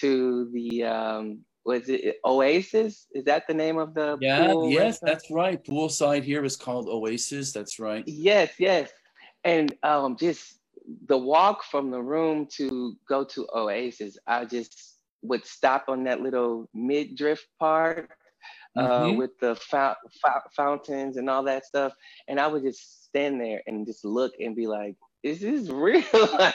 to 0.00 0.50
the 0.52 0.84
um 0.84 1.40
was 1.64 1.88
it 1.88 2.16
Oasis? 2.24 3.06
Is 3.14 3.24
that 3.26 3.44
the 3.48 3.54
name 3.54 3.78
of 3.78 3.94
the 3.94 4.20
Yeah, 4.20 4.54
yes, 4.60 5.00
restaurant? 5.02 5.04
that's 5.04 5.30
right. 5.30 5.62
Poolside 5.64 6.24
here 6.24 6.44
is 6.44 6.56
called 6.56 6.88
Oasis. 6.88 7.52
That's 7.52 7.78
right. 7.80 8.06
Yes, 8.06 8.52
yes. 8.58 8.90
And 9.44 9.74
um 9.82 10.16
just 10.18 10.58
the 11.08 11.18
walk 11.18 11.64
from 11.64 11.90
the 11.90 12.02
room 12.02 12.46
to 12.56 12.96
go 13.08 13.24
to 13.24 13.48
Oasis, 13.54 14.18
I 14.26 14.44
just 14.46 14.98
would 15.22 15.46
stop 15.46 15.86
on 15.88 16.04
that 16.04 16.20
little 16.22 16.68
mid 16.74 17.16
drift 17.16 17.46
part 17.60 18.10
uh, 18.76 19.10
mm-hmm. 19.10 19.16
with 19.16 19.30
the 19.40 19.54
fa- 19.56 19.96
fa- 20.20 20.42
fountains 20.56 21.16
and 21.16 21.28
all 21.28 21.42
that 21.44 21.64
stuff. 21.64 21.92
And 22.28 22.40
I 22.40 22.46
would 22.46 22.62
just 22.62 23.04
stand 23.04 23.40
there 23.40 23.62
and 23.66 23.86
just 23.86 24.04
look 24.04 24.32
and 24.40 24.56
be 24.56 24.66
like, 24.66 24.96
this 25.22 25.42
"Is 25.42 25.70
real? 25.70 26.04
like, 26.12 26.54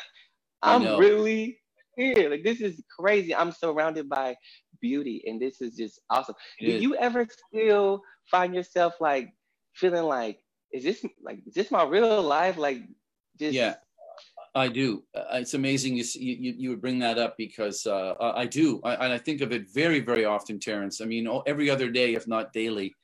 I'm 0.62 0.97
really 0.97 1.60
here. 1.95 2.30
Like 2.30 2.43
this 2.43 2.62
is 2.62 2.84
crazy. 2.99 3.36
I'm 3.36 3.51
surrounded 3.51 4.10
by 4.10 4.36
beauty, 4.82 5.23
and 5.25 5.41
this 5.41 5.62
is 5.62 5.75
just 5.75 6.01
awesome." 6.10 6.36
Do 6.60 6.67
you 6.67 6.95
ever 6.95 7.27
still 7.49 8.01
find 8.30 8.53
yourself 8.53 8.95
like 8.99 9.30
feeling 9.75 10.03
like, 10.03 10.39
"Is 10.73 10.84
this 10.84 11.06
like 11.23 11.39
is 11.45 11.53
this 11.53 11.71
my 11.71 11.84
real 11.84 12.21
life?" 12.21 12.58
Like, 12.58 12.82
just 13.39 13.56
yeah. 13.56 13.75
I 14.55 14.67
do. 14.67 15.03
Uh, 15.15 15.23
it's 15.33 15.53
amazing 15.53 15.97
you, 15.97 16.05
you 16.15 16.53
you 16.57 16.69
would 16.69 16.81
bring 16.81 16.99
that 16.99 17.17
up 17.17 17.36
because 17.38 17.86
uh, 17.86 18.13
I 18.19 18.45
do. 18.45 18.81
I, 18.83 19.13
I 19.13 19.17
think 19.17 19.41
of 19.41 19.51
it 19.51 19.71
very 19.73 19.99
very 19.99 20.25
often, 20.25 20.60
Terrence. 20.60 21.01
I 21.01 21.05
mean, 21.05 21.27
every 21.45 21.69
other 21.69 21.89
day, 21.89 22.15
if 22.15 22.27
not 22.27 22.53
daily, 22.53 22.95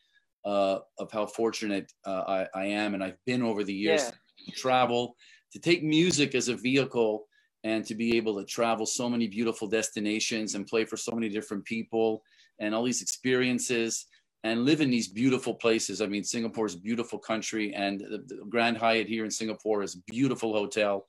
uh, 0.45 0.79
of 0.97 1.11
how 1.11 1.25
fortunate 1.25 1.91
uh, 2.05 2.23
I, 2.27 2.47
I, 2.53 2.65
am, 2.65 2.93
and 2.93 3.03
I've 3.03 3.23
been 3.25 3.41
over 3.41 3.63
the 3.63 3.73
years 3.73 4.03
yeah. 4.03 4.45
to 4.45 4.51
travel, 4.59 5.15
to 5.53 5.59
take 5.59 5.83
music 5.83 6.35
as 6.35 6.49
a 6.49 6.55
vehicle, 6.55 7.25
and 7.63 7.85
to 7.85 7.95
be 7.95 8.17
able 8.17 8.37
to 8.37 8.45
travel 8.45 8.85
so 8.85 9.09
many 9.09 9.27
beautiful 9.27 9.67
destinations 9.67 10.55
and 10.55 10.67
play 10.67 10.85
for 10.85 10.97
so 10.97 11.13
many 11.13 11.29
different 11.29 11.63
people 11.63 12.21
and 12.59 12.75
all 12.75 12.83
these 12.83 13.01
experiences 13.01 14.05
and 14.43 14.65
live 14.65 14.81
in 14.81 14.91
these 14.91 15.07
beautiful 15.07 15.53
places. 15.53 16.01
I 16.01 16.07
mean, 16.07 16.23
Singapore 16.23 16.65
is 16.65 16.75
a 16.75 16.79
beautiful 16.79 17.17
country, 17.17 17.73
and 17.73 18.01
the 18.01 18.45
Grand 18.49 18.77
Hyatt 18.77 19.07
here 19.07 19.23
in 19.23 19.31
Singapore 19.31 19.83
is 19.83 19.95
a 19.95 20.11
beautiful 20.11 20.51
hotel 20.53 21.05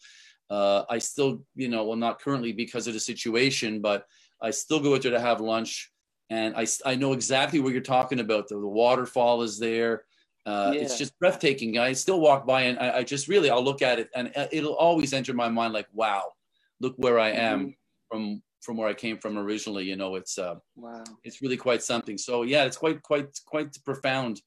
uh, 0.50 0.84
I 0.88 0.98
still, 0.98 1.42
you 1.54 1.68
know, 1.68 1.84
well, 1.84 1.96
not 1.96 2.20
currently 2.20 2.52
because 2.52 2.86
of 2.86 2.94
the 2.94 3.00
situation, 3.00 3.80
but 3.80 4.06
I 4.40 4.50
still 4.50 4.80
go 4.80 4.94
out 4.94 5.02
there 5.02 5.12
to 5.12 5.20
have 5.20 5.40
lunch. 5.40 5.90
And 6.30 6.56
I, 6.56 6.66
I 6.84 6.94
know 6.94 7.12
exactly 7.12 7.60
what 7.60 7.72
you're 7.72 7.82
talking 7.82 8.20
about. 8.20 8.48
The, 8.48 8.56
the 8.56 8.66
waterfall 8.66 9.42
is 9.42 9.58
there. 9.58 10.04
Uh, 10.46 10.72
yeah. 10.74 10.82
It's 10.82 10.98
just 10.98 11.18
breathtaking. 11.18 11.78
I 11.78 11.92
still 11.92 12.20
walk 12.20 12.46
by 12.46 12.62
and 12.62 12.78
I, 12.78 12.98
I, 12.98 13.02
just 13.02 13.28
really, 13.28 13.48
I'll 13.48 13.64
look 13.64 13.80
at 13.80 13.98
it 13.98 14.10
and 14.14 14.30
uh, 14.36 14.46
it'll 14.52 14.74
always 14.74 15.14
enter 15.14 15.32
my 15.32 15.48
mind 15.48 15.72
like, 15.72 15.86
wow, 15.92 16.32
look 16.80 16.94
where 16.98 17.18
I 17.18 17.30
am 17.30 17.60
mm-hmm. 17.60 17.70
from 18.10 18.42
from 18.60 18.78
where 18.78 18.88
I 18.88 18.94
came 18.94 19.18
from 19.18 19.38
originally. 19.38 19.84
You 19.84 19.96
know, 19.96 20.16
it's 20.16 20.38
uh, 20.38 20.56
wow, 20.76 21.04
it's 21.22 21.42
really 21.42 21.56
quite 21.56 21.82
something. 21.82 22.18
So 22.18 22.42
yeah, 22.42 22.64
it's 22.64 22.76
quite 22.76 23.02
quite 23.02 23.28
quite 23.46 23.76
profound 23.84 24.40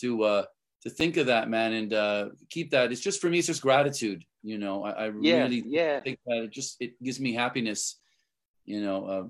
to 0.00 0.22
uh, 0.22 0.44
to 0.82 0.90
think 0.90 1.16
of 1.16 1.26
that, 1.26 1.48
man, 1.48 1.72
and 1.72 1.92
uh, 1.94 2.28
keep 2.50 2.70
that. 2.70 2.90
It's 2.90 3.00
just 3.00 3.20
for 3.20 3.30
me, 3.30 3.38
it's 3.38 3.46
just 3.46 3.62
gratitude. 3.62 4.24
You 4.42 4.58
know, 4.58 4.84
I, 4.84 4.90
I 4.90 5.12
yeah, 5.20 5.44
really 5.44 5.62
yeah. 5.66 6.00
think 6.00 6.18
that 6.26 6.44
it 6.44 6.50
just 6.50 6.76
it 6.80 7.00
gives 7.02 7.20
me 7.20 7.32
happiness. 7.32 8.00
You 8.64 8.82
know, 8.82 9.06
uh, 9.06 9.24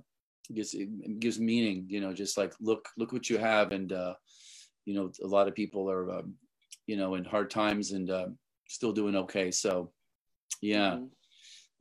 it 0.48 0.54
gives 0.54 0.74
it 0.74 1.20
gives 1.20 1.38
meaning. 1.38 1.86
You 1.88 2.00
know, 2.00 2.12
just 2.14 2.38
like 2.38 2.54
look 2.60 2.88
look 2.96 3.12
what 3.12 3.28
you 3.28 3.38
have, 3.38 3.72
and 3.72 3.92
uh, 3.92 4.14
you 4.84 4.94
know, 4.94 5.10
a 5.22 5.26
lot 5.26 5.48
of 5.48 5.54
people 5.54 5.90
are 5.90 6.10
um, 6.18 6.34
you 6.86 6.96
know 6.96 7.14
in 7.14 7.24
hard 7.24 7.50
times 7.50 7.92
and 7.92 8.10
uh, 8.10 8.26
still 8.66 8.92
doing 8.92 9.16
okay. 9.16 9.50
So, 9.50 9.92
yeah. 10.60 10.98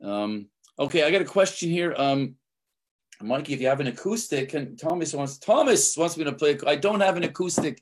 Mm-hmm. 0.02 0.10
Um, 0.10 0.48
okay, 0.78 1.04
I 1.04 1.12
got 1.12 1.22
a 1.22 1.26
question 1.26 1.70
here. 1.70 1.94
Um, 1.98 2.36
Mikey, 3.22 3.54
if 3.54 3.62
you 3.62 3.68
have 3.68 3.80
an 3.80 3.88
acoustic, 3.88 4.54
and 4.54 4.78
Thomas 4.78 5.14
wants 5.14 5.38
Thomas 5.38 5.96
wants 5.96 6.18
me 6.18 6.24
to 6.26 6.34
play. 6.34 6.58
I 6.68 6.76
don't 6.76 7.02
have 7.02 7.18
an 7.18 7.24
acoustic, 7.24 7.82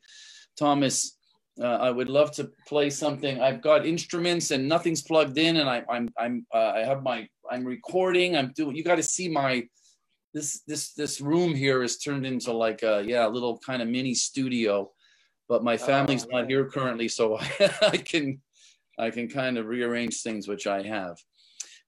Thomas. 0.57 1.17
Uh, 1.61 1.77
I 1.81 1.91
would 1.91 2.09
love 2.09 2.31
to 2.33 2.51
play 2.67 2.89
something. 2.89 3.41
I've 3.41 3.61
got 3.61 3.85
instruments 3.85 4.51
and 4.51 4.67
nothing's 4.67 5.01
plugged 5.01 5.37
in, 5.37 5.57
and 5.57 5.69
I, 5.69 5.83
I'm 5.89 6.09
I'm 6.17 6.45
uh, 6.53 6.71
I 6.75 6.79
have 6.79 7.03
my 7.03 7.27
I'm 7.51 7.65
recording. 7.65 8.37
I'm 8.37 8.53
doing. 8.55 8.75
You 8.75 8.83
got 8.83 8.95
to 8.95 9.03
see 9.03 9.27
my 9.27 9.67
this 10.33 10.61
this 10.67 10.93
this 10.93 11.19
room 11.19 11.53
here 11.53 11.83
is 11.83 11.97
turned 11.97 12.25
into 12.25 12.53
like 12.53 12.83
a 12.83 13.03
yeah 13.05 13.27
a 13.27 13.29
little 13.29 13.57
kind 13.57 13.81
of 13.81 13.89
mini 13.89 14.13
studio, 14.13 14.89
but 15.49 15.63
my 15.63 15.75
family's 15.75 16.25
oh, 16.25 16.39
not 16.39 16.49
here 16.49 16.69
currently, 16.69 17.07
so 17.09 17.37
I, 17.37 17.49
I 17.81 17.97
can 17.97 18.41
I 18.97 19.09
can 19.09 19.27
kind 19.27 19.57
of 19.57 19.67
rearrange 19.67 20.21
things 20.21 20.47
which 20.47 20.65
I 20.65 20.81
have. 20.83 21.17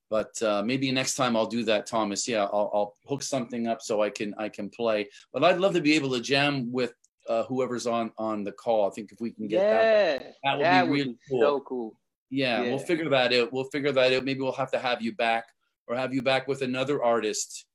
But 0.09 0.41
uh, 0.43 0.61
maybe 0.63 0.91
next 0.91 1.15
time 1.15 1.38
I'll 1.38 1.45
do 1.45 1.63
that, 1.63 1.86
Thomas. 1.86 2.28
Yeah, 2.28 2.43
I'll, 2.43 2.69
I'll 2.74 2.97
hook 3.07 3.24
something 3.24 3.67
up 3.67 3.82
so 3.82 4.01
I 4.01 4.09
can 4.09 4.34
I 4.38 4.49
can 4.49 4.69
play. 4.69 5.07
But 5.32 5.45
I'd 5.45 5.59
love 5.59 5.74
to 5.76 5.82
be 5.82 5.93
able 5.93 6.11
to 6.11 6.19
jam 6.19 6.69
with 6.74 6.93
uh, 7.32 7.43
whoever's 7.45 7.88
on 7.88 8.11
on 8.17 8.43
the 8.43 8.51
call. 8.51 8.88
I 8.88 8.91
think 8.91 9.11
if 9.11 9.21
we 9.21 9.32
can 9.32 9.47
get 9.47 9.61
yeah, 9.61 10.17
that, 10.17 10.34
that 10.43 10.57
would 10.57 10.65
that 10.65 10.84
be 10.84 10.89
would 10.89 10.97
really 10.97 11.09
be 11.11 11.17
cool. 11.29 11.41
so 11.41 11.59
cool. 11.61 11.99
yeah, 12.29 12.61
yeah. 12.61 12.69
we'll 12.69 12.79
figure 12.79 13.09
that 13.09 13.34
out. 13.34 13.53
We'll 13.53 13.71
figure 13.75 13.91
that 13.91 14.13
out. 14.13 14.25
Maybe 14.25 14.41
we'll 14.41 14.51
have 14.53 14.71
to 14.71 14.79
have 14.79 15.01
you 15.01 15.15
back 15.15 15.45
or 15.88 15.95
have 15.95 16.13
you 16.13 16.21
back 16.21 16.47
with 16.47 16.61
another 16.61 17.01
artist. 17.03 17.65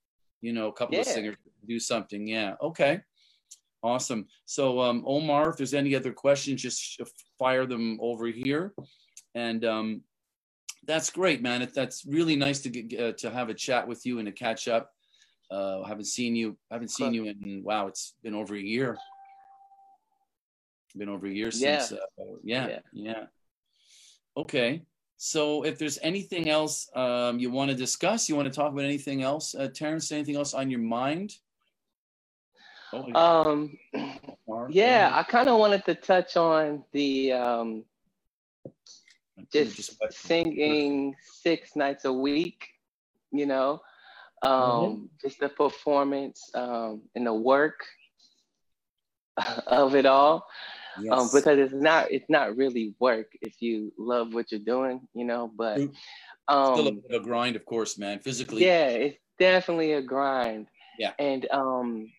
You 0.42 0.52
know, 0.52 0.68
a 0.68 0.72
couple 0.72 0.98
of 0.98 1.06
singers 1.06 1.36
do 1.66 1.80
something. 1.80 2.26
Yeah. 2.26 2.54
Okay. 2.62 3.00
Awesome. 3.82 4.26
So, 4.44 4.80
um, 4.80 5.02
Omar, 5.06 5.50
if 5.50 5.56
there's 5.56 5.74
any 5.74 5.94
other 5.94 6.12
questions, 6.12 6.60
just 6.60 7.00
fire 7.38 7.66
them 7.66 7.98
over 8.00 8.26
here. 8.26 8.74
And 9.34 9.64
um, 9.64 10.02
that's 10.86 11.10
great, 11.10 11.40
man. 11.42 11.68
That's 11.74 12.04
really 12.04 12.36
nice 12.36 12.60
to 12.60 12.68
get 12.68 13.00
uh, 13.00 13.12
to 13.12 13.30
have 13.30 13.48
a 13.48 13.54
chat 13.54 13.88
with 13.88 14.04
you 14.04 14.18
and 14.18 14.26
to 14.26 14.32
catch 14.32 14.68
up. 14.68 14.90
Uh, 15.50 15.82
haven't 15.84 16.06
seen 16.06 16.36
you. 16.36 16.56
I 16.70 16.74
haven't 16.74 16.90
seen 16.90 17.14
you 17.14 17.24
in 17.26 17.62
wow. 17.64 17.86
It's 17.86 18.14
been 18.22 18.34
over 18.34 18.54
a 18.54 18.60
year. 18.60 18.98
Been 20.96 21.08
over 21.08 21.26
a 21.26 21.30
year 21.30 21.50
Yeah. 21.52 21.78
since. 21.78 21.92
Uh, 21.92 22.24
yeah, 22.42 22.68
Yeah. 22.68 22.80
yeah. 22.92 23.26
Okay. 24.36 24.82
So, 25.18 25.64
if 25.64 25.78
there's 25.78 25.98
anything 26.02 26.48
else 26.48 26.90
um, 26.94 27.38
you 27.38 27.50
want 27.50 27.70
to 27.70 27.76
discuss, 27.76 28.28
you 28.28 28.36
want 28.36 28.52
to 28.52 28.54
talk 28.54 28.72
about 28.72 28.84
anything 28.84 29.22
else, 29.22 29.54
uh, 29.54 29.68
Terrence? 29.68 30.12
Anything 30.12 30.36
else 30.36 30.52
on 30.52 30.70
your 30.70 30.80
mind? 30.80 31.36
Oh, 32.92 33.12
Um, 33.14 33.78
yeah, 34.68 35.10
I 35.12 35.22
kind 35.22 35.48
of 35.48 35.58
wanted 35.58 35.84
to 35.86 35.94
touch 35.94 36.36
on 36.36 36.84
the 36.92 37.32
um, 37.32 37.84
just, 39.52 39.96
singing 40.10 41.14
six 41.20 41.76
nights 41.76 42.04
a 42.04 42.12
week, 42.12 42.68
you 43.32 43.46
know, 43.46 43.80
um, 44.42 44.50
Mm-hmm. 44.52 45.04
just 45.20 45.40
the 45.40 45.48
performance 45.48 46.50
um, 46.54 47.02
and 47.14 47.26
the 47.26 47.34
work 47.34 47.84
of 49.66 49.94
it 49.94 50.06
all. 50.06 50.46
Um, 51.10 51.28
because 51.32 51.58
it's 51.58 51.74
not 51.74 52.10
it's 52.10 52.28
not 52.28 52.56
really 52.56 52.94
work 52.98 53.32
if 53.42 53.60
you 53.60 53.92
love 53.98 54.34
what 54.34 54.50
you're 54.50 54.60
doing, 54.60 55.06
you 55.14 55.24
know. 55.24 55.50
But 55.54 55.76
True. 55.76 55.92
Still 56.48 56.86
a 56.86 56.90
um, 56.90 57.00
bit 57.00 57.16
of 57.16 57.22
a 57.22 57.24
grind, 57.24 57.56
of 57.56 57.64
course, 57.64 57.98
man. 57.98 58.20
Physically, 58.20 58.64
yeah, 58.64 58.86
it's 58.86 59.18
definitely 59.38 59.94
a 59.94 60.02
grind. 60.02 60.68
Yeah. 60.98 61.12
And 61.18 61.46
um, 61.50 62.12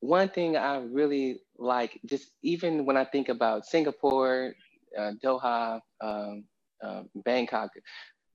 one 0.00 0.28
thing 0.28 0.56
I 0.56 0.78
really 0.78 1.40
like, 1.58 2.00
just 2.06 2.30
even 2.42 2.86
when 2.86 2.96
I 2.96 3.04
think 3.04 3.28
about 3.28 3.66
Singapore, 3.66 4.54
uh, 4.98 5.12
Doha, 5.22 5.80
um, 6.00 6.44
uh, 6.82 7.02
Bangkok, 7.14 7.70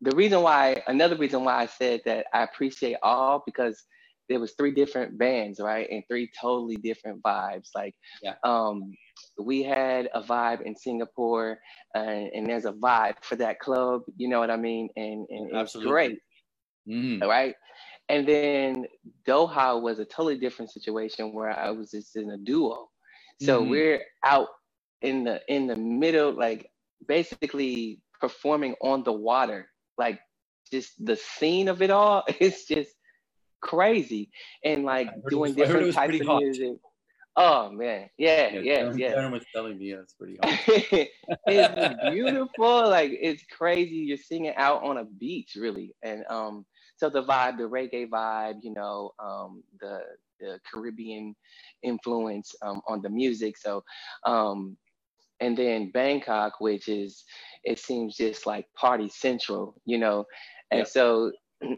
the 0.02 0.16
reason 0.16 0.42
why, 0.42 0.82
another 0.88 1.16
reason 1.16 1.44
why 1.44 1.56
I 1.56 1.66
said 1.66 2.02
that 2.06 2.28
I 2.34 2.44
appreciate 2.44 2.98
all 3.02 3.44
because 3.46 3.84
there 4.30 4.40
was 4.40 4.54
three 4.54 4.72
different 4.74 5.18
bands, 5.18 5.60
right, 5.60 5.88
and 5.92 6.04
three 6.10 6.32
totally 6.40 6.78
different 6.78 7.24
vibes. 7.24 7.70
Like, 7.76 7.96
Yeah. 8.22 8.36
um, 8.44 8.98
we 9.40 9.64
had 9.64 10.10
a 10.14 10.22
vibe 10.24 10.62
in 10.64 10.76
Singapore, 10.76 11.60
and, 11.96 12.30
and 12.34 12.48
there's 12.48 12.66
a 12.66 12.74
vibe 12.74 13.16
for 13.24 13.38
that 13.38 13.60
club. 13.60 14.04
You 14.18 14.30
know 14.30 14.40
what 14.40 14.52
I 14.52 14.58
mean? 14.58 14.90
And, 14.98 15.28
and 15.30 15.50
it's 15.54 15.76
great 15.78 16.20
Mhm. 16.88 17.20
right? 17.26 17.56
And 18.10 18.28
then 18.28 18.88
Doha 19.28 19.82
was 19.82 20.00
a 20.00 20.06
totally 20.06 20.40
different 20.40 20.72
situation 20.72 21.34
where 21.34 21.52
I 21.52 21.72
was 21.72 21.92
just 21.92 22.18
in 22.18 22.32
a 22.32 22.38
duo. 22.38 22.90
So 23.40 23.64
Mhm. 23.64 23.70
we're 23.70 24.02
out 24.26 24.50
in 25.04 25.26
the 25.26 25.42
in 25.50 25.68
the 25.68 25.78
middle, 25.78 26.34
like 26.34 26.72
basically 27.08 28.02
performing 28.22 28.76
on 28.82 29.04
the 29.04 29.14
water. 29.14 29.70
Like 29.98 30.22
just 30.72 30.94
the 31.06 31.18
scene 31.18 31.70
of 31.70 31.84
it 31.84 31.92
all 31.92 32.26
is 32.42 32.66
just 32.66 32.92
crazy. 33.68 34.30
And 34.64 34.86
like 34.86 35.10
I 35.10 35.12
heard 35.24 35.34
it 35.34 35.36
doing 35.36 35.54
was- 35.56 35.58
I 35.60 35.66
heard 35.68 35.84
it 35.84 35.92
different 35.92 35.96
types 35.96 36.20
of 36.22 36.28
hot. 36.28 36.44
music. 36.44 36.78
Oh 37.40 37.72
man, 37.72 38.10
yeah, 38.18 38.50
yeah, 38.62 38.84
Darren- 38.84 38.98
yeah. 39.00 39.14
Darren 39.16 39.32
was 39.32 39.46
telling 39.54 39.78
me 39.78 39.92
yeah, 39.92 39.98
it's 40.02 40.14
pretty 40.16 40.38
hard. 40.42 40.60
it's 41.48 42.02
beautiful. 42.10 42.90
Like 42.90 43.12
it's 43.14 43.44
crazy. 43.52 43.96
You're 43.98 44.18
singing 44.18 44.56
out 44.56 44.84
on 44.84 44.98
a 44.98 45.06
beach, 45.06 45.56
really. 45.56 45.94
And 46.04 46.26
um, 46.30 46.66
so 46.98 47.10
the 47.10 47.24
vibe, 47.24 47.58
the 47.58 47.70
reggae 47.70 48.10
vibe, 48.10 48.56
you 48.64 48.74
know, 48.74 49.12
um, 49.20 49.64
the 49.80 50.02
the 50.40 50.60
Caribbean 50.72 51.36
influence 51.84 52.56
um, 52.64 52.82
on 52.88 53.02
the 53.02 53.10
music. 53.10 53.58
So, 53.58 53.84
um, 54.26 54.78
and 55.40 55.56
then 55.58 55.92
Bangkok, 55.92 56.54
which 56.60 56.88
is 56.88 57.24
it 57.64 57.80
seems 57.80 58.16
just 58.18 58.48
like 58.48 58.66
party 58.76 59.10
central, 59.10 59.80
you 59.86 60.00
know. 60.00 60.26
And 60.72 60.80
Yeah. 60.80 60.86
so 60.86 61.32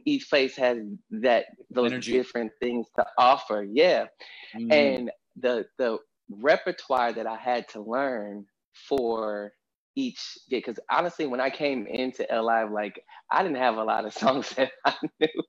each 0.06 0.30
place 0.30 0.56
has 0.58 0.80
that 1.12 1.46
those 1.72 1.94
Energy. 1.94 2.14
different 2.14 2.52
things 2.62 2.88
to 2.98 3.06
offer. 3.18 3.66
Yeah 3.72 4.08
Mhm. 4.56 4.72
and 4.72 5.12
the 5.38 5.66
the 5.78 6.00
repertoire 6.30 7.14
that 7.14 7.28
I 7.28 7.38
had 7.38 7.68
to 7.70 7.82
learn 7.82 8.46
for 8.74 9.54
each 9.96 10.20
gig. 10.50 10.64
Because 10.66 10.80
honestly, 10.92 11.28
when 11.28 11.42
I 11.42 11.50
came 11.50 11.88
into 11.88 12.28
LI, 12.32 12.66
like 12.72 13.04
I 13.32 13.44
didn't 13.44 13.58
have 13.58 13.78
a 13.78 13.84
lot 13.84 14.06
of 14.06 14.14
songs 14.24 14.52
that 14.56 14.72
I 14.86 14.96
knew. 15.20 15.44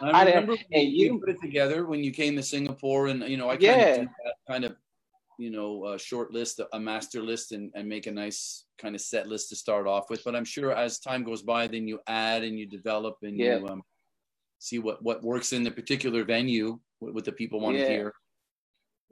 I 0.00 0.12
I 0.12 0.24
didn't- 0.24 0.44
remember 0.46 0.56
and 0.72 0.92
you, 0.92 1.06
you 1.06 1.20
put 1.20 1.30
it 1.30 1.40
together 1.42 1.86
when 1.86 2.04
you 2.04 2.12
came 2.12 2.36
to 2.36 2.42
Singapore, 2.42 3.08
and 3.08 3.24
you 3.24 3.36
know 3.36 3.50
I 3.50 3.56
Yeah. 3.58 3.96
of 4.02 4.08
do 4.08 4.10
that 4.24 4.34
kind 4.48 4.64
of 4.64 4.76
you 5.40 5.50
know 5.50 5.86
a 5.94 5.98
short 5.98 6.32
list, 6.32 6.60
a 6.72 6.80
master 6.80 7.22
list, 7.22 7.52
and, 7.52 7.72
and 7.74 7.88
make 7.88 8.06
a 8.06 8.12
nice 8.12 8.66
kind 8.78 8.94
of 8.94 9.00
set 9.00 9.26
list 9.26 9.48
to 9.48 9.56
start 9.56 9.86
off 9.86 10.10
with. 10.10 10.22
But 10.24 10.36
I'm 10.36 10.44
sure 10.44 10.72
as 10.72 10.98
time 10.98 11.24
goes 11.24 11.42
by, 11.42 11.66
then 11.66 11.88
you 11.88 11.98
add 12.06 12.44
and 12.44 12.58
you 12.58 12.66
develop 12.66 13.16
and 13.22 13.38
Yeah. 13.38 13.58
you 13.58 13.68
um, 13.68 13.82
see 14.58 14.78
what 14.78 15.02
what 15.02 15.22
works 15.22 15.52
in 15.52 15.62
the 15.64 15.70
particular 15.70 16.24
venue, 16.24 16.78
what, 16.98 17.14
what 17.14 17.24
the 17.24 17.32
people 17.32 17.60
want 17.60 17.76
to 17.78 17.86
hear. 17.86 18.12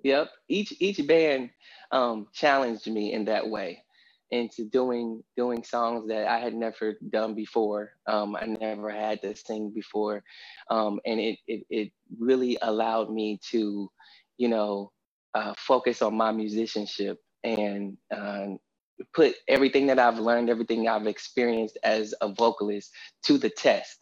Yep. 0.05 0.31
Each 0.49 0.73
each 0.79 1.01
band 1.07 1.51
um, 1.91 2.29
challenged 2.33 2.87
me 2.87 3.13
in 3.15 3.25
that 3.25 3.49
way 3.49 3.83
into 4.31 4.65
doing 4.67 5.25
doing 5.37 5.65
songs 5.65 6.07
that 6.09 6.29
I 6.29 6.39
had 6.39 6.55
never 6.55 6.99
done 7.11 7.35
before. 7.35 7.93
Um, 8.07 8.37
I 8.37 8.45
never 8.45 8.91
had 8.91 9.23
to 9.23 9.35
sing 9.35 9.71
before, 9.75 10.23
um, 10.71 11.01
and 11.07 11.19
it, 11.19 11.39
it 11.47 11.61
it 11.71 11.93
really 12.19 12.59
allowed 12.63 13.11
me 13.11 13.41
to, 13.51 13.91
you 14.37 14.49
know, 14.49 14.93
uh, 15.35 15.55
focus 15.59 16.03
on 16.03 16.17
my 16.17 16.33
musicianship 16.33 17.19
and 17.45 17.97
uh, 18.15 18.47
put 19.15 19.35
everything 19.49 19.87
that 19.87 19.99
I've 19.99 20.19
learned, 20.19 20.51
everything 20.51 20.89
I've 20.89 21.07
experienced 21.07 21.79
as 21.85 22.15
a 22.21 22.33
vocalist 22.33 22.91
to 23.27 23.39
the 23.39 23.51
test. 23.51 23.99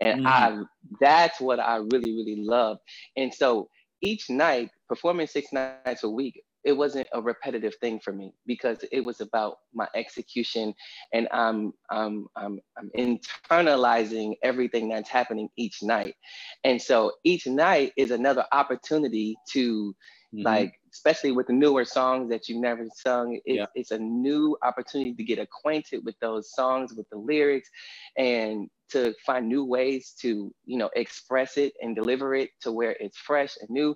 And 0.00 0.16
Mhm. 0.16 0.24
I 0.24 0.58
that's 1.00 1.40
what 1.40 1.60
I 1.60 1.76
really 1.76 2.12
really 2.12 2.36
love. 2.38 2.78
And 3.16 3.32
so 3.32 3.68
each 4.02 4.30
night, 4.30 4.70
performing 4.88 5.26
six 5.26 5.52
nights 5.52 6.04
a 6.04 6.10
week, 6.10 6.42
it 6.64 6.72
wasn't 6.72 7.08
a 7.12 7.22
repetitive 7.22 7.74
thing 7.80 8.00
for 8.00 8.12
me 8.12 8.32
because 8.46 8.78
it 8.92 9.04
was 9.04 9.20
about 9.20 9.58
my 9.72 9.88
execution 9.94 10.74
and 11.12 11.28
I'm 11.32 11.72
I'm 11.90 12.26
I'm 12.36 12.60
I'm 12.76 12.90
internalizing 12.98 14.34
everything 14.42 14.88
that's 14.90 15.08
happening 15.08 15.48
each 15.56 15.82
night. 15.82 16.16
And 16.64 16.80
so 16.82 17.12
each 17.24 17.46
night 17.46 17.92
is 17.96 18.10
another 18.10 18.44
opportunity 18.52 19.36
to 19.52 19.94
Mhm. 20.34 20.44
like 20.44 20.80
especially 20.92 21.32
with 21.32 21.46
the 21.46 21.52
newer 21.52 21.84
songs 21.84 22.28
that 22.30 22.48
you've 22.48 22.60
never 22.60 22.86
sung 22.94 23.38
it's, 23.44 23.56
Yeah. 23.58 23.66
it's 23.74 23.90
a 23.90 23.98
new 23.98 24.56
opportunity 24.62 25.12
to 25.14 25.24
get 25.24 25.38
acquainted 25.38 26.04
with 26.04 26.18
those 26.20 26.52
songs 26.54 26.94
with 26.94 27.08
the 27.10 27.16
lyrics 27.18 27.68
and 28.16 28.68
to 28.90 29.12
find 29.24 29.48
new 29.48 29.64
ways 29.64 30.14
to 30.20 30.52
you 30.64 30.78
know 30.78 30.90
express 30.96 31.56
it 31.56 31.72
and 31.82 31.94
deliver 31.96 32.34
it 32.34 32.50
to 32.60 32.72
where 32.72 32.96
it's 33.00 33.18
fresh 33.18 33.56
and 33.60 33.70
new 33.70 33.94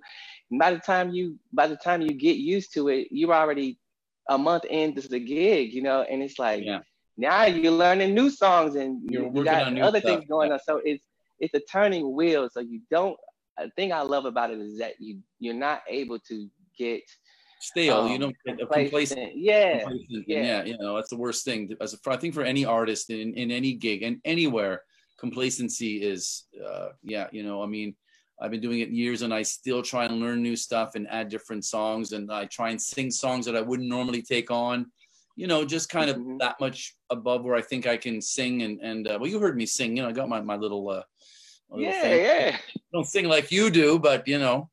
and 0.51 0.59
by 0.61 0.71
the 0.73 0.79
time 0.81 1.11
you 1.11 1.39
by 1.53 1.67
the 1.67 1.77
time 1.77 2.01
you 2.01 2.13
get 2.13 2.37
used 2.37 2.73
to 2.75 2.89
it 2.89 3.09
you're 3.11 3.33
already 3.35 3.79
a 4.29 4.39
month 4.39 4.65
into 4.67 5.09
the 5.09 5.19
gig 5.21 5.73
you 5.73 5.83
know 5.83 6.03
and 6.03 6.23
it's 6.23 6.39
like 6.39 6.63
Yeah. 6.65 6.81
now 7.17 7.45
you're 7.45 7.73
learning 7.73 8.15
new 8.15 8.31
songs 8.31 8.77
and 8.77 9.01
You're 9.09 9.31
you, 9.31 9.45
got 9.45 9.63
on 9.65 9.81
other 9.81 10.01
stuff, 10.01 10.21
things 10.21 10.25
going 10.29 10.49
yeah. 10.49 10.55
on 10.55 10.61
so 10.67 10.81
it's 10.85 11.05
it's 11.41 11.55
a 11.55 11.61
turning 11.71 12.15
wheel 12.15 12.49
so 12.51 12.61
you 12.61 12.81
don't 12.91 13.17
the 13.59 13.71
thing 13.77 13.93
i 13.93 14.01
love 14.03 14.25
about 14.25 14.51
it 14.51 14.59
is 14.59 14.79
that 14.79 14.95
you 14.99 15.19
you're 15.39 15.55
not 15.55 15.83
able 15.89 16.19
to 16.19 16.49
get 16.77 17.03
Stale, 17.63 18.09
you 18.09 18.15
um, 18.15 18.21
don't 18.21 18.37
get 18.47 18.59
complacent. 18.59 18.91
complacent 18.91 19.33
yeah 19.37 19.79
complacent, 19.81 20.25
yeah. 20.27 20.43
yeah, 20.43 20.65
you 20.65 20.79
know, 20.79 20.97
that's 20.97 21.11
the 21.11 21.17
worst 21.17 21.45
thing. 21.45 21.71
As 21.81 21.95
a, 21.95 22.11
I 22.11 22.17
think 22.17 22.35
for 22.35 22.43
any 22.43 22.65
artist 22.65 23.11
in, 23.11 23.35
in 23.35 23.51
any 23.51 23.75
gig 23.75 24.03
and 24.03 24.19
anywhere, 24.25 24.83
complacency 25.19 26.03
is, 26.03 26.47
uh, 26.67 26.89
yeah, 27.03 27.29
you 27.33 27.43
know, 27.43 27.63
I 27.63 27.67
mean, 27.67 27.95
I've 28.41 28.51
been 28.51 28.63
doing 28.63 28.81
it 28.81 28.89
years 28.89 29.21
and 29.23 29.35
I 29.35 29.43
still 29.43 29.83
try 29.83 30.07
and 30.07 30.19
learn 30.19 30.43
new 30.43 30.57
stuff 30.57 30.95
and 30.95 31.07
add 31.11 31.29
different 31.29 31.67
songs 31.67 32.13
and 32.13 32.33
I 32.33 32.47
try 32.47 32.71
and 32.71 32.81
sing 32.81 33.11
songs 33.11 33.45
that 33.45 33.55
I 33.55 33.61
wouldn't 33.61 33.89
normally 33.89 34.23
take 34.23 34.51
on, 34.51 34.91
you 35.37 35.47
know, 35.47 35.65
just 35.65 35.91
kind 35.91 36.09
of 36.09 36.17
Mhm. 36.17 36.39
that 36.39 36.59
much 36.59 36.97
above 37.11 37.45
where 37.45 37.55
I 37.55 37.61
think 37.61 37.87
I 37.87 37.99
can 37.99 38.23
sing 38.23 38.63
and, 38.63 38.81
and, 38.81 39.07
uh, 39.07 39.19
well, 39.21 39.31
you 39.31 39.39
heard 39.39 39.57
me 39.59 39.67
sing, 39.67 39.97
you 39.97 40.03
know, 40.03 40.09
I 40.09 40.13
got 40.13 40.31
my, 40.31 40.41
my 40.41 40.57
little, 40.57 40.89
uh, 40.89 40.95
my 40.95 40.97
little 40.97 41.05
yeah 41.77 42.15
yeah 42.15 42.57
I 42.57 42.79
don't 42.93 43.07
sing 43.07 43.27
like 43.27 43.51
you 43.53 43.71
do, 43.71 43.99
but 43.99 44.27
you 44.27 44.39
know, 44.39 44.69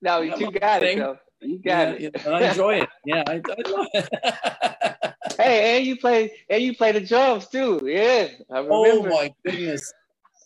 no 0.00 0.20
Yeah, 0.20 0.36
you 0.36 0.50
got 0.52 0.80
thing. 0.80 0.98
it 0.98 1.00
though 1.00 1.18
you 1.40 1.58
got 1.58 2.00
yeah, 2.00 2.10
it 2.14 2.26
I 2.26 2.48
enjoy 2.48 2.74
it. 2.76 2.88
Yeah, 3.04 3.24
I, 3.26 3.34
I 3.34 3.70
love 3.70 3.86
it. 3.94 5.14
hey 5.38 5.76
and 5.78 5.86
you 5.86 5.96
play 5.96 6.32
and 6.48 6.62
you 6.62 6.76
play 6.76 6.92
the 6.92 7.00
drums 7.00 7.48
too 7.48 7.80
yeah 7.84 8.28
i 8.50 8.58
remember. 8.58 8.70
Oh 8.70 9.02
my 9.02 9.32
goodness. 9.44 9.92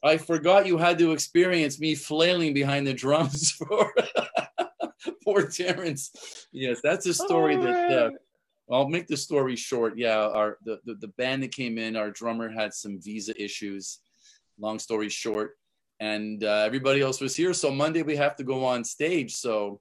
I 0.05 0.19
forgot 0.19 0.67
you 0.67 0.79
had 0.79 0.99
to 0.99 1.13
experience 1.13 1.81
me 1.81 1.95
flailing 1.95 2.55
behind 2.55 2.87
the 2.87 2.95
drums 2.95 3.51
for 3.59 3.93
poor 5.25 5.49
Terrence. 5.49 6.47
Yes, 6.53 6.81
that's 6.83 7.07
a 7.07 7.15
story 7.15 7.57
Oh, 7.57 7.63
that 7.63 8.07
uh. 8.07 8.11
I'll 8.71 8.89
make 8.89 9.07
the 9.07 9.17
story 9.17 9.57
short. 9.57 9.97
Yeah, 9.97 10.19
our 10.19 10.59
the, 10.65 10.81
the 10.85 10.95
the 10.95 11.09
band 11.09 11.43
that 11.43 11.53
came 11.53 11.79
in, 11.79 11.97
our 11.97 12.11
drummer 12.11 12.49
had 12.49 12.75
some 12.75 13.01
visa 13.01 13.33
issues. 13.43 14.01
Long 14.59 14.79
story 14.79 15.09
short, 15.09 15.57
and 16.01 16.45
uh, 16.45 16.63
everybody 16.67 17.01
else 17.01 17.21
was 17.21 17.35
here. 17.35 17.53
So 17.55 17.71
Monday 17.71 18.03
we 18.03 18.17
have 18.17 18.37
to 18.37 18.45
go 18.45 18.65
on 18.65 18.85
stage. 18.85 19.35
So 19.35 19.81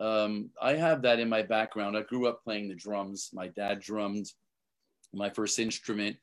um, 0.00 0.50
I 0.60 0.74
have 0.74 1.02
that 1.02 1.20
in 1.20 1.28
my 1.28 1.42
background. 1.42 1.96
I 1.96 2.02
grew 2.02 2.26
up 2.26 2.42
playing 2.42 2.68
the 2.68 2.74
drums. 2.74 3.30
My 3.32 3.48
dad 3.48 3.80
drummed 3.80 4.26
my 5.12 5.28
first 5.30 5.58
instrument, 5.58 6.16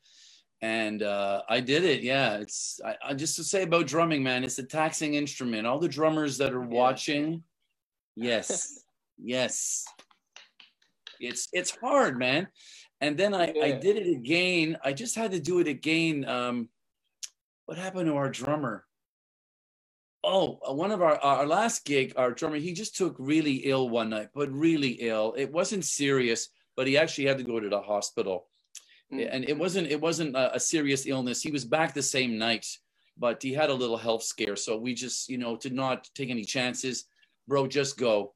and 0.62 1.02
uh, 1.02 1.42
I 1.48 1.60
did 1.60 1.84
it. 1.84 2.02
Yeah, 2.02 2.38
it's 2.38 2.80
I, 2.84 2.96
I 3.10 3.14
just 3.14 3.36
to 3.36 3.44
say 3.44 3.62
about 3.62 3.86
drumming, 3.86 4.22
man. 4.22 4.44
It's 4.44 4.58
a 4.58 4.64
taxing 4.64 5.14
instrument. 5.14 5.66
All 5.66 5.78
the 5.78 5.88
drummers 5.88 6.38
that 6.38 6.52
are 6.52 6.62
Yeah. 6.62 6.68
watching, 6.68 7.42
yes, 8.16 8.84
yes, 9.16 9.84
it's 11.20 11.48
it's 11.52 11.70
hard, 11.70 12.18
man. 12.18 12.48
And 13.00 13.16
then 13.16 13.32
I, 13.32 13.54
I 13.62 13.70
did 13.72 13.96
it 13.96 14.08
again. 14.10 14.76
I 14.82 14.92
just 14.92 15.14
had 15.14 15.30
to 15.30 15.38
do 15.38 15.60
it 15.60 15.68
again. 15.68 16.24
Um, 16.28 16.68
what 17.66 17.78
happened 17.78 18.06
to 18.06 18.16
our 18.16 18.28
drummer? 18.28 18.84
Oh, 20.30 20.58
uh, 20.68 20.74
one 20.74 20.90
of 20.90 21.00
our 21.00 21.16
our 21.24 21.46
last 21.46 21.86
gig, 21.86 22.12
our 22.16 22.32
drummer, 22.32 22.56
he 22.58 22.72
just 22.74 22.94
took 22.96 23.16
really 23.18 23.56
ill 23.72 23.88
one 23.88 24.10
night, 24.10 24.28
but 24.34 24.52
really 24.52 24.92
ill. 25.00 25.34
It 25.38 25.50
wasn't 25.50 25.84
serious, 25.86 26.50
but 26.76 26.86
he 26.86 26.98
actually 26.98 27.26
had 27.28 27.38
to 27.38 27.44
go 27.44 27.58
to 27.60 27.68
the 27.70 27.80
hospital, 27.80 28.38
Mm. 29.10 29.28
and 29.32 29.48
it 29.48 29.56
wasn't 29.56 29.86
it 29.88 30.00
wasn't 30.08 30.36
a, 30.36 30.54
a 30.56 30.60
serious 30.60 31.06
illness. 31.06 31.40
He 31.40 31.50
was 31.50 31.64
back 31.64 31.94
the 31.94 32.02
same 32.02 32.36
night, 32.36 32.66
but 33.16 33.42
he 33.42 33.54
had 33.54 33.70
a 33.70 33.80
little 33.82 33.96
health 33.96 34.22
scare. 34.22 34.56
So 34.56 34.76
we 34.76 34.92
just 34.92 35.30
you 35.30 35.38
know 35.38 35.56
did 35.56 35.72
not 35.72 36.06
take 36.14 36.28
any 36.30 36.44
chances, 36.44 37.06
bro. 37.48 37.66
Just 37.66 37.96
go. 37.96 38.34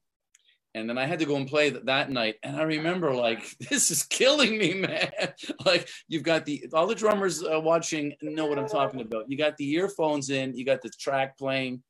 And 0.75 0.89
then 0.89 0.97
I 0.97 1.05
had 1.05 1.19
to 1.19 1.25
go 1.25 1.35
and 1.35 1.47
play 1.47 1.69
th- 1.69 1.83
that 1.85 2.09
night, 2.09 2.35
and 2.41 2.55
I 2.55 2.63
remember 2.63 3.13
like 3.13 3.57
this 3.69 3.91
is 3.91 4.03
killing 4.03 4.57
me, 4.57 4.73
man. 4.73 5.11
like 5.65 5.87
you've 6.07 6.23
got 6.23 6.45
the 6.45 6.65
all 6.73 6.87
the 6.87 6.95
drummers 6.95 7.43
uh, 7.43 7.59
watching 7.59 8.15
know 8.21 8.47
what 8.47 8.57
I'm 8.57 8.67
talking 8.67 9.01
about. 9.01 9.29
You 9.29 9.37
got 9.37 9.55
the 9.57 9.69
earphones 9.71 10.29
in, 10.29 10.55
you 10.55 10.65
got 10.65 10.81
the 10.81 10.89
track 10.89 11.37
playing, 11.37 11.83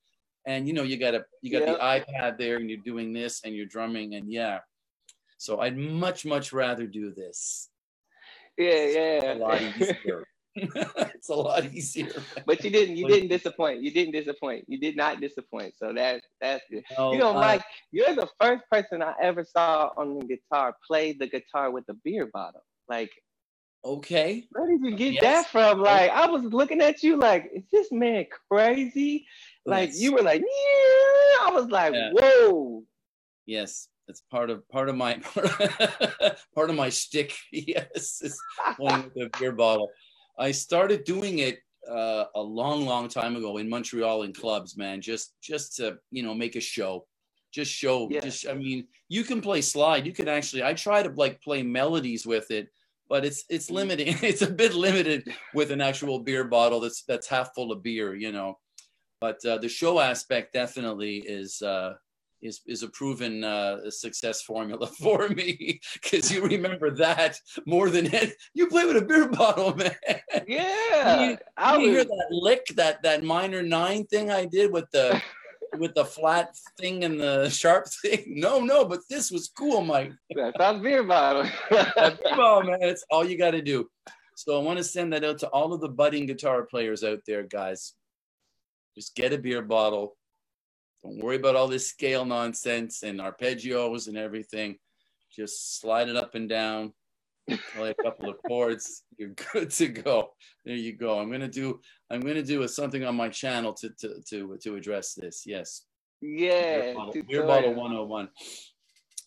and 0.45 0.67
you 0.67 0.73
know 0.73 0.83
you 0.83 0.97
got 0.97 1.15
a 1.15 1.23
you 1.41 1.57
got 1.57 1.65
the 1.65 1.81
iPad 1.81 2.37
there, 2.37 2.57
and 2.57 2.69
you're 2.69 2.79
doing 2.79 3.13
this 3.13 3.41
and 3.45 3.55
you're 3.55 3.65
drumming, 3.65 4.15
and 4.15 4.31
yeah. 4.31 4.59
So 5.37 5.59
I'd 5.61 5.77
much 5.77 6.25
much 6.25 6.51
rather 6.51 6.85
do 6.85 7.13
this. 7.13 7.69
Yeah, 8.57 9.33
yeah. 9.33 10.19
it's 10.55 11.29
a 11.29 11.33
lot 11.35 11.65
easier. 11.73 12.11
but 12.45 12.63
you 12.63 12.69
didn't. 12.69 12.95
You 12.97 13.07
didn't 13.07 13.29
disappoint. 13.29 13.81
You 13.81 13.91
didn't 13.91 14.13
disappoint. 14.13 14.65
You 14.67 14.77
did 14.79 14.95
not 14.95 15.19
disappoint. 15.19 15.73
So 15.77 15.93
that 15.93 16.21
that's 16.39 16.63
good. 16.69 16.83
No, 16.97 17.11
You 17.13 17.19
know, 17.19 17.31
uh, 17.35 17.41
Mike, 17.41 17.63
you're 17.91 18.13
the 18.15 18.29
first 18.39 18.63
person 18.71 19.01
I 19.01 19.13
ever 19.21 19.43
saw 19.43 19.89
on 19.97 20.19
the 20.19 20.25
guitar 20.25 20.75
play 20.85 21.13
the 21.13 21.27
guitar 21.27 21.71
with 21.71 21.85
a 21.89 21.95
beer 22.03 22.29
bottle. 22.31 22.61
Like, 22.87 23.11
okay. 23.83 24.45
where 24.51 24.67
did 24.69 24.81
you 24.81 24.95
get 24.95 25.13
Yes. 25.13 25.21
that 25.21 25.47
from? 25.51 25.81
Like, 25.81 26.11
I 26.11 26.27
was 26.27 26.43
looking 26.43 26.81
at 26.81 27.01
you 27.03 27.17
like, 27.17 27.49
is 27.53 27.63
this 27.71 27.91
man 27.91 28.25
crazy? 28.51 29.25
Like, 29.65 29.89
Yes. 29.89 30.01
you 30.01 30.13
were 30.13 30.21
like, 30.21 30.41
yeah. 30.41 31.47
I 31.47 31.51
was 31.53 31.67
like, 31.67 31.93
Yeah. 31.93 32.11
whoa. 32.13 32.83
Yes, 33.45 33.87
that's 34.07 34.21
part 34.31 34.49
of 34.49 34.67
part 34.69 34.87
of 34.89 34.95
my 34.95 35.15
part 36.55 36.69
of 36.69 36.75
my 36.75 36.89
shtick. 36.89 37.33
Yes, 37.51 38.21
is 38.21 38.37
playing 38.77 39.11
with 39.15 39.27
a 39.33 39.39
beer 39.39 39.51
bottle. 39.51 39.89
I 40.37 40.51
started 40.51 41.03
doing 41.03 41.39
it 41.39 41.59
uh, 41.89 42.25
a 42.35 42.41
long, 42.41 42.85
long 42.85 43.07
time 43.07 43.35
ago 43.35 43.57
in 43.57 43.69
Montreal 43.69 44.23
in 44.23 44.33
clubs, 44.33 44.77
man. 44.77 45.01
Just 45.01 45.33
just 45.41 45.75
to 45.77 45.97
you 46.11 46.23
know 46.23 46.33
make 46.33 46.55
a 46.55 46.61
show, 46.61 47.05
just 47.53 47.71
show. 47.71 48.07
Yeah. 48.09 48.21
Just 48.21 48.47
I 48.47 48.53
mean, 48.53 48.87
you 49.09 49.23
can 49.23 49.41
play 49.41 49.61
slide. 49.61 50.05
You 50.05 50.13
can 50.13 50.27
actually. 50.27 50.63
I 50.63 50.73
try 50.73 51.03
to 51.03 51.09
like 51.15 51.41
play 51.41 51.61
melodies 51.63 52.25
with 52.25 52.51
it, 52.51 52.69
but 53.09 53.25
it's 53.25 53.43
it's 53.49 53.69
Mm. 53.69 53.73
limiting. 53.75 54.17
It's 54.23 54.41
a 54.41 54.49
bit 54.49 54.73
limited 54.73 55.27
with 55.53 55.71
an 55.71 55.81
actual 55.81 56.19
beer 56.19 56.45
bottle 56.45 56.79
that's 56.79 57.03
that's 57.03 57.27
half 57.27 57.53
full 57.53 57.71
of 57.71 57.83
beer, 57.83 58.15
you 58.15 58.31
know. 58.31 58.57
But 59.21 59.43
uh, 59.45 59.57
the 59.59 59.69
show 59.69 59.99
aspect 59.99 60.53
definitely 60.53 61.17
is. 61.25 61.61
Uh, 61.61 61.93
is 62.43 62.61
is 62.67 62.83
a 62.83 62.89
proven 62.89 63.43
uh, 63.43 63.89
success 63.89 64.41
formula 64.41 64.87
for 65.01 65.29
me 65.29 65.79
because 65.93 66.31
you 66.31 66.43
remember 66.43 66.91
that 66.91 67.39
more 67.65 67.89
than 67.89 68.05
it. 68.13 68.33
You 68.53 68.67
play 68.67 68.85
with 68.85 68.97
a 68.97 69.05
beer 69.05 69.27
bottle, 69.29 69.75
man. 69.81 69.95
Yeah. 70.47 71.29
You- 71.29 71.37
I 71.57 71.77
you 71.77 71.89
hear 71.91 72.03
that 72.03 72.27
lick, 72.31 72.65
that 72.75 73.01
that 73.03 73.23
minor 73.23 73.63
nine 73.63 74.05
thing 74.05 74.29
I 74.29 74.45
did 74.45 74.71
with 74.71 74.89
the 74.91 75.21
with 75.79 75.95
the 75.95 76.05
flat 76.05 76.55
thing 76.79 77.03
and 77.03 77.19
the 77.19 77.49
sharp 77.49 77.87
thing? 78.01 78.23
No, 78.27 78.59
no, 78.59 78.85
but 78.85 78.99
this 79.09 79.31
was 79.31 79.49
cool, 79.57 79.81
Mike. 79.81 80.11
that's 80.35 80.55
our 80.59 80.77
beer 80.79 81.03
bottle. 81.03 81.49
Beer 81.71 81.91
bottle, 82.35 82.63
man, 82.63 82.77
it's 82.81 83.03
all 83.09 83.25
you 83.25 83.37
got 83.37 83.51
to 83.51 83.61
do. 83.61 83.89
So 84.35 84.59
I 84.59 84.63
want 84.63 84.77
to 84.77 84.83
send 84.83 85.13
that 85.13 85.23
out 85.23 85.39
to 85.39 85.47
all 85.47 85.73
of 85.73 85.81
the 85.81 85.89
budding 85.89 86.25
guitar 86.25 86.63
players 86.63 87.03
out 87.03 87.19
there, 87.25 87.43
guys. 87.43 87.93
Just 88.95 89.15
get 89.15 89.33
a 89.33 89.37
beer 89.37 89.61
bottle. 89.61 90.15
Don't 91.03 91.17
worry 91.17 91.35
about 91.35 91.55
all 91.55 91.67
this 91.67 91.87
scale 91.87 92.25
nonsense 92.25 93.03
and 93.03 93.19
arpeggios 93.19 94.07
and 94.07 94.17
everything. 94.17 94.77
Just 95.35 95.79
slide 95.81 96.09
it 96.09 96.15
up 96.15 96.35
and 96.35 96.47
down, 96.47 96.93
play 97.75 97.93
a 97.97 98.03
couple 98.03 98.29
of 98.29 98.37
chords. 98.47 99.03
You're 99.17 99.29
good 99.53 99.69
to 99.71 99.87
go. 99.87 100.29
There 100.63 100.75
you 100.75 100.95
go. 100.95 101.19
I'm 101.19 101.31
gonna 101.31 101.47
do. 101.47 101.81
I'm 102.09 102.21
gonna 102.21 102.43
do 102.43 102.61
a, 102.61 102.67
something 102.67 103.03
on 103.03 103.15
my 103.15 103.29
channel 103.29 103.73
to 103.73 103.89
to 103.99 104.21
to 104.29 104.57
to 104.63 104.75
address 104.75 105.13
this. 105.13 105.43
Yes. 105.45 105.81
yeah. 106.21 106.81
Beer 106.81 106.93
bottle, 106.93 107.13
beer 107.13 107.23
tutorial. 107.23 107.47
bottle 107.47 107.73
101. 107.73 108.29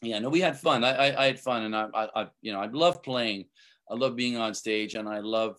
Yeah, 0.02 0.18
no, 0.18 0.28
we 0.28 0.40
had 0.40 0.58
fun. 0.58 0.84
I, 0.84 0.92
I, 0.92 1.22
I 1.22 1.26
had 1.26 1.40
fun, 1.40 1.62
and 1.62 1.74
I, 1.74 1.86
I, 1.94 2.22
I, 2.22 2.26
you 2.42 2.52
know, 2.52 2.60
I 2.60 2.66
love 2.66 3.02
playing. 3.02 3.46
I 3.90 3.94
love 3.94 4.14
being 4.14 4.36
on 4.36 4.54
stage, 4.54 4.94
and 4.94 5.08
I 5.08 5.20
love 5.20 5.56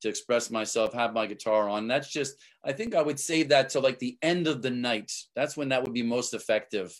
to 0.00 0.08
express 0.08 0.50
myself, 0.50 0.92
have 0.92 1.12
my 1.12 1.26
guitar 1.26 1.68
on. 1.68 1.88
That's 1.88 2.10
just, 2.10 2.36
I 2.64 2.72
think 2.72 2.94
I 2.94 3.02
would 3.02 3.18
save 3.18 3.48
that 3.48 3.70
to 3.70 3.80
like 3.80 3.98
the 3.98 4.16
end 4.22 4.46
of 4.46 4.62
the 4.62 4.70
night. 4.70 5.12
That's 5.34 5.56
when 5.56 5.68
that 5.70 5.82
would 5.82 5.94
be 5.94 6.02
most 6.02 6.34
effective. 6.34 6.98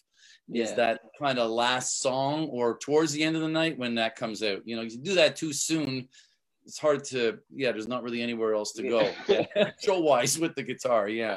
Is 0.52 0.72
that 0.74 1.00
kind 1.18 1.38
of 1.38 1.50
last 1.50 2.00
song 2.00 2.46
or 2.46 2.78
towards 2.78 3.12
the 3.12 3.22
end 3.22 3.36
of 3.36 3.42
the 3.42 3.48
night 3.48 3.78
when 3.78 3.96
that 3.96 4.16
comes 4.16 4.42
out? 4.42 4.62
You 4.64 4.76
know, 4.76 4.82
you 4.82 4.96
do 4.96 5.14
that 5.16 5.36
too 5.36 5.52
soon. 5.52 6.08
It's 6.64 6.78
hard 6.78 7.04
to, 7.04 7.38
yeah, 7.54 7.72
there's 7.72 7.88
not 7.88 8.02
really 8.02 8.22
anywhere 8.22 8.54
else 8.54 8.72
to 8.72 8.82
go 8.82 9.12
Yeah. 9.28 9.72
show 9.82 10.00
wise 10.00 10.38
with 10.38 10.54
the 10.54 10.62
guitar. 10.62 11.06
Yeah. 11.08 11.36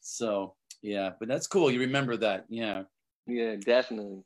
So, 0.00 0.54
yeah, 0.82 1.12
but 1.18 1.28
that's 1.28 1.46
cool. 1.46 1.70
You 1.70 1.80
remember 1.80 2.16
that. 2.18 2.44
Yeah. 2.50 2.82
Yeah, 3.26 3.56
definitely. 3.56 4.22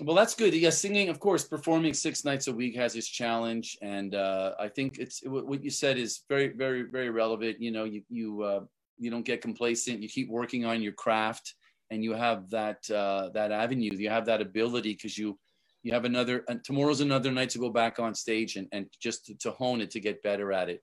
Well, 0.00 0.16
that's 0.16 0.34
good. 0.34 0.54
Yeah, 0.54 0.70
singing, 0.70 1.08
of 1.08 1.20
course, 1.20 1.44
performing 1.44 1.92
six 1.92 2.24
nights 2.24 2.46
a 2.46 2.52
week 2.52 2.76
has 2.76 2.96
its 2.96 3.08
challenge, 3.08 3.76
and 3.82 4.14
uh, 4.14 4.54
I 4.58 4.68
think 4.68 4.98
it's 4.98 5.20
what 5.24 5.62
you 5.62 5.70
said 5.70 5.98
is 5.98 6.22
very, 6.28 6.48
very, 6.48 6.82
very 6.82 7.10
relevant. 7.10 7.60
You 7.60 7.72
know, 7.72 7.84
you 7.84 8.02
you 8.08 8.42
uh, 8.42 8.60
you 8.98 9.10
don't 9.10 9.24
get 9.24 9.42
complacent. 9.42 10.00
You 10.02 10.08
keep 10.08 10.30
working 10.30 10.64
on 10.64 10.82
your 10.82 10.92
craft, 10.92 11.54
and 11.90 12.02
you 12.02 12.14
have 12.14 12.48
that 12.50 12.88
uh, 12.90 13.30
that 13.34 13.52
avenue. 13.52 13.90
You 13.92 14.08
have 14.08 14.26
that 14.26 14.40
ability 14.40 14.94
because 14.94 15.18
you 15.18 15.38
you 15.82 15.92
have 15.92 16.04
another. 16.06 16.44
And 16.48 16.64
tomorrow's 16.64 17.00
another 17.00 17.30
night 17.30 17.50
to 17.50 17.58
go 17.58 17.70
back 17.70 17.98
on 17.98 18.14
stage 18.14 18.56
and 18.56 18.68
and 18.72 18.86
just 19.00 19.26
to, 19.26 19.34
to 19.40 19.50
hone 19.50 19.80
it 19.82 19.90
to 19.90 20.00
get 20.00 20.22
better 20.22 20.52
at 20.52 20.70
it. 20.70 20.82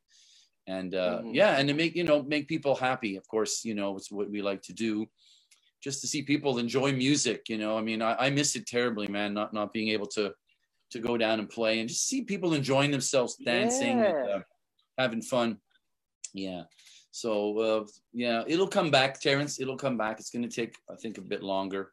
And 0.67 0.93
uh, 0.93 1.21
Mhm. 1.23 1.33
yeah, 1.33 1.57
and 1.57 1.67
to 1.67 1.73
make 1.73 1.95
you 1.95 2.03
know 2.03 2.21
make 2.21 2.47
people 2.47 2.75
happy. 2.75 3.15
Of 3.15 3.27
course, 3.27 3.65
you 3.65 3.73
know 3.73 3.97
it's 3.97 4.11
what 4.11 4.29
we 4.29 4.41
like 4.43 4.61
to 4.63 4.73
do 4.73 5.07
just 5.81 6.01
to 6.01 6.07
see 6.07 6.21
people 6.21 6.57
enjoy 6.57 6.91
music 6.91 7.49
you 7.49 7.57
know? 7.57 7.77
I 7.77 7.81
mean 7.81 8.01
I, 8.01 8.15
I 8.25 8.29
miss 8.29 8.55
it 8.55 8.67
terribly 8.67 9.07
man 9.07 9.33
not 9.33 9.53
not 9.53 9.73
being 9.73 9.89
able 9.89 10.07
to 10.07 10.33
to 10.91 10.99
go 10.99 11.17
down 11.17 11.39
and 11.39 11.49
play 11.49 11.79
and 11.79 11.87
just 11.87 12.07
see 12.07 12.23
people 12.23 12.53
enjoying 12.53 12.89
themselves 12.91 13.35
dancing 13.35 14.03
and, 14.03 14.29
uh, 14.29 14.39
having 14.97 15.21
fun. 15.21 15.57
Yeah. 16.33 16.63
So 17.11 17.57
uh, 17.59 17.85
yeah 18.13 18.43
it'll 18.47 18.67
come 18.67 18.89
back 18.91 19.19
terrence. 19.19 19.59
It'll 19.59 19.77
come 19.77 19.97
back. 19.97 20.19
It's 20.19 20.31
going 20.31 20.47
to 20.49 20.55
take 20.61 20.75
i 20.91 20.95
think 20.95 21.17
a 21.17 21.21
bit 21.21 21.43
longer 21.43 21.91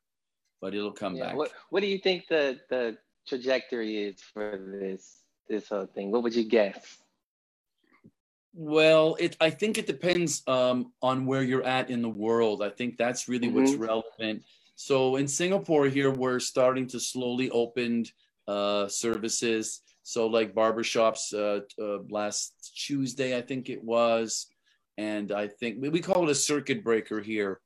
but 0.61 0.75
it'll 0.75 0.93
come 0.93 1.15
Yeah. 1.17 1.27
back. 1.27 1.37
What 1.37 1.53
What 1.71 1.81
do 1.81 1.87
you 1.87 1.99
think 1.99 2.27
the 2.29 2.59
the 2.71 2.97
trajectory 3.29 3.97
is 4.09 4.21
for 4.33 4.59
this 4.81 5.23
this 5.49 5.69
whole 5.69 5.87
thing? 5.87 6.11
What 6.11 6.23
would 6.23 6.35
you 6.35 6.45
guess? 6.45 6.99
Well, 8.59 9.17
it 9.21 9.37
I 9.39 9.51
think 9.51 9.77
it 9.77 9.87
depends 9.87 10.43
um, 10.49 10.95
on 11.03 11.27
where 11.27 11.43
you're 11.43 11.63
at 11.65 11.91
in 11.91 12.01
the 12.01 12.09
world. 12.09 12.63
I 12.63 12.71
think 12.71 12.97
that's 12.97 13.29
really 13.29 13.49
what's 13.49 13.73
Mhm. 13.75 13.87
relevant. 13.87 14.47
So 14.77 15.17
in 15.17 15.29
Singapore 15.29 15.87
here, 15.89 16.11
we're 16.11 16.41
starting 16.41 16.87
to 16.89 16.99
slowly 16.99 17.51
open 17.51 18.07
uh, 18.49 18.89
services. 18.89 19.83
So 20.05 20.27
like 20.27 20.55
barbershops 20.55 21.35
uh, 21.35 21.61
uh, 21.83 21.99
last 22.09 22.55
Tuesday, 22.87 23.37
I 23.37 23.43
think 23.43 23.69
it 23.69 23.83
was, 23.85 24.47
and 24.97 25.33
I 25.33 25.49
think 25.49 25.83
we 25.83 25.91
we 25.91 26.01
call 26.01 26.25
it 26.25 26.31
a 26.31 26.35
circuit 26.35 26.83
breaker 26.83 27.21
here, 27.21 27.61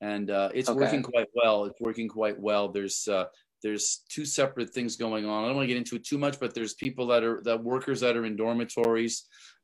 and 0.00 0.28
uh, 0.30 0.50
it's 0.54 0.68
Okay. 0.68 0.80
working 0.80 1.02
quite 1.04 1.28
well. 1.34 1.66
It's 1.66 1.80
working 1.80 2.08
quite 2.08 2.40
well. 2.40 2.68
There's 2.68 3.06
uh, 3.06 3.26
there's 3.66 3.86
two 4.14 4.24
separate 4.24 4.70
things 4.76 4.92
going 5.06 5.24
on. 5.26 5.38
I 5.42 5.46
don't 5.48 5.56
want 5.56 5.66
to 5.68 5.72
get 5.74 5.82
into 5.82 5.96
it 5.96 6.04
too 6.10 6.18
much, 6.24 6.36
but 6.42 6.50
there's 6.56 6.74
people 6.74 7.04
that 7.12 7.22
are 7.28 7.38
that 7.48 7.58
workers 7.72 7.98
that 8.04 8.16
are 8.18 8.26
in 8.30 8.36
dormitories 8.44 9.14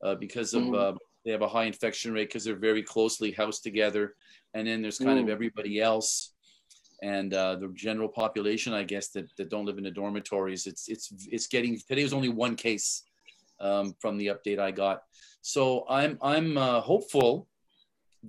uh, 0.04 0.16
because 0.24 0.50
of 0.58 0.64
Mhm. 0.64 0.74
uh, 0.82 0.94
they 1.24 1.30
have 1.36 1.46
a 1.48 1.52
high 1.56 1.68
infection 1.74 2.08
rate 2.16 2.28
because 2.28 2.44
they're 2.46 2.66
very 2.70 2.82
closely 2.94 3.30
housed 3.40 3.62
together, 3.68 4.04
and 4.54 4.62
then 4.66 4.78
there's 4.82 4.98
kind 5.08 5.18
of 5.20 5.26
Mm. 5.26 5.34
everybody 5.36 5.74
else. 5.90 6.10
and 7.16 7.30
uh, 7.34 7.56
the 7.62 7.68
general 7.88 8.10
population, 8.22 8.70
I 8.82 8.84
guess, 8.92 9.06
that, 9.14 9.26
that 9.36 9.48
don't 9.52 9.66
live 9.68 9.78
in 9.82 9.86
the 9.88 9.96
dormitories, 10.02 10.62
it's 10.70 10.84
it's 10.94 11.06
it's 11.36 11.48
getting 11.54 11.72
today 11.90 12.04
was 12.08 12.16
only 12.20 12.32
one 12.46 12.54
case 12.66 12.88
um, 13.66 13.86
from 14.02 14.14
the 14.20 14.28
update 14.34 14.60
I 14.68 14.70
got. 14.84 14.96
So 15.54 15.62
I'm 15.98 16.12
I'm 16.32 16.48
uh, 16.66 16.80
hopeful 16.92 17.30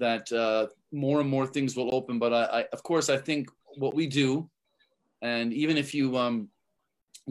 that 0.06 0.26
uh, 0.44 0.64
more 1.06 1.18
and 1.24 1.30
more 1.36 1.46
things 1.56 1.72
will 1.78 1.92
open. 2.00 2.16
But 2.24 2.32
I, 2.42 2.44
I, 2.60 2.62
of 2.78 2.82
course, 2.90 3.08
I 3.16 3.18
think 3.28 3.42
what 3.84 3.94
we 4.00 4.06
do, 4.24 4.30
and 5.24 5.54
even 5.54 5.78
if 5.78 5.96
you 5.96 6.18
um, 6.18 6.50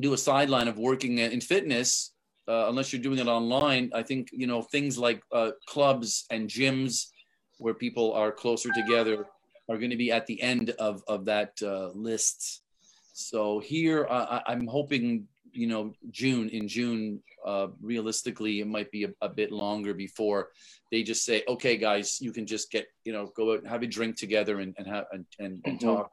do 0.01 0.14
a 0.14 0.18
sideline 0.18 0.66
of 0.66 0.78
working 0.78 1.18
in 1.18 1.40
fitness, 1.40 2.14
uh, 2.49 2.66
unless 2.68 2.93
you're 2.93 3.03
doing 3.03 3.18
it 3.18 3.28
online, 3.28 3.90
I 3.95 4.03
think 4.03 4.30
you 4.32 4.47
know 4.47 4.62
things 4.62 4.99
like 4.99 5.22
uh, 5.30 5.53
clubs 5.68 6.24
and 6.30 6.49
gyms 6.49 7.07
where 7.59 7.74
people 7.74 8.12
are 8.14 8.32
closer 8.32 8.70
together 8.72 9.26
are 9.68 9.78
going 9.78 9.90
to 9.90 9.97
be 9.97 10.11
at 10.11 10.26
the 10.26 10.40
end 10.43 10.70
of 10.70 11.05
of 11.07 11.26
that 11.26 11.53
uh, 11.62 11.90
list. 11.95 12.62
So 13.12 13.61
here, 13.61 14.09
I, 14.11 14.43
I'm 14.47 14.66
hoping 14.66 15.28
you 15.53 15.66
know 15.66 15.93
June 16.11 16.49
in 16.49 16.66
June. 16.66 17.22
Uh, 17.45 17.68
realistically, 17.80 18.61
it 18.61 18.68
might 18.68 18.88
be 18.93 19.03
a, 19.03 19.11
a, 19.20 19.28
bit 19.28 19.51
longer 19.51 19.93
before 19.93 20.51
they 20.93 21.03
just 21.03 21.24
say, 21.24 21.43
"Okay, 21.49 21.76
guys, 21.76 22.20
you 22.20 22.32
can 22.32 22.47
just 22.47 22.70
get 22.70 22.86
you 23.05 23.12
know 23.12 23.32
go 23.36 23.53
out 23.53 23.59
and 23.59 23.68
have 23.68 23.82
a 23.82 23.86
drink 23.86 24.16
together 24.16 24.61
and 24.61 24.74
and 24.78 24.86
have 24.86 25.07
and, 25.12 25.26
and, 25.38 25.61
and 25.64 25.78
mm-hmm. 25.78 25.88
talk." 25.88 26.11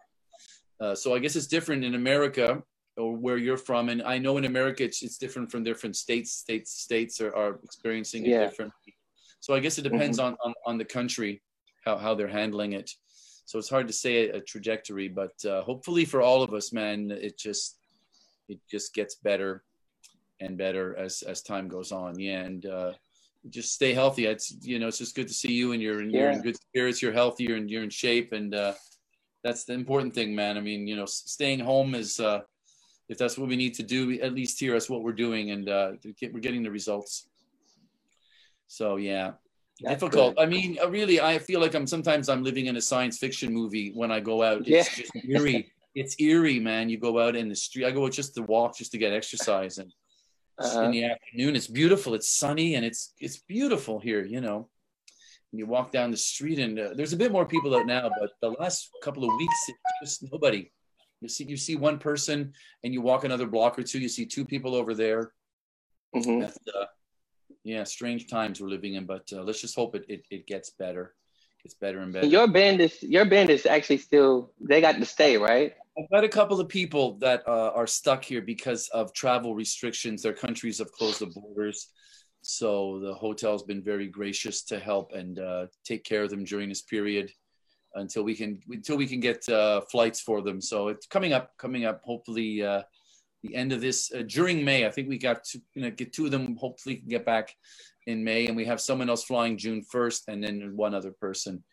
Uh, 0.79 0.95
so 0.95 1.13
I 1.13 1.19
guess 1.19 1.35
it's 1.35 1.47
different 1.47 1.83
in 1.83 1.95
America 1.95 2.63
or 2.97 3.15
where 3.15 3.37
you're 3.37 3.57
from, 3.57 3.89
and 3.89 4.01
I 4.01 4.17
know 4.17 4.37
in 4.37 4.45
America 4.45 4.83
it's 4.83 5.01
it's 5.01 5.17
different 5.17 5.51
from 5.51 5.63
different 5.63 5.95
states. 5.95 6.31
States 6.31 6.71
states 6.71 7.21
are, 7.21 7.35
are 7.35 7.59
experiencing 7.63 8.25
it 8.25 8.29
yeah. 8.29 8.45
differently. 8.45 8.95
So 9.39 9.53
I 9.53 9.59
guess 9.59 9.77
it 9.77 9.83
depends 9.83 10.19
mm-hmm. 10.19 10.27
on, 10.27 10.37
on 10.43 10.53
on 10.65 10.77
the 10.77 10.85
country 10.85 11.41
how 11.85 11.97
how 11.97 12.15
they're 12.15 12.27
handling 12.27 12.73
it. 12.73 12.91
So 13.45 13.57
it's 13.57 13.69
hard 13.69 13.87
to 13.87 13.93
say 13.93 14.29
a, 14.29 14.41
trajectory, 14.41 15.07
but 15.07 15.33
uh, 15.43 15.63
hopefully 15.63 16.05
for 16.05 16.21
all 16.21 16.43
of 16.43 16.53
us, 16.53 16.71
man, 16.71 17.09
it 17.09 17.37
just 17.37 17.77
it 18.47 18.59
just 18.69 18.93
gets 18.93 19.15
better 19.15 19.63
and 20.39 20.57
better 20.57 20.95
as 20.95 21.23
as 21.23 21.41
time 21.41 21.67
goes 21.67 21.91
on. 21.91 22.19
Yeah, 22.19 22.41
and 22.41 22.65
uh, 22.65 22.93
just 23.49 23.73
stay 23.73 23.93
healthy. 23.93 24.25
It's 24.25 24.53
you 24.61 24.77
know 24.77 24.87
it's 24.87 24.97
just 24.97 25.15
good 25.15 25.27
to 25.27 25.33
see 25.33 25.53
you 25.53 25.71
and 25.71 25.81
you're 25.81 26.03
yeah. 26.03 26.19
you're 26.19 26.31
in 26.31 26.41
good 26.41 26.57
spirits. 26.57 27.01
You're 27.01 27.13
healthy. 27.13 27.45
You're 27.45 27.57
in, 27.57 27.69
you're 27.69 27.83
in 27.83 27.89
shape, 27.89 28.33
and 28.33 28.53
uh, 28.53 28.73
that's 29.43 29.63
the 29.63 29.73
important 29.73 30.13
thing, 30.13 30.35
man. 30.35 30.57
I 30.57 30.61
mean, 30.61 30.87
you 30.87 30.95
know, 30.95 31.05
staying 31.05 31.59
home 31.59 31.95
is 31.95 32.19
uh, 32.19 32.41
if 33.07 33.17
that's 33.17 33.37
what 33.37 33.49
we 33.49 33.55
need 33.55 33.73
to 33.75 33.83
do. 33.83 34.19
At 34.21 34.33
least 34.33 34.59
here, 34.59 34.73
that's 34.73 34.89
what 34.89 35.03
we're 35.03 35.13
doing, 35.13 35.51
and 35.51 35.69
uh, 35.69 35.91
we're 36.03 36.39
getting 36.39 36.63
the 36.63 36.71
results. 36.71 37.27
So 38.67 38.97
yeah, 38.97 39.31
that's 39.81 40.01
difficult. 40.01 40.35
Good. 40.35 40.43
I 40.43 40.45
mean, 40.45 40.77
uh, 40.81 40.89
really, 40.89 41.21
I 41.21 41.39
feel 41.39 41.59
like 41.59 41.73
I'm 41.73 41.87
sometimes 41.87 42.29
I'm 42.29 42.43
living 42.43 42.67
in 42.67 42.75
a 42.75 42.81
science 42.81 43.17
fiction 43.17 43.53
movie 43.53 43.91
when 43.93 44.11
I 44.11 44.19
go 44.19 44.43
out. 44.43 44.61
It's 44.61 44.69
yeah. 44.69 44.83
just 44.83 45.11
eerie. 45.25 45.71
it's 45.95 46.15
eerie, 46.19 46.59
man. 46.59 46.89
You 46.89 46.97
go 46.97 47.19
out 47.19 47.35
in 47.35 47.49
the 47.49 47.55
street. 47.55 47.85
I 47.85 47.91
go 47.91 48.07
just 48.09 48.35
to 48.35 48.43
walk, 48.43 48.77
just 48.77 48.91
to 48.91 48.97
get 48.97 49.13
exercise, 49.13 49.77
and 49.77 49.91
uh-huh. 50.57 50.83
in 50.83 50.91
the 50.91 51.05
afternoon, 51.05 51.55
it's 51.55 51.67
beautiful. 51.67 52.13
It's 52.13 52.29
sunny, 52.29 52.75
and 52.75 52.85
it's 52.85 53.13
it's 53.19 53.37
beautiful 53.37 53.99
here. 53.99 54.23
You 54.23 54.41
know, 54.41 54.69
and 55.51 55.59
you 55.59 55.65
walk 55.65 55.91
down 55.91 56.11
the 56.11 56.17
street, 56.17 56.59
and 56.59 56.79
uh, 56.79 56.89
there's 56.95 57.13
a 57.13 57.17
bit 57.17 57.31
more 57.31 57.45
people 57.45 57.75
out 57.75 57.85
now, 57.85 58.09
but 58.19 58.31
the 58.41 58.49
last 58.59 58.89
couple 59.03 59.23
of 59.23 59.35
weeks, 59.37 59.55
it's 59.67 60.21
just 60.21 60.31
nobody. 60.31 60.71
You 61.21 61.29
see, 61.29 61.43
you 61.45 61.57
see 61.57 61.75
one 61.75 61.99
person, 61.99 62.53
and 62.83 62.93
you 62.93 63.01
walk 63.01 63.23
another 63.23 63.47
block 63.47 63.77
or 63.77 63.83
two, 63.83 63.99
you 63.99 64.09
see 64.09 64.25
two 64.25 64.45
people 64.45 64.75
over 64.75 64.93
there. 64.93 65.31
Mm-hmm. 66.15 66.45
uh, 66.45 66.85
yeah, 67.63 67.83
strange 67.83 68.27
times 68.27 68.61
we're 68.61 68.69
living 68.69 68.95
in, 68.95 69.05
but 69.05 69.27
uh, 69.33 69.43
let's 69.43 69.61
just 69.61 69.75
hope 69.75 69.95
it, 69.95 70.05
it, 70.07 70.25
it 70.31 70.47
gets 70.47 70.71
better. 70.71 71.15
Gets 71.63 71.75
better 71.75 71.99
and 71.99 72.13
better. 72.13 72.25
Your 72.25 72.47
band 72.47 72.79
is 72.79 73.03
your 73.03 73.25
band 73.25 73.49
is 73.49 73.65
actually 73.65 73.97
still 73.97 74.53
they 74.61 74.79
got 74.79 74.95
to 74.95 75.05
stay, 75.05 75.35
right? 75.35 75.73
I've 75.97 76.09
got 76.09 76.23
a 76.23 76.29
couple 76.29 76.61
of 76.61 76.69
people 76.69 77.17
that 77.17 77.43
uh, 77.45 77.71
are 77.75 77.87
stuck 77.87 78.23
here 78.23 78.41
because 78.41 78.87
of 78.93 79.13
travel 79.13 79.53
restrictions. 79.53 80.21
Their 80.21 80.33
countries 80.33 80.77
have 80.77 80.91
closed 80.93 81.19
the 81.19 81.25
borders, 81.25 81.89
so 82.41 82.99
the 82.99 83.13
hotel's 83.13 83.63
been 83.63 83.83
very 83.83 84.07
gracious 84.07 84.63
to 84.63 84.79
help 84.79 85.11
and 85.13 85.39
uh, 85.39 85.67
take 85.85 86.03
care 86.03 86.23
of 86.23 86.29
them 86.29 86.43
during 86.43 86.69
this 86.69 86.81
period 86.81 87.31
until 87.95 88.23
we 88.23 88.35
can 88.35 88.59
until 88.69 88.97
we 88.97 89.07
can 89.07 89.19
get 89.19 89.47
uh, 89.49 89.81
flights 89.81 90.21
for 90.21 90.41
them. 90.41 90.61
So 90.61 90.89
it's 90.89 91.07
coming 91.07 91.33
up, 91.33 91.51
coming 91.57 91.85
up. 91.85 92.01
Hopefully, 92.03 92.63
uh, 92.63 92.83
the 93.43 93.55
end 93.55 93.71
of 93.71 93.81
this 93.81 94.11
uh, 94.13 94.23
during 94.27 94.63
May. 94.63 94.85
I 94.85 94.91
think 94.91 95.09
we 95.09 95.17
got 95.17 95.43
to 95.45 95.61
you 95.73 95.83
know, 95.83 95.91
get 95.91 96.13
two 96.13 96.25
of 96.25 96.31
them. 96.31 96.55
Hopefully, 96.57 96.97
can 96.97 97.09
get 97.09 97.25
back 97.25 97.53
in 98.07 98.23
May, 98.23 98.47
and 98.47 98.55
we 98.55 98.65
have 98.65 98.81
someone 98.81 99.09
else 99.09 99.23
flying 99.23 99.57
June 99.57 99.83
first, 99.83 100.27
and 100.27 100.43
then 100.43 100.75
one 100.75 100.93
other 100.93 101.11
person 101.11 101.63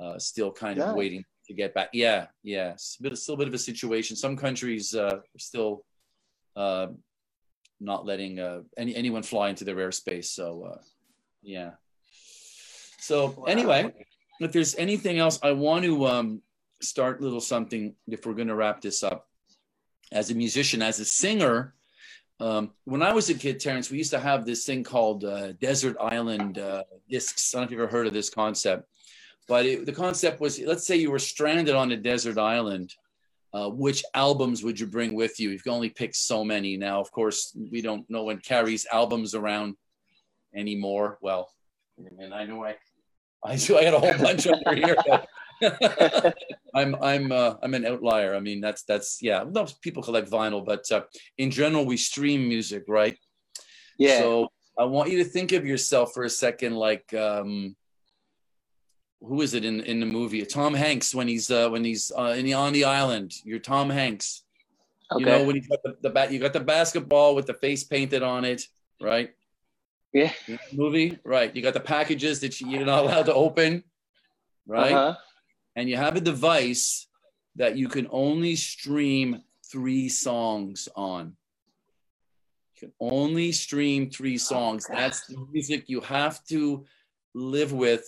uh, 0.00 0.18
still 0.18 0.52
kind 0.52 0.78
of 0.80 0.94
waiting 0.94 1.24
to 1.46 1.54
get 1.54 1.74
back. 1.74 1.90
Yeah, 1.92 2.26
yeah, 2.42 2.72
it's 2.72 2.96
a 3.00 3.02
bit, 3.02 3.18
still 3.18 3.34
a 3.34 3.38
bit 3.38 3.48
of 3.48 3.54
a 3.54 3.58
situation. 3.58 4.16
Some 4.16 4.36
countries 4.36 4.94
uh, 4.94 5.16
are 5.16 5.38
still 5.38 5.84
uh, 6.56 6.88
not 7.82 8.06
letting 8.06 8.38
uh, 8.38 8.62
any 8.76 8.94
anyone 8.94 9.22
fly 9.22 9.48
into 9.48 9.64
their 9.64 9.76
airspace. 9.76 10.26
So, 10.26 10.72
uh, 10.72 10.82
yeah. 11.42 11.72
So 12.98 13.30
wow. 13.30 13.44
anyway, 13.44 13.92
if 14.40 14.52
there's 14.52 14.74
anything 14.76 15.18
else, 15.18 15.38
I 15.42 15.52
want 15.52 15.84
to 15.84 16.06
um, 16.06 16.42
start 16.80 17.20
little 17.20 17.40
something 17.40 17.94
if 18.08 18.24
we're 18.26 18.34
going 18.34 18.48
to 18.48 18.54
wrap 18.54 18.80
this 18.80 19.02
up 19.02 19.28
as 20.12 20.30
a 20.30 20.34
musician, 20.34 20.82
as 20.82 21.00
a 21.00 21.04
singer, 21.04 21.74
um, 22.42 22.72
when 22.84 23.02
I 23.02 23.12
was 23.12 23.30
a 23.30 23.34
kid, 23.34 23.60
Terrence, 23.60 23.88
we 23.88 23.98
used 23.98 24.10
to 24.10 24.18
have 24.18 24.44
this 24.44 24.66
thing 24.66 24.82
called 24.82 25.24
uh, 25.24 25.52
Desert 25.52 25.96
Island 26.00 26.58
uh, 26.58 26.82
discs. 27.08 27.54
I 27.54 27.58
don't 27.58 27.62
know 27.62 27.64
if 27.66 27.70
you've 27.70 27.80
ever 27.80 27.90
heard 27.90 28.08
of 28.08 28.12
this 28.12 28.30
concept, 28.30 28.88
but 29.46 29.64
it, 29.64 29.86
the 29.86 29.92
concept 29.92 30.40
was 30.40 30.58
let's 30.58 30.84
say 30.84 30.96
you 30.96 31.12
were 31.12 31.20
stranded 31.20 31.76
on 31.76 31.92
a 31.92 31.96
desert 31.96 32.38
island. 32.38 32.94
Uh, 33.54 33.68
which 33.68 34.02
albums 34.14 34.64
would 34.64 34.80
you 34.80 34.86
bring 34.86 35.14
with 35.14 35.38
you? 35.38 35.50
You 35.50 35.58
can 35.58 35.72
only 35.72 35.90
pick 35.90 36.14
so 36.14 36.42
many. 36.42 36.76
Now, 36.78 37.00
of 37.00 37.10
course, 37.12 37.54
we 37.70 37.82
don't 37.82 38.08
know 38.08 38.24
when 38.24 38.38
carries 38.38 38.86
albums 38.90 39.34
around 39.34 39.76
anymore. 40.54 41.18
Well, 41.20 41.50
and 42.18 42.32
I 42.32 42.44
know 42.44 42.64
I, 42.64 42.76
I 43.44 43.56
do. 43.56 43.76
I 43.76 43.84
got 43.84 43.94
a 43.94 43.98
whole 43.98 44.24
bunch 44.24 44.46
over 44.46 44.74
here. 44.74 44.96
I'm 46.74 46.96
I'm 47.02 47.30
uh, 47.30 47.54
I'm 47.62 47.74
an 47.74 47.84
outlier. 47.84 48.34
I 48.34 48.40
mean, 48.40 48.60
that's 48.60 48.84
that's 48.84 49.20
yeah. 49.20 49.44
Most 49.44 49.82
people 49.82 50.02
collect 50.02 50.30
vinyl, 50.30 50.64
but 50.64 50.90
uh, 50.90 51.02
in 51.36 51.50
general, 51.50 51.84
we 51.84 51.96
stream 51.96 52.48
music, 52.48 52.84
right? 52.88 53.16
Yeah. 53.98 54.18
So 54.18 54.48
I 54.78 54.84
want 54.84 55.10
you 55.10 55.18
to 55.18 55.24
think 55.24 55.52
of 55.52 55.66
yourself 55.66 56.12
for 56.14 56.24
a 56.24 56.30
second, 56.30 56.74
like 56.74 57.12
um, 57.14 57.76
who 59.24 59.40
is 59.42 59.54
it 59.54 59.64
in 59.64 59.80
in 59.80 60.00
the 60.00 60.06
movie? 60.06 60.44
Tom 60.44 60.74
Hanks 60.74 61.14
when 61.14 61.28
he's 61.28 61.50
uh, 61.50 61.68
when 61.68 61.84
he's 61.84 62.12
uh, 62.16 62.34
in 62.36 62.44
the, 62.44 62.54
on 62.54 62.72
the 62.72 62.84
island. 62.84 63.34
You're 63.44 63.58
Tom 63.58 63.90
Hanks. 63.90 64.42
Okay. 65.12 65.20
You 65.20 65.26
know 65.26 65.44
when 65.44 65.56
you 65.56 65.62
got 65.68 65.82
the, 65.82 65.96
the 66.02 66.10
bat, 66.10 66.32
you 66.32 66.38
got 66.38 66.52
the 66.52 66.60
basketball 66.60 67.34
with 67.34 67.46
the 67.46 67.54
face 67.54 67.84
painted 67.84 68.22
on 68.22 68.44
it, 68.44 68.62
right? 69.00 69.30
Yeah. 70.12 70.32
Movie, 70.72 71.18
right? 71.24 71.54
You 71.54 71.62
got 71.62 71.74
the 71.74 71.80
packages 71.80 72.40
that 72.40 72.60
you're 72.60 72.84
not 72.84 73.04
allowed 73.04 73.26
to 73.26 73.34
open, 73.34 73.84
right? 74.66 74.92
Uh-huh 74.92 75.16
and 75.76 75.88
you 75.88 75.96
have 75.96 76.16
a 76.16 76.20
device 76.20 77.06
that 77.56 77.76
you 77.76 77.88
can 77.88 78.06
only 78.10 78.56
stream 78.56 79.42
three 79.70 80.08
songs 80.08 80.88
on. 80.96 81.36
You 82.74 82.88
can 82.88 82.92
only 83.00 83.52
stream 83.52 84.10
three 84.10 84.38
songs. 84.38 84.86
Oh, 84.90 84.94
That's 84.94 85.26
the 85.26 85.46
music 85.50 85.84
you 85.86 86.00
have 86.00 86.44
to 86.46 86.84
live 87.34 87.72
with 87.72 88.04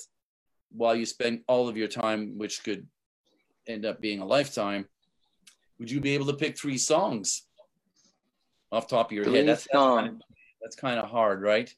while 0.76 0.94
you 0.94 1.06
spend 1.06 1.42
all 1.46 1.68
of 1.68 1.76
your 1.76 1.88
time, 1.88 2.36
which 2.36 2.62
could 2.64 2.86
end 3.66 3.86
up 3.86 4.00
being 4.00 4.20
a 4.20 4.26
lifetime. 4.26 4.86
Would 5.78 5.90
you 5.90 6.00
be 6.00 6.14
able 6.14 6.26
to 6.26 6.34
pick 6.34 6.58
three 6.58 6.78
songs 6.78 7.42
off 8.70 8.86
top 8.86 9.06
of 9.06 9.12
your 9.12 9.24
three 9.24 9.36
head? 9.36 9.48
That's, 9.48 9.66
that's 9.70 9.84
kind 9.84 10.08
of, 10.08 10.22
that's 10.62 10.76
kind 10.76 11.00
of 11.00 11.08
hard, 11.08 11.42
right? 11.42 11.72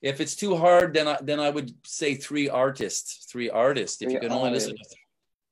If 0.00 0.20
it's 0.20 0.36
too 0.36 0.56
hard, 0.56 0.94
then 0.94 1.08
I, 1.08 1.18
then 1.22 1.40
I 1.40 1.50
would 1.50 1.72
say 1.86 2.14
three 2.14 2.48
artists. 2.48 3.26
Three 3.30 3.50
artists. 3.50 4.00
If 4.00 4.06
three 4.06 4.14
you 4.14 4.20
can 4.20 4.32
only 4.32 4.50
listen 4.50 4.76
to 4.76 4.96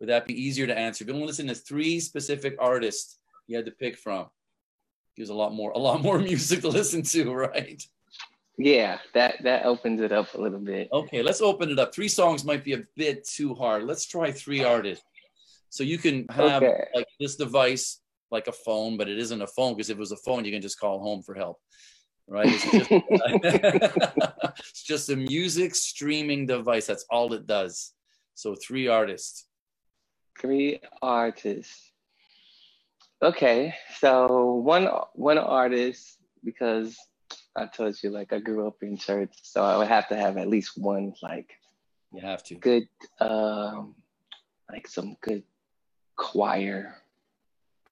would 0.01 0.09
that 0.09 0.27
be 0.27 0.43
easier 0.43 0.67
to 0.67 0.77
answer? 0.77 1.05
If 1.05 1.09
you 1.09 1.15
to 1.15 1.25
listen 1.25 1.47
to 1.49 1.55
three 1.55 2.01
specific 2.01 2.57
artists 2.59 3.19
you 3.47 3.57
had 3.57 3.67
to 3.67 3.71
pick 3.71 3.99
from, 3.99 4.27
gives 5.15 5.29
a 5.29 5.35
lot 5.35 5.53
more 5.53 5.73
a 5.73 5.79
lot 5.79 6.03
more 6.03 6.19
music 6.31 6.63
to 6.63 6.69
listen 6.69 7.03
to, 7.03 7.33
right? 7.33 7.83
Yeah, 8.59 8.99
that 9.15 9.43
that 9.43 9.65
opens 9.65 10.01
it 10.01 10.13
up 10.13 10.35
a 10.35 10.41
little 10.41 10.59
bit. 10.59 10.89
Okay, 10.93 11.23
let's 11.23 11.41
open 11.41 11.71
it 11.71 11.79
up. 11.79 11.95
Three 11.95 12.09
songs 12.09 12.45
might 12.45 12.65
be 12.65 12.75
a 12.75 12.83
bit 12.97 13.27
too 13.27 13.55
hard. 13.55 13.85
Let's 13.85 14.07
try 14.07 14.31
three 14.31 14.63
artists. 14.65 15.05
So 15.71 15.85
you 15.85 15.99
can 15.99 16.27
have 16.29 16.63
okay. 16.63 16.85
like 16.95 17.07
this 17.19 17.37
device 17.37 18.01
like 18.31 18.49
a 18.49 18.53
phone, 18.53 18.97
but 18.97 19.09
it 19.09 19.19
isn't 19.19 19.41
a 19.41 19.47
phone 19.47 19.75
because 19.75 19.91
if 19.91 19.97
it 19.97 20.01
was 20.01 20.13
a 20.13 20.17
phone, 20.17 20.45
you 20.45 20.53
can 20.53 20.63
just 20.63 20.79
call 20.79 21.01
home 21.01 21.23
for 21.23 21.35
help. 21.35 21.59
Right? 22.27 22.49
It's 22.49 22.71
just, 22.71 22.91
it's 24.59 24.83
just 24.83 25.11
a 25.11 25.17
music 25.17 25.75
streaming 25.75 26.47
device. 26.47 26.87
That's 26.87 27.07
all 27.11 27.33
it 27.33 27.47
does. 27.47 27.93
So 28.35 28.55
three 28.55 28.89
artists. 28.89 29.47
Three 30.39 30.81
artists. 31.03 31.93
Okay, 33.23 33.75
so 33.99 34.55
one 34.65 34.89
one 35.13 35.37
artist 35.37 36.17
because 36.43 36.97
I 37.57 37.67
told 37.67 38.01
you 38.03 38.11
like 38.11 38.33
I 38.33 38.39
grew 38.39 38.67
up 38.67 38.83
in 38.83 38.97
church, 38.97 39.33
so 39.43 39.63
I 39.65 39.77
would 39.77 39.89
have 39.89 40.09
to 40.09 40.17
have 40.17 40.37
at 40.37 40.49
least 40.49 40.79
one 40.79 41.15
like 41.23 41.51
you 42.13 42.21
have 42.21 42.43
to 42.45 42.55
good 42.57 42.89
um 43.21 43.95
like 44.71 44.87
some 44.87 45.17
good 45.21 45.43
choir 46.17 46.95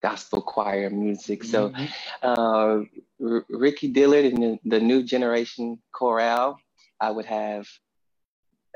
gospel 0.01 0.41
choir 0.41 0.91
music. 0.91 1.43
So 1.43 1.71
Mhm. 1.71 1.89
uh, 2.23 2.85
R- 3.21 3.47
Ricky 3.49 3.89
Dillard 3.89 4.27
and 4.27 4.43
the, 4.43 4.59
the 4.65 4.81
New 4.81 5.03
Generation 5.03 5.83
Chorale, 5.93 6.57
I 7.01 7.11
would 7.11 7.25
have, 7.27 7.67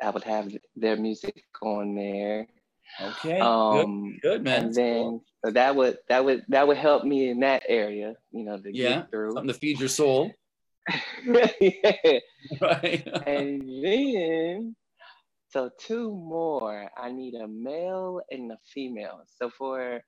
I 0.02 0.10
would 0.10 0.24
have 0.24 0.52
their 0.74 0.96
music 0.96 1.44
on 1.62 1.94
there. 1.94 2.48
Okay. 3.00 3.38
Um, 3.40 4.18
good. 4.20 4.22
Good, 4.22 4.42
man. 4.42 4.64
and 4.64 4.74
then 4.74 5.20
so 5.44 5.50
that 5.52 5.76
would 5.76 5.98
that 6.08 6.24
would 6.24 6.44
that 6.48 6.66
would 6.66 6.76
help 6.76 7.04
me 7.04 7.28
in 7.30 7.40
that 7.40 7.62
area, 7.68 8.14
you 8.32 8.44
know, 8.44 8.58
to 8.58 8.72
Yeah, 8.72 9.02
get 9.02 9.10
through. 9.10 9.32
Something 9.34 9.48
to 9.48 9.54
feed 9.54 9.78
your 9.78 9.88
soul. 9.88 10.32
Yeah. 11.24 12.18
Right. 12.60 13.06
And 13.26 13.62
then, 13.84 14.74
so 15.48 15.70
two 15.78 16.10
more. 16.10 16.90
I 16.96 17.12
need 17.12 17.34
a 17.34 17.46
male 17.46 18.20
and 18.30 18.50
a 18.50 18.58
female. 18.74 19.22
So 19.38 19.48
for 19.48 20.02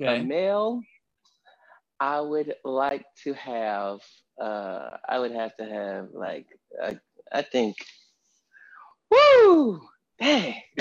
a 0.00 0.22
male, 0.22 0.82
I 1.98 2.20
would 2.20 2.54
like 2.64 3.06
to 3.24 3.32
have. 3.34 4.00
Uh, 4.40 4.90
I 5.08 5.18
would 5.18 5.32
have 5.32 5.56
to 5.56 5.64
have 5.64 6.08
like 6.12 6.46
I 7.32 7.42
think. 7.42 7.76
Woo! 9.10 9.80
Dang. 10.20 10.54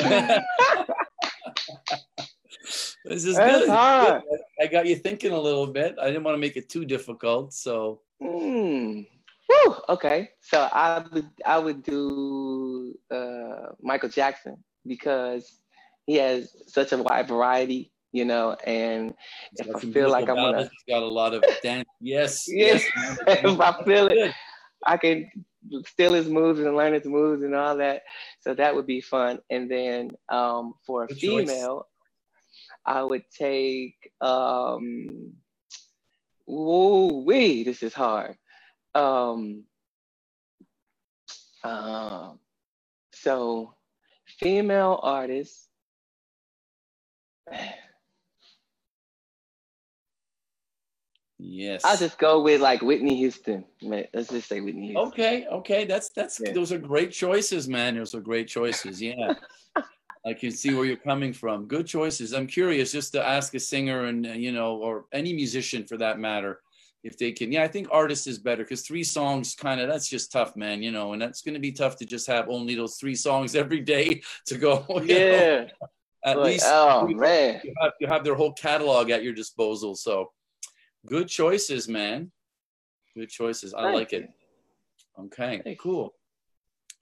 this 3.06 3.26
is 3.26 3.36
That's 3.36 3.60
good. 3.66 3.70
hard. 3.70 4.24
I 4.62 4.68
got 4.68 4.86
you 4.86 4.96
thinking 4.96 5.32
a 5.32 5.40
little 5.40 5.68
bit. 5.68 5.96
I 6.02 6.08
didn't 6.08 6.24
want 6.24 6.36
to 6.36 6.40
make 6.40 6.58
it 6.58 6.70
too 6.70 6.86
difficult. 6.86 7.54
So 7.54 8.02
Mm. 8.22 9.08
Woo, 9.52 9.76
okay. 9.90 10.30
So 10.42 10.68
I 10.72 11.04
would 11.12 11.30
I 11.46 11.58
would 11.58 11.84
do 11.84 12.94
uh, 13.10 13.74
Michael 13.82 14.10
Jackson 14.10 14.58
because 14.86 15.60
he 16.06 16.16
has 16.16 16.56
such 16.68 16.92
a 16.94 16.98
wide 16.98 17.28
variety, 17.28 17.92
you 18.12 18.26
know, 18.26 18.56
and 18.66 19.14
he's 19.52 19.68
If 19.68 19.76
I 19.76 19.80
feel 19.80 20.10
like 20.10 20.30
I'm 20.30 20.36
gonna- 20.36 20.64
He's 20.64 20.94
got 20.94 21.04
a 21.04 21.08
lot 21.08 21.34
of 21.34 21.44
dance. 21.64 21.88
Yes. 22.00 22.46
Yes. 22.48 22.86
man. 22.96 23.18
if 23.28 23.60
I 23.60 23.84
feel 23.84 24.08
it, 24.08 24.34
I 24.86 24.98
can 24.98 25.30
steal 25.86 26.14
his 26.14 26.28
moves 26.28 26.60
and 26.60 26.76
learn 26.76 26.94
his 26.94 27.06
moves 27.06 27.44
and 27.44 27.54
all 27.56 27.78
that. 27.78 28.02
So 28.40 28.54
that 28.56 28.74
would 28.76 28.88
be 28.88 29.02
fun. 29.02 29.40
And 29.50 29.70
then 29.70 30.12
um, 30.30 30.74
for 30.86 31.04
a 31.04 31.08
Good 31.08 31.18
choice. 31.20 31.50
female, 31.50 31.88
I 32.86 33.04
would 33.04 33.24
take 33.38 33.96
um 34.22 35.34
whoa 36.46 37.24
wee, 37.26 37.64
this 37.64 37.84
is 37.84 37.94
hard. 37.94 38.36
Um 38.96 39.64
um 41.64 42.40
so 43.14 43.76
female 44.40 45.00
artists 45.04 45.68
Yes. 51.44 51.84
I'll 51.84 51.98
just 51.98 52.20
go 52.20 52.42
with 52.42 52.62
like 52.62 52.82
Whitney 52.82 53.18
Houston. 53.18 53.66
Man, 53.82 54.06
Let's 54.14 54.30
just 54.30 54.48
say 54.48 54.62
Whitney 54.62 54.90
Houston. 54.90 55.08
Okay, 55.08 55.48
okay, 55.52 55.86
that's 55.86 56.10
that's 56.10 56.40
Yeah. 56.40 56.54
those 56.54 56.72
are 56.72 56.78
great 56.78 57.12
choices, 57.12 57.68
man. 57.68 57.96
Those 57.96 58.14
are 58.14 58.22
great 58.22 58.48
choices. 58.48 59.02
Yeah, 59.02 59.34
I 60.26 60.34
can 60.34 60.52
see 60.52 60.76
where 60.76 60.86
you're 60.86 60.98
coming 60.98 61.34
from. 61.34 61.66
Good 61.66 61.88
choices. 61.88 62.34
I'm 62.34 62.46
curious 62.46 62.92
just 62.92 63.12
to 63.14 63.28
ask 63.28 63.56
a 63.56 63.60
singer 63.60 64.06
and 64.06 64.28
uh, 64.28 64.30
you 64.34 64.52
know, 64.52 64.76
or 64.78 65.06
any 65.14 65.34
musician 65.34 65.86
for 65.88 65.98
that 65.98 66.20
matter, 66.20 66.62
if 67.04 67.18
they 67.18 67.32
can. 67.32 67.52
Yeah, 67.52 67.64
I 67.64 67.68
think 67.68 67.88
artist 67.92 68.28
is 68.28 68.38
better 68.38 68.64
because 68.64 68.82
three 68.82 69.04
songs 69.04 69.56
kind 69.56 69.82
of 69.82 69.88
that's 69.88 70.08
just 70.10 70.32
tough, 70.32 70.56
man. 70.56 70.84
You 70.84 70.92
know, 70.92 71.14
and 71.14 71.22
that's 71.22 71.42
going 71.42 71.54
to 71.56 71.60
be 71.60 71.72
tough 71.72 71.98
to 71.98 72.06
just 72.06 72.28
have 72.28 72.48
only 72.50 72.76
those 72.76 72.96
three 72.98 73.16
songs 73.16 73.56
every 73.64 73.80
day 73.80 74.22
to 74.48 74.58
go. 74.58 74.86
you 74.90 74.96
know. 75.00 75.04
Yeah. 75.06 75.66
at 76.26 76.38
Like, 76.38 76.46
least 76.46 76.66
oh 76.68 77.06
three- 77.06 77.16
man. 77.16 77.62
you 77.64 77.74
have, 77.82 77.92
you 78.00 78.08
have 78.08 78.24
their 78.24 78.36
whole 78.36 78.54
catalog 78.54 79.10
at 79.10 79.24
your 79.24 79.34
disposal. 79.34 79.96
So 79.96 80.32
good 81.06 81.28
choices, 81.28 81.88
man. 81.88 82.32
Good 83.16 83.30
choices. 83.30 83.74
I 83.74 83.84
Thank 83.84 83.96
like 83.96 84.12
you. 84.12 84.20
it. 84.20 84.30
Okay, 85.20 85.78
cool. 85.80 86.14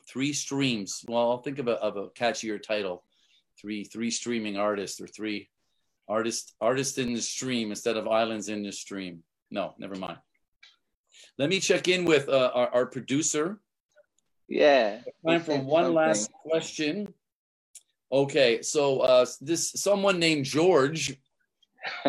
Three 0.07 0.33
streams. 0.33 1.03
Well, 1.07 1.29
I'll 1.31 1.41
think 1.41 1.59
of 1.59 1.67
a, 1.67 1.73
of 1.73 1.95
a 1.97 2.07
catchier 2.09 2.61
title. 2.61 3.03
Three 3.61 3.83
three 3.83 4.09
streaming 4.09 4.57
artists 4.57 4.99
or 5.01 5.05
three 5.07 5.49
artist 6.07 6.55
artists 6.61 6.97
in 6.97 7.13
the 7.13 7.21
stream 7.21 7.69
instead 7.69 7.97
of 7.97 8.07
islands 8.07 8.47
in 8.49 8.63
the 8.63 8.71
stream. 8.71 9.21
No, 9.51 9.73
never 9.77 9.95
mind. 9.95 10.17
Let 11.37 11.49
me 11.49 11.59
check 11.59 11.87
in 11.87 12.05
with 12.05 12.29
uh, 12.29 12.51
our, 12.53 12.67
our 12.69 12.85
producer. 12.85 13.59
Yeah. 14.47 14.99
Time 15.25 15.41
for 15.41 15.57
one 15.57 15.85
something. 15.85 15.95
last 15.95 16.31
question. 16.33 17.13
Okay, 18.11 18.61
so 18.63 19.01
uh, 19.01 19.25
this 19.39 19.71
someone 19.73 20.17
named 20.17 20.43
George 20.43 21.15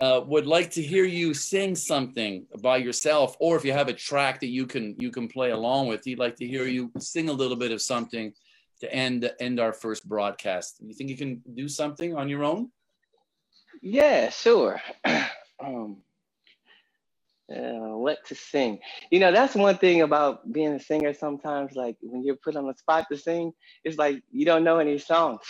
uh, 0.00 0.20
would 0.26 0.46
like 0.46 0.70
to 0.70 0.82
hear 0.82 1.04
you 1.04 1.34
sing 1.34 1.74
something 1.74 2.46
by 2.62 2.76
yourself, 2.76 3.36
or 3.40 3.56
if 3.56 3.64
you 3.64 3.72
have 3.72 3.88
a 3.88 3.92
track 3.92 4.38
that 4.40 4.48
you 4.48 4.64
can 4.64 4.94
you 5.00 5.10
can 5.10 5.26
play 5.26 5.50
along 5.50 5.88
with, 5.88 6.04
he'd 6.04 6.20
like 6.20 6.36
to 6.36 6.46
hear 6.46 6.66
you 6.66 6.92
sing 7.00 7.28
a 7.28 7.32
little 7.32 7.56
bit 7.56 7.72
of 7.72 7.82
something 7.82 8.32
to 8.80 8.92
end 8.94 9.28
end 9.40 9.58
our 9.58 9.72
first 9.72 10.08
broadcast. 10.08 10.76
You 10.80 10.94
think 10.94 11.10
you 11.10 11.16
can 11.16 11.42
do 11.54 11.66
something 11.68 12.16
on 12.16 12.28
your 12.28 12.44
own? 12.44 12.70
yeah, 13.82 14.30
sure. 14.30 14.80
um, 15.64 15.96
uh, 17.50 17.96
what 17.96 18.18
to 18.26 18.34
sing? 18.34 18.78
You 19.10 19.20
know, 19.20 19.32
that's 19.32 19.54
one 19.54 19.78
thing 19.78 20.02
about 20.02 20.50
being 20.52 20.72
a 20.74 20.80
singer. 20.80 21.14
Sometimes, 21.14 21.74
like 21.74 21.96
when 22.00 22.24
you're 22.24 22.36
put 22.36 22.56
on 22.56 22.66
the 22.66 22.74
spot 22.74 23.06
to 23.10 23.18
sing, 23.18 23.52
it's 23.84 23.98
like 23.98 24.22
you 24.30 24.44
don't 24.44 24.64
know 24.64 24.78
any 24.78 24.98
songs. 24.98 25.40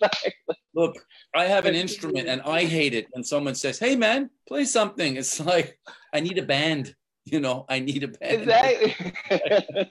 Like, 0.00 0.34
Look, 0.74 0.96
I 1.34 1.44
have 1.44 1.66
an 1.66 1.74
instrument 1.74 2.28
and 2.28 2.42
I 2.42 2.64
hate 2.78 2.94
it 2.94 3.06
when 3.12 3.24
someone 3.24 3.54
says, 3.54 3.78
"Hey, 3.78 3.96
man, 3.96 4.30
play 4.48 4.64
something." 4.64 5.16
It's 5.16 5.40
like 5.40 5.78
I 6.12 6.20
need 6.20 6.38
a 6.38 6.42
band. 6.42 6.94
You 7.24 7.40
know, 7.40 7.64
I 7.68 7.80
need 7.80 8.04
a 8.04 8.08
band. 8.08 8.42
exactly. 8.42 8.96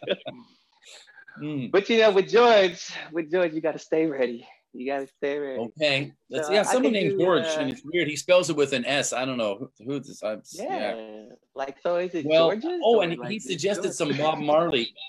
Mm, 1.41 1.72
but 1.72 1.89
you 1.89 1.97
know, 1.97 2.11
with 2.11 2.30
George, 2.30 2.91
with 3.11 3.32
George, 3.32 3.53
you 3.53 3.61
got 3.61 3.72
to 3.72 3.80
stay 3.80 4.05
ready. 4.05 4.47
You 4.74 4.88
got 4.88 4.99
to 4.99 5.07
stay 5.07 5.38
ready. 5.38 5.59
okay, 5.59 6.13
Let's, 6.32 6.47
So 6.47 6.53
yeah, 6.53 6.63
someone 6.63 6.93
named 6.93 7.11
do, 7.11 7.19
George, 7.19 7.45
uh, 7.45 7.57
and 7.59 7.71
it's 7.71 7.84
weird. 7.86 8.07
He 8.07 8.15
spells 8.15 8.49
it 8.49 8.55
with 8.55 8.74
an 8.74 8.86
S. 8.86 9.13
I 9.13 9.24
don't 9.24 9.38
know 9.38 9.69
who, 9.78 9.86
who 9.86 9.99
this. 9.99 10.24
I'm, 10.24 10.41
Yeah. 10.51 11.26
Like 11.53 11.78
so, 11.82 11.97
is 11.97 12.15
it 12.15 12.26
Well, 12.26 12.49
George's? 12.49 12.82
oh, 12.84 13.01
and 13.01 13.17
like 13.17 13.30
he 13.30 13.39
suggested 13.39 13.93
some 13.93 14.17
Bob 14.17 14.39
Marley. 14.39 14.93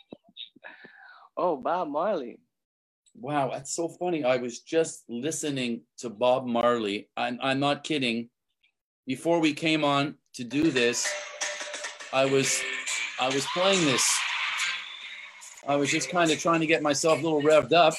Oh, 1.37 1.57
Bob 1.57 1.89
Marley. 1.89 2.39
Wow, 3.17 3.51
that's 3.53 3.75
so 3.75 3.89
funny. 3.89 4.23
I 4.23 4.37
was 4.37 4.61
just 4.61 5.03
listening 5.09 5.81
to 5.99 6.09
Bob 6.09 6.47
Marley. 6.47 7.09
I'm, 7.17 7.41
I'm 7.43 7.59
not 7.59 7.83
kidding. 7.83 8.31
Before 9.05 9.41
we 9.41 9.53
came 9.53 9.83
on 9.83 10.15
to 10.35 10.45
do 10.45 10.71
this, 10.71 11.13
I 12.13 12.25
was 12.25 12.61
I 13.21 13.27
was 13.27 13.45
playing 13.47 13.85
this. 13.85 14.09
I 15.67 15.77
was 15.77 15.91
just 15.91 16.09
kind 16.11 16.31
of 16.31 16.39
trying 16.39 16.61
to 16.61 16.67
get 16.67 16.83
myself 16.83 17.19
a 17.19 17.23
little 17.23 17.43
revved 17.43 17.73
up, 17.73 17.95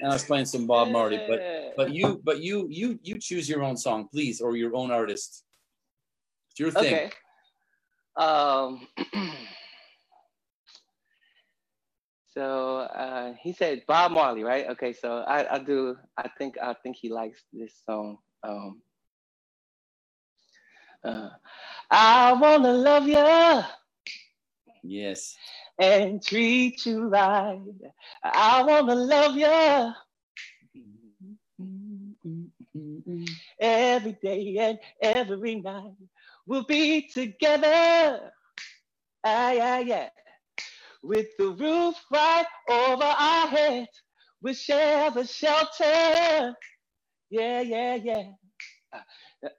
and 0.00 0.10
I 0.10 0.14
was 0.14 0.24
playing 0.24 0.46
some 0.46 0.66
Bob 0.66 0.88
Marley. 0.88 1.20
But 1.28 1.42
but 1.76 1.92
you 1.92 2.20
but 2.24 2.40
you 2.40 2.66
you 2.70 2.98
you 3.02 3.18
choose 3.18 3.48
your 3.48 3.62
own 3.62 3.76
song, 3.76 4.08
please, 4.08 4.40
or 4.40 4.56
your 4.56 4.74
own 4.74 4.90
artist. 4.90 5.44
It's 6.50 6.60
your 6.60 6.70
thing. 6.70 6.94
Okay. 6.94 7.10
Um. 8.16 8.86
so 12.34 12.78
uh, 12.78 13.34
he 13.40 13.52
said 13.52 13.82
Bob 13.86 14.12
Marley, 14.12 14.42
right? 14.42 14.66
Okay, 14.70 14.92
so 14.92 15.18
I, 15.18 15.56
I 15.56 15.58
do. 15.58 15.96
I 16.16 16.28
think 16.38 16.56
I 16.62 16.74
think 16.74 16.96
he 16.96 17.08
likes 17.10 17.44
this 17.52 17.74
song. 17.84 18.18
Um. 18.42 18.82
Uh, 21.04 21.28
I 21.90 22.32
wanna 22.32 22.72
love 22.72 23.06
you 23.06 23.62
Yes. 24.82 25.36
And 25.78 26.22
treat 26.22 26.86
you 26.86 27.08
right. 27.08 27.60
I 28.24 28.62
wanna 28.64 28.94
love 28.96 29.36
you 29.36 29.92
every 33.60 34.18
day 34.22 34.56
and 34.58 34.78
every 35.02 35.56
night. 35.56 35.94
We'll 36.46 36.64
be 36.64 37.08
together. 37.08 38.32
Ah, 39.24 39.52
yeah, 39.52 39.78
yeah. 39.80 40.08
With 41.02 41.28
the 41.38 41.48
roof 41.50 41.96
right 42.12 42.46
over 42.70 43.04
our 43.04 43.48
heads, 43.48 43.88
we'll 44.42 44.54
share 44.54 45.10
the 45.12 45.26
shelter. 45.26 46.54
Yeah, 47.30 47.60
yeah, 47.62 47.96
yeah. 47.96 48.30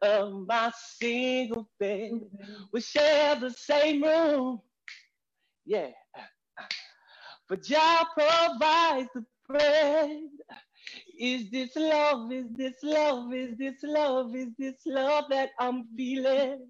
Of 0.02 0.48
my 0.48 0.72
single 1.00 1.70
bed, 1.80 2.12
we 2.74 2.82
share 2.82 3.36
the 3.40 3.52
same 3.52 4.04
room. 4.04 4.62
Yeah. 5.66 5.92
But 7.48 7.64
Jah 7.64 8.06
provides 8.14 9.10
the 9.16 9.26
bread. 9.48 10.22
Is 11.20 11.50
this 11.50 11.76
love? 11.76 12.32
Is 12.32 12.46
this 12.56 12.76
love? 12.84 13.34
Is 13.34 13.58
this 13.58 13.76
love? 13.84 14.36
Is 14.36 14.50
this 14.58 14.76
love 14.86 15.26
that 15.30 15.50
I'm 15.60 15.86
feeling? 15.96 16.68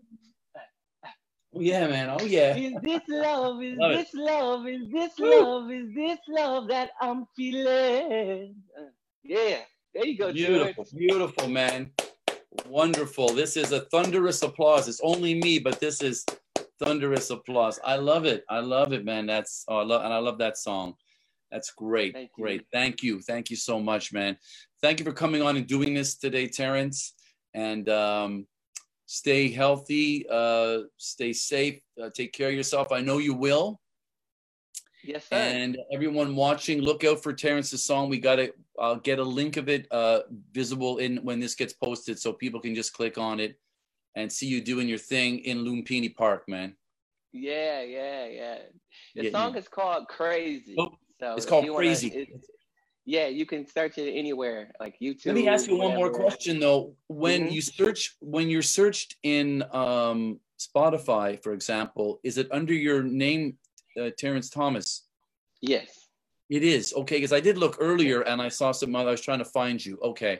Oh 1.55 1.61
yeah, 1.61 1.87
man. 1.87 2.09
Oh 2.19 2.23
yeah. 2.25 2.55
Is 2.55 2.73
this 2.83 3.01
love? 3.07 3.63
Is 3.63 3.77
Love 3.77 3.91
it. 3.91 3.95
this 3.97 4.13
love? 4.13 4.67
Is 4.67 4.81
this 4.91 5.11
Woo. 5.17 5.29
love? 5.29 5.71
Is 5.71 5.87
this 5.95 6.19
love 6.27 6.67
that 6.67 6.91
I'm 7.01 7.25
feeling? 7.35 8.55
Yeah, 9.23 9.59
there 9.93 10.05
you 10.05 10.17
go, 10.17 10.31
Beautiful, 10.31 10.83
George. 10.83 10.93
beautiful, 10.95 11.47
man. 11.47 11.91
Wonderful. 12.67 13.29
This 13.29 13.57
is 13.57 13.71
a 13.71 13.81
thunderous 13.91 14.41
applause. 14.43 14.87
It's 14.87 15.01
only 15.01 15.35
me, 15.35 15.59
but 15.59 15.79
this 15.79 16.01
is 16.01 16.25
thunderous 16.79 17.29
applause. 17.29 17.79
I 17.83 17.95
love 17.95 18.25
it. 18.25 18.43
I 18.49 18.59
love 18.59 18.93
it, 18.93 19.05
man. 19.05 19.25
That's 19.25 19.65
oh, 19.67 19.79
I 19.79 19.83
love 19.83 20.03
and 20.03 20.13
I 20.13 20.17
love 20.17 20.37
that 20.39 20.57
song. 20.57 20.95
That's 21.51 21.71
great. 21.71 22.13
Thank 22.13 22.31
great. 22.33 22.65
Thank 22.73 23.03
you. 23.03 23.21
Thank 23.21 23.49
you 23.49 23.55
so 23.55 23.79
much, 23.79 24.11
man. 24.11 24.37
Thank 24.81 24.99
you 24.99 25.05
for 25.05 25.13
coming 25.13 25.41
on 25.41 25.55
and 25.57 25.65
doing 25.65 25.93
this 25.93 26.15
today, 26.15 26.47
Terrence. 26.47 27.13
And 27.53 27.87
um, 27.89 28.47
stay 29.05 29.49
healthy, 29.49 30.25
uh, 30.29 30.79
stay 30.97 31.33
safe, 31.33 31.79
uh, 32.01 32.09
take 32.13 32.33
care 32.33 32.49
of 32.49 32.53
yourself. 32.53 32.91
I 32.91 32.99
know 32.99 33.17
you 33.17 33.33
will. 33.33 33.79
Yes, 35.03 35.25
sir. 35.29 35.37
And 35.37 35.77
everyone 35.91 36.35
watching, 36.35 36.81
look 36.81 37.05
out 37.05 37.23
for 37.23 37.31
Terrence's 37.31 37.83
song. 37.83 38.09
We 38.09 38.19
got 38.19 38.35
to 38.35 38.53
uh, 38.77 38.95
get 38.95 39.19
a 39.19 39.23
link 39.23 39.55
of 39.55 39.69
it 39.69 39.87
uh, 39.91 40.21
visible 40.51 40.97
in 40.97 41.17
when 41.17 41.39
this 41.39 41.55
gets 41.55 41.71
posted, 41.71 42.19
so 42.19 42.33
people 42.33 42.59
can 42.59 42.75
just 42.75 42.93
click 42.93 43.17
on 43.17 43.39
it 43.39 43.57
and 44.17 44.31
see 44.31 44.47
you 44.47 44.59
doing 44.61 44.87
your 44.89 44.97
thing 44.97 45.39
in 45.49 45.59
Lumpini 45.65 46.13
Park, 46.13 46.41
man. 46.49 46.75
yeah, 47.31 47.81
yeah, 47.83 48.25
yeah. 48.25 48.57
The 49.15 49.25
Yeah, 49.25 49.31
song 49.31 49.53
yeah. 49.53 49.59
is 49.59 49.67
called 49.67 50.07
Crazy. 50.07 50.75
Oh, 50.79 50.89
so 51.19 51.35
it's 51.35 51.45
called 51.45 51.65
wanna- 51.69 51.77
Crazy. 51.77 52.07
it- 52.21 52.29
yeah, 53.05 53.27
you 53.27 53.45
can 53.45 53.65
search 53.65 53.97
it 53.99 54.11
anywhere, 54.23 54.71
like 54.81 54.95
YouTube. 54.99 55.27
Let 55.27 55.35
me 55.35 55.47
ask 55.47 55.67
you 55.69 55.77
one 55.77 55.95
more 55.95 56.11
question 56.23 56.59
though. 56.59 56.95
When 57.07 57.39
Mhm. 57.47 57.51
you 57.55 57.61
search, 57.61 58.01
when 58.19 58.49
you're 58.49 58.69
searched 58.79 59.15
in 59.23 59.63
um, 59.83 60.39
Spotify, 60.59 61.41
for 61.43 61.53
example, 61.53 62.19
is 62.23 62.37
it 62.41 62.47
under 62.51 62.73
your 62.73 63.03
name, 63.03 63.43
uh, 63.99 64.09
Terrence 64.17 64.49
Thomas? 64.49 64.87
Yes. 65.61 66.09
It 66.49 66.63
is 66.63 66.93
okay 67.01 67.17
because 67.17 67.33
I 67.39 67.39
did 67.47 67.57
look 67.57 67.75
earlier 67.79 68.21
and 68.29 68.41
I 68.41 68.49
saw 68.49 68.71
some. 68.71 68.95
I 68.95 69.03
was 69.03 69.21
trying 69.21 69.39
to 69.45 69.51
find 69.59 69.77
you. 69.85 69.93
Okay, 70.11 70.35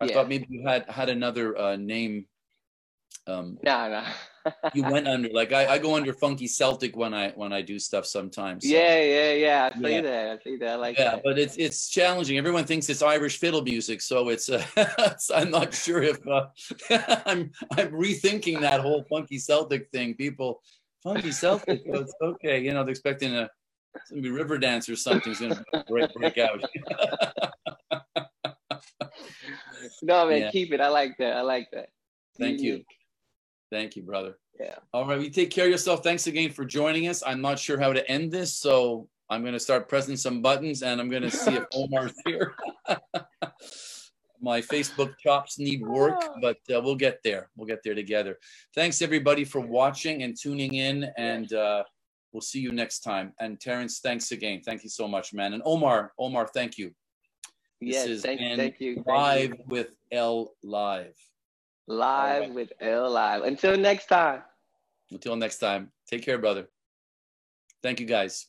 I 0.00 0.04
Yeah. 0.06 0.12
thought 0.14 0.28
maybe 0.28 0.46
you 0.48 0.60
had 0.66 0.82
had 0.98 1.08
another 1.18 1.46
uh, 1.58 1.76
name. 1.76 2.14
Um, 3.26 3.56
No, 3.62 3.88
no. 3.88 4.52
you 4.74 4.82
went 4.90 5.06
under 5.06 5.28
like 5.32 5.52
I, 5.52 5.74
I 5.74 5.78
go 5.78 5.94
under 5.94 6.12
Funky 6.12 6.48
Celtic 6.48 6.96
when 6.96 7.14
I 7.14 7.30
when 7.30 7.52
I 7.52 7.62
do 7.62 7.78
stuff 7.78 8.04
sometimes. 8.06 8.64
so- 8.64 8.70
Yeah, 8.74 9.00
yeah, 9.00 9.32
yeah. 9.32 9.70
I 9.72 9.78
see 9.78 9.92
Yeah. 9.94 10.00
that. 10.02 10.30
I 10.30 10.42
see 10.42 10.56
that. 10.56 10.68
I 10.70 10.74
like 10.74 10.98
yeah, 10.98 11.04
that. 11.12 11.22
but 11.24 11.38
it's 11.38 11.56
it's 11.56 11.88
challenging. 11.88 12.36
Everyone 12.38 12.64
thinks 12.64 12.88
it's 12.88 13.02
Irish 13.02 13.38
fiddle 13.38 13.62
music, 13.62 14.00
so 14.00 14.28
it's. 14.30 14.48
Uh, 14.48 14.64
I'm 15.34 15.50
not 15.50 15.72
sure 15.72 16.02
if 16.02 16.18
uh, 16.26 16.46
I'm 17.26 17.52
I'm 17.78 17.92
rethinking 17.92 18.60
that 18.60 18.80
whole 18.80 19.04
funky 19.08 19.38
Celtic 19.38 19.88
thing. 19.90 20.14
People, 20.14 20.60
funky 21.04 21.30
Celtic, 21.30 21.82
well, 21.86 22.00
it's 22.00 22.14
okay. 22.20 22.58
You 22.60 22.72
know, 22.74 22.82
they're 22.82 22.90
expecting 22.90 23.36
a 23.36 23.48
it's 23.94 24.10
gonna 24.10 24.22
be 24.22 24.30
river 24.30 24.58
dance 24.58 24.88
or 24.88 24.96
something's 24.96 25.38
gonna 25.38 25.62
break 25.88 26.12
break 26.14 26.38
out. 26.38 26.60
no, 30.02 30.26
man, 30.26 30.40
Yeah. 30.42 30.50
keep 30.50 30.72
it. 30.72 30.80
I 30.80 30.88
like 30.88 31.16
that. 31.18 31.36
I 31.36 31.42
like 31.42 31.68
that. 31.72 31.90
Thank 32.38 32.60
you. 32.60 32.82
Thank 33.72 33.96
you, 33.96 34.02
brother. 34.02 34.36
Yeah. 34.60 34.74
All 34.92 35.06
right, 35.06 35.18
you 35.18 35.30
take 35.30 35.50
care 35.50 35.64
of 35.64 35.70
yourself. 35.70 36.04
Thanks 36.04 36.26
again 36.26 36.50
for 36.50 36.66
joining 36.66 37.08
us. 37.08 37.22
I'm 37.26 37.40
not 37.40 37.58
sure 37.58 37.80
how 37.80 37.94
to 37.94 38.08
end 38.10 38.30
this, 38.30 38.54
so 38.54 39.08
I'm 39.30 39.40
going 39.40 39.54
to 39.54 39.60
start 39.60 39.88
pressing 39.88 40.14
some 40.14 40.42
buttons, 40.42 40.82
and 40.82 41.00
I'm 41.00 41.08
going 41.08 41.22
to 41.22 41.30
see 41.30 41.54
if 41.54 41.64
Omar's 41.74 42.12
here. 42.26 42.54
My 44.42 44.60
Facebook 44.60 45.14
chops 45.18 45.58
need 45.58 45.80
work, 45.80 46.22
but 46.42 46.58
uh, 46.70 46.82
we'll 46.82 46.96
get 46.96 47.20
there. 47.24 47.48
We'll 47.56 47.66
get 47.66 47.82
there 47.82 47.94
together. 47.94 48.36
Thanks 48.74 49.00
everybody 49.00 49.44
for 49.44 49.60
watching 49.60 50.22
and 50.22 50.36
tuning 50.38 50.74
in, 50.74 51.10
and 51.16 51.50
uh, 51.54 51.84
we'll 52.32 52.42
see 52.42 52.60
you 52.60 52.72
next 52.72 53.00
time. 53.00 53.32
And 53.40 53.58
Terrence, 53.58 54.00
thanks 54.00 54.32
again. 54.32 54.60
Thank 54.62 54.84
you 54.84 54.90
so 54.90 55.08
much, 55.08 55.32
man. 55.32 55.54
And 55.54 55.62
Omar, 55.64 56.12
Omar, 56.18 56.46
thank 56.52 56.76
you. 56.76 56.88
This 57.80 57.94
Yes, 57.94 58.08
has 58.08 58.22
thank, 58.22 58.40
thank 58.40 58.80
you. 58.80 59.02
Live 59.06 59.54
with 59.66 59.96
L 60.12 60.52
Live. 60.62 61.16
Live 61.92 62.42
Alright. 62.42 62.54
with 62.54 62.72
L 62.80 63.10
Live. 63.10 63.42
Until 63.42 63.76
next 63.76 64.06
time. 64.06 64.42
Until 65.10 65.36
next 65.36 65.58
time, 65.58 65.92
take 66.08 66.22
care, 66.22 66.38
brother. 66.38 66.68
Thank 67.82 68.00
you, 68.00 68.06
guys. 68.06 68.46